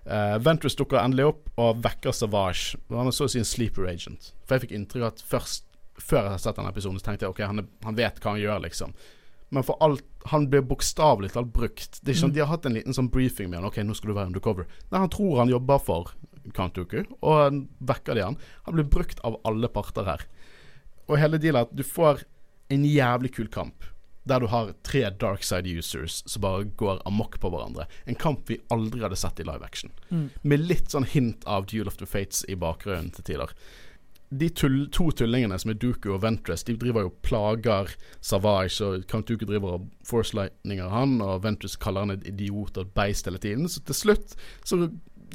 [0.05, 2.77] Uh, Ventress dukker endelig opp og vekker Savage.
[2.89, 4.35] Han er så å si en sleeper agent.
[4.45, 5.63] For jeg fikk inntrykk av at først
[5.97, 8.35] før jeg har sett denne episoden, så tenkte jeg ok, han, er, han vet hva
[8.35, 8.93] han gjør, liksom.
[9.55, 11.99] Men for alt Han blir bokstavelig talt brukt.
[12.01, 12.35] Det er ikke sånn, Mm.
[12.35, 13.67] De har hatt en liten sånn briefing med han.
[13.69, 14.65] Ok, nå skal du være undercover.
[14.91, 16.15] Nei, han tror han jobber for
[16.53, 18.37] Kantuku, og han vekker de han.
[18.65, 20.25] Han blir brukt av alle parter her.
[21.07, 22.23] Og hele dealet at du får
[22.73, 23.85] en jævlig kul kamp.
[24.25, 27.85] Der du har tre dark side users som bare går amok på hverandre.
[28.07, 29.91] En kamp vi aldri hadde sett i live action.
[30.09, 30.29] Mm.
[30.41, 33.53] Med litt sånn hint av Duel of the Fates i bakgrunnen til tider.
[34.35, 39.05] De tull, to tullingene som er Duku og Ventress, de driver jo plager Savage, og
[39.11, 43.29] Count Duku driver og forcelightninger han, og Ventress kaller han et idiot og et beist
[43.29, 43.69] hele tiden.
[43.71, 44.35] Så til slutt
[44.65, 44.79] så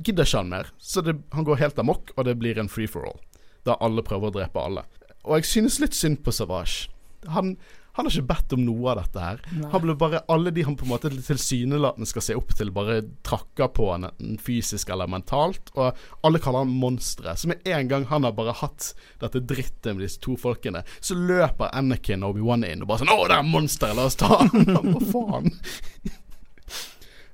[0.05, 0.73] gidder ikke han mer.
[0.79, 3.21] Så det, han går helt amok, og det blir en free for all.
[3.69, 4.87] Der alle prøver å drepe alle.
[5.25, 6.89] Og jeg synes litt synd på Savage.
[7.29, 7.57] Han,
[8.01, 9.41] han har ikke bedt om noe av dette her.
[9.55, 9.71] Nei.
[9.73, 13.01] Han ble bare Alle de han på en måte tilsynelatende skal se opp til, bare
[13.27, 15.71] trakker på han enten fysisk eller mentalt.
[15.77, 17.37] Og alle kaller han monstre.
[17.37, 18.91] Så med en gang han har bare hatt
[19.23, 23.13] dette drittet med disse to folkene, så løper Anakin og Obi-Wan inn og bare sånn
[23.13, 23.95] 'Å, det er monster!
[23.95, 25.53] La oss ta han!' Hva faen?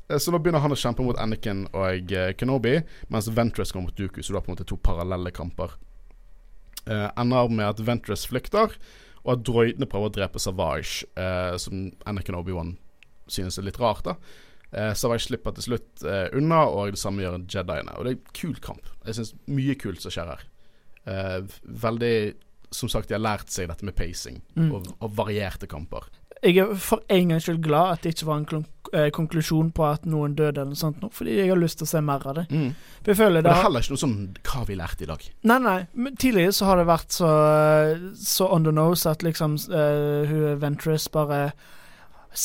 [0.09, 2.77] Eh, Så nå begynner han å kjempe mot Anakin og eh, Kenobi,
[3.13, 4.23] mens Ventress går mot Duku.
[4.23, 5.75] så du har på en måte to parallelle kamper.
[6.87, 8.77] Eh, ender med at Ventress flykter,
[9.27, 12.77] og at droidene prøver å drepe Savage, eh, som Anakin Obi-Wan
[13.27, 14.05] synes er litt rart.
[14.07, 14.15] da
[14.73, 17.97] eh, Savage slipper til slutt eh, unna, og det samme gjør Jediene.
[17.98, 18.86] Og det er en kul kamp.
[19.07, 20.44] Jeg synes mye kult som skjer her.
[21.07, 21.40] Eh,
[21.86, 22.15] veldig
[22.74, 24.73] Som sagt, de har lært seg dette med pacing Mm.
[24.74, 26.09] og, og varierte kamper.
[26.43, 28.66] Jeg er for en gangs skyld glad at det ikke var en klon
[28.97, 31.89] eh, konklusjon på at noen døde eller noe sånt, nå, fordi jeg har lyst til
[31.89, 32.47] å se mer av det.
[32.51, 32.73] Mm.
[33.02, 34.18] For jeg føler det det er heller ikke noe sånn
[34.48, 35.24] Hva vi lært i dag?
[35.47, 35.78] Nei, nei.
[35.94, 37.31] Men tidligere så har det vært så,
[38.18, 41.51] så on the nose at liksom uh, hun Ventress bare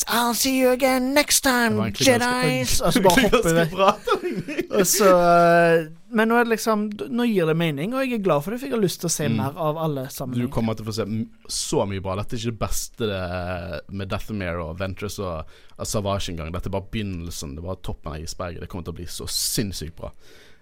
[0.08, 2.80] I'll see you again next time, Jedis!
[2.84, 4.62] Og så bare hopper vi.
[4.70, 8.42] Og så, eh, men nå det liksom Nå gir det mening, og jeg er glad
[8.44, 9.36] for det, for jeg har lyst til å se Mm.
[9.40, 10.38] mer av alle sammen.
[10.38, 11.06] Du kommer til å få se
[11.48, 12.16] så mye bra.
[12.20, 15.44] Dette er ikke det beste det, med Deathmere og Ventress og,
[15.88, 16.52] Savage engang.
[16.52, 17.54] Dette er bare begynnelsen.
[17.56, 18.60] Det er bare toppen av isberget.
[18.60, 20.12] Det kommer til å bli så sinnssykt bra.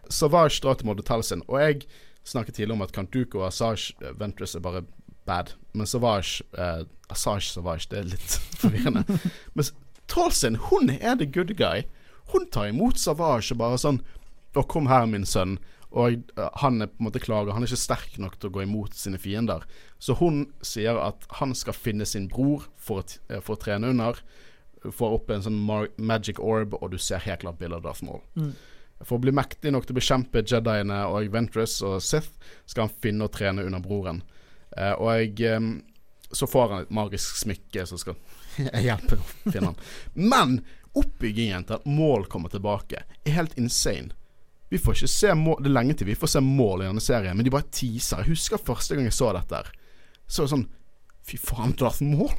[0.09, 1.85] Savage drar til Modetel sin, og jeg
[2.25, 4.85] snakket tidligere om at Kantuko og Asage eh, Ventress er bare
[5.27, 5.53] bad.
[5.75, 9.05] Men Savage eh, Asage Savage, det er litt forvirrende.
[9.55, 9.65] Men
[10.11, 11.85] Tolsin, hun er the good guy.
[12.33, 14.01] Hun tar imot Savage og bare sånn
[14.55, 15.59] Å, kom her, min sønn.
[15.91, 17.55] Og eh, han er på en måte klager.
[17.55, 19.67] Han er ikke sterk nok til å gå imot sine fiender.
[20.03, 23.91] Så hun sier at han skal finne sin bror for å, eh, for å trene
[23.91, 24.21] under.
[24.87, 25.61] Får opp en sånn
[26.01, 28.23] magic orb, og du ser helt klart bildet av Darth Maul.
[28.39, 28.55] Mm.
[29.05, 32.33] For å bli mektig nok til å bekjempe Jediene og Ventress og Sith,
[32.69, 34.23] skal han finne og trene under broren.
[34.77, 35.81] Eh, og
[36.33, 38.17] så får han et magisk smykke som skal
[38.87, 39.81] hjelpe å finne han.
[40.15, 40.61] Men
[40.97, 44.15] oppbyggingen til at Maul kommer tilbake, er helt insane.
[44.71, 47.03] Vi får ikke se mål, Det er lenge til vi får se mål i denne
[47.03, 48.23] serien, men de bare teaser.
[48.23, 49.65] Jeg husker første gang jeg så dette.
[50.31, 50.69] Så det sånn
[51.27, 52.33] Fy faen, Darth Maul.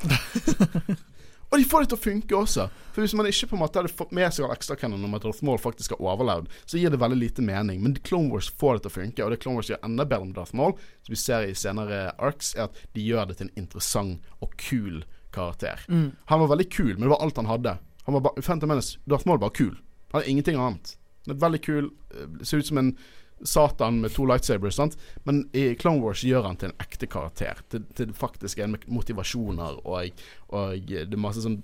[1.51, 2.65] og de får det til å funke også.
[2.91, 5.23] For hvis man ikke på en måte hadde fått med seg all ekstracanon om at
[5.23, 7.79] Darth Maul faktisk har overlevd, så gir det veldig lite mening.
[7.83, 10.27] Men Clone Wars får det til å funke, og det Clone Wars gjør enda bedre
[10.27, 10.75] med Darth Maul,
[11.05, 14.57] som vi ser i senere arcs, er at de gjør det til en interessant og
[14.59, 15.85] kul karakter.
[15.87, 16.09] Mm.
[16.33, 17.77] Han var veldig kul, men det var alt han hadde.
[18.09, 19.77] Han var bare, Phantom Menace, Darth Maul var kul.
[20.11, 20.97] Han hadde ingenting annet.
[21.26, 22.95] Veldig kul, eh, ser ut som en
[23.43, 24.98] Satan med to lightsabers, sant?
[25.23, 27.61] men i Clone Wars gjør han til en ekte karakter.
[27.69, 31.61] Til, til faktisk en med motivasjoner, og, og det er masse sånn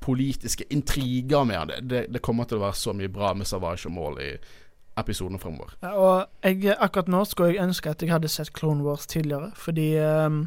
[0.00, 1.72] politiske intriger med han.
[1.88, 4.30] Det, det, kommer til å være så mye bra med Savage og Maul i
[5.00, 5.76] episodene fremover.
[5.84, 9.52] Ja, Og jeg, akkurat nå skulle jeg ønske at jeg hadde sett Clone Wars tidligere,
[9.56, 10.42] fordi um,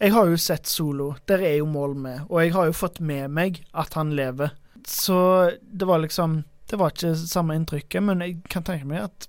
[0.00, 3.00] jeg har jo sett Solo, der er jo mål med, og jeg har jo fått
[3.00, 4.54] med meg at han lever.
[4.88, 5.16] Så
[5.60, 9.28] det var liksom Det var ikke samme inntrykket, men jeg kan tenke meg at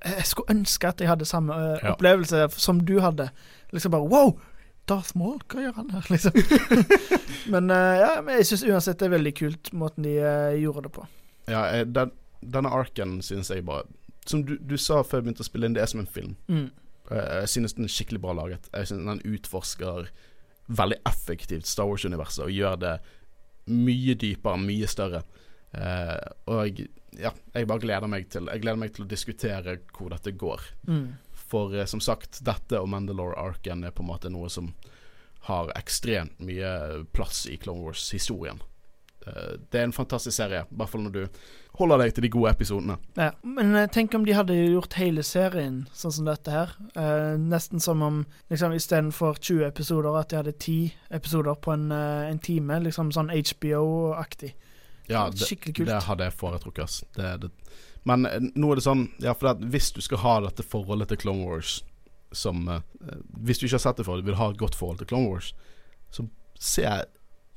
[0.00, 1.92] jeg skulle ønske at jeg hadde samme eh, Ja.
[1.92, 3.28] opplevelse som du hadde.
[3.72, 4.38] Liksom bare Wow!
[4.88, 6.32] Darth Maul, hva gjør han her, liksom?
[7.52, 10.82] men uh, ja, men jeg syns uansett det er veldig kult måten de uh, gjorde
[10.88, 11.04] det på.
[11.52, 13.84] Ja, den, denne arken synes jeg bare
[14.26, 16.34] Som du, du sa før vi begynte å spille inn, det er som en film.
[16.48, 16.70] Mm.
[17.10, 18.66] Jeg synes den er skikkelig bra laget.
[18.72, 20.10] Jeg synes den utforsker
[20.70, 22.92] veldig effektivt Star Wars-universet og gjør det
[23.70, 25.22] mye dypere, mye større.
[25.70, 26.80] Eh, og
[27.18, 30.64] ja, jeg bare gleder meg til Jeg gleder meg til å diskutere hvor dette går.
[30.88, 31.04] Mm.
[31.50, 34.72] For uh, som sagt, dette og Mandalore-arken er på en måte noe som
[35.48, 38.60] har ekstremt mye plass i Clone Wars-historien.
[39.26, 41.42] Uh, det er en fantastisk serie, i hvert fall når du
[41.80, 42.96] holder deg til de gode episodene.
[43.18, 46.72] Ja, men tenk om de hadde gjort hele serien sånn som dette her.
[47.40, 52.42] Nesten som om liksom istedenfor 20 episoder, at de hadde 10 episoder på en, en
[52.42, 52.82] time.
[52.84, 54.52] Liksom sånn HBO-aktig.
[55.10, 55.88] Ja, det, Skikkelig kult.
[55.90, 56.84] Det hadde jeg foretrukket.
[56.84, 57.04] ass.
[57.16, 57.50] Det, det.
[58.08, 61.10] Men eh, nå er det sånn Ja, for det, hvis du skal ha dette forholdet
[61.12, 61.82] til Clone Wars
[62.32, 62.80] som eh,
[63.44, 65.28] Hvis du ikke har sett det før, du vil ha et godt forhold til Clone
[65.32, 65.50] Wars,
[66.14, 66.24] så
[66.58, 66.84] se,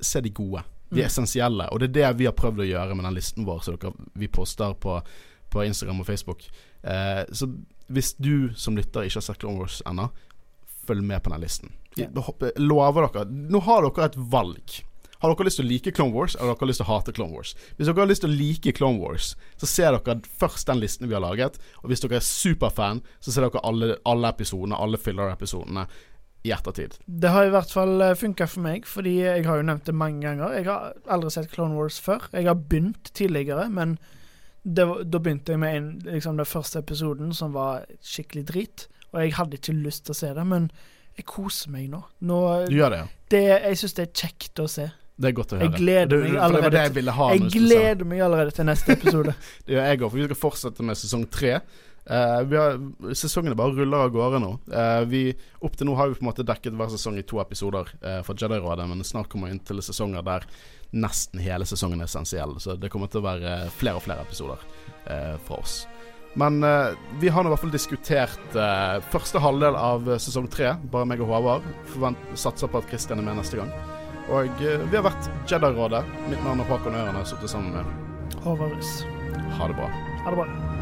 [0.00, 0.64] se de gode.
[0.90, 1.06] De Mm.
[1.06, 1.64] essensielle.
[1.72, 3.78] Og det er det vi har prøvd å gjøre med den listen vår som
[4.14, 4.98] vi poster på,
[5.50, 6.44] på Instagram og Facebook.
[6.82, 7.48] Eh, så
[7.88, 10.10] hvis du som lytter ikke har sett Clone Wars ennå,
[10.86, 11.72] følg med på den listen.
[11.96, 12.06] Ja.
[12.60, 14.76] Lover dere Nå har dere et valg.
[15.22, 17.14] Har dere lyst til å like Clone Wars, eller har dere lyst til å hate
[17.16, 17.54] Clone Wars?
[17.76, 21.08] Hvis dere har lyst til å like Clone Wars, så ser dere først den listen
[21.08, 21.60] vi har laget.
[21.82, 25.86] Og hvis dere er superfan, så ser dere alle, alle episodene, alle filler-episodene
[26.44, 26.98] i ettertid.
[27.06, 30.26] Det har i hvert fall funka for meg, fordi jeg har jo nevnt det mange
[30.26, 30.58] ganger.
[30.58, 32.26] Jeg har aldri sett Clone Wars før.
[32.34, 33.96] Jeg har begynt tidligere, men
[34.64, 38.86] det, da begynte jeg med en, liksom den første episoden, som var skikkelig drit.
[39.14, 40.68] Og jeg hadde ikke lyst til å se det, men
[41.14, 42.02] jeg koser meg nå.
[42.26, 43.08] nå Du gjør det, ja?
[43.32, 44.88] det, jeg syns det er kjekt å se.
[45.14, 47.26] Det er godt å Jeg gleder meg allerede, Det det jeg ha.
[47.36, 49.34] Jeg gleder meg allerede til neste episode.
[49.66, 51.58] Det gjør jeg òg, for vi skal fortsette med sesong tre.
[52.04, 52.80] Uh, vi har,
[53.16, 54.50] sesongene bare ruller av gårde nå.
[54.68, 55.22] Uh, vi,
[55.64, 58.20] opp til nå har vi på en måte dekket hver sesong i to episoder uh,
[58.26, 60.44] for Jedi-rådet, men snart kommer vi inn til sesonger der
[60.94, 62.58] nesten hele sesongen er essensiell.
[62.60, 64.60] Så det kommer til å være flere og flere episoder
[65.06, 65.84] uh, fra oss.
[66.34, 66.58] Men
[67.22, 68.56] vi har nå i hvert fall diskutert
[69.12, 71.68] første halvdel av sesong tre, bare meg og Håvard.
[71.92, 73.70] Forvent, satser på at Christian er med neste gang.
[74.32, 76.04] Og eh, vi har vært Jedi-rådet.
[76.30, 79.02] Mitt navn er Håkon Øren, og jeg har sittet sammen med Håvard Russ.
[79.58, 79.90] Ha det bra.
[80.24, 80.73] Ha det bra.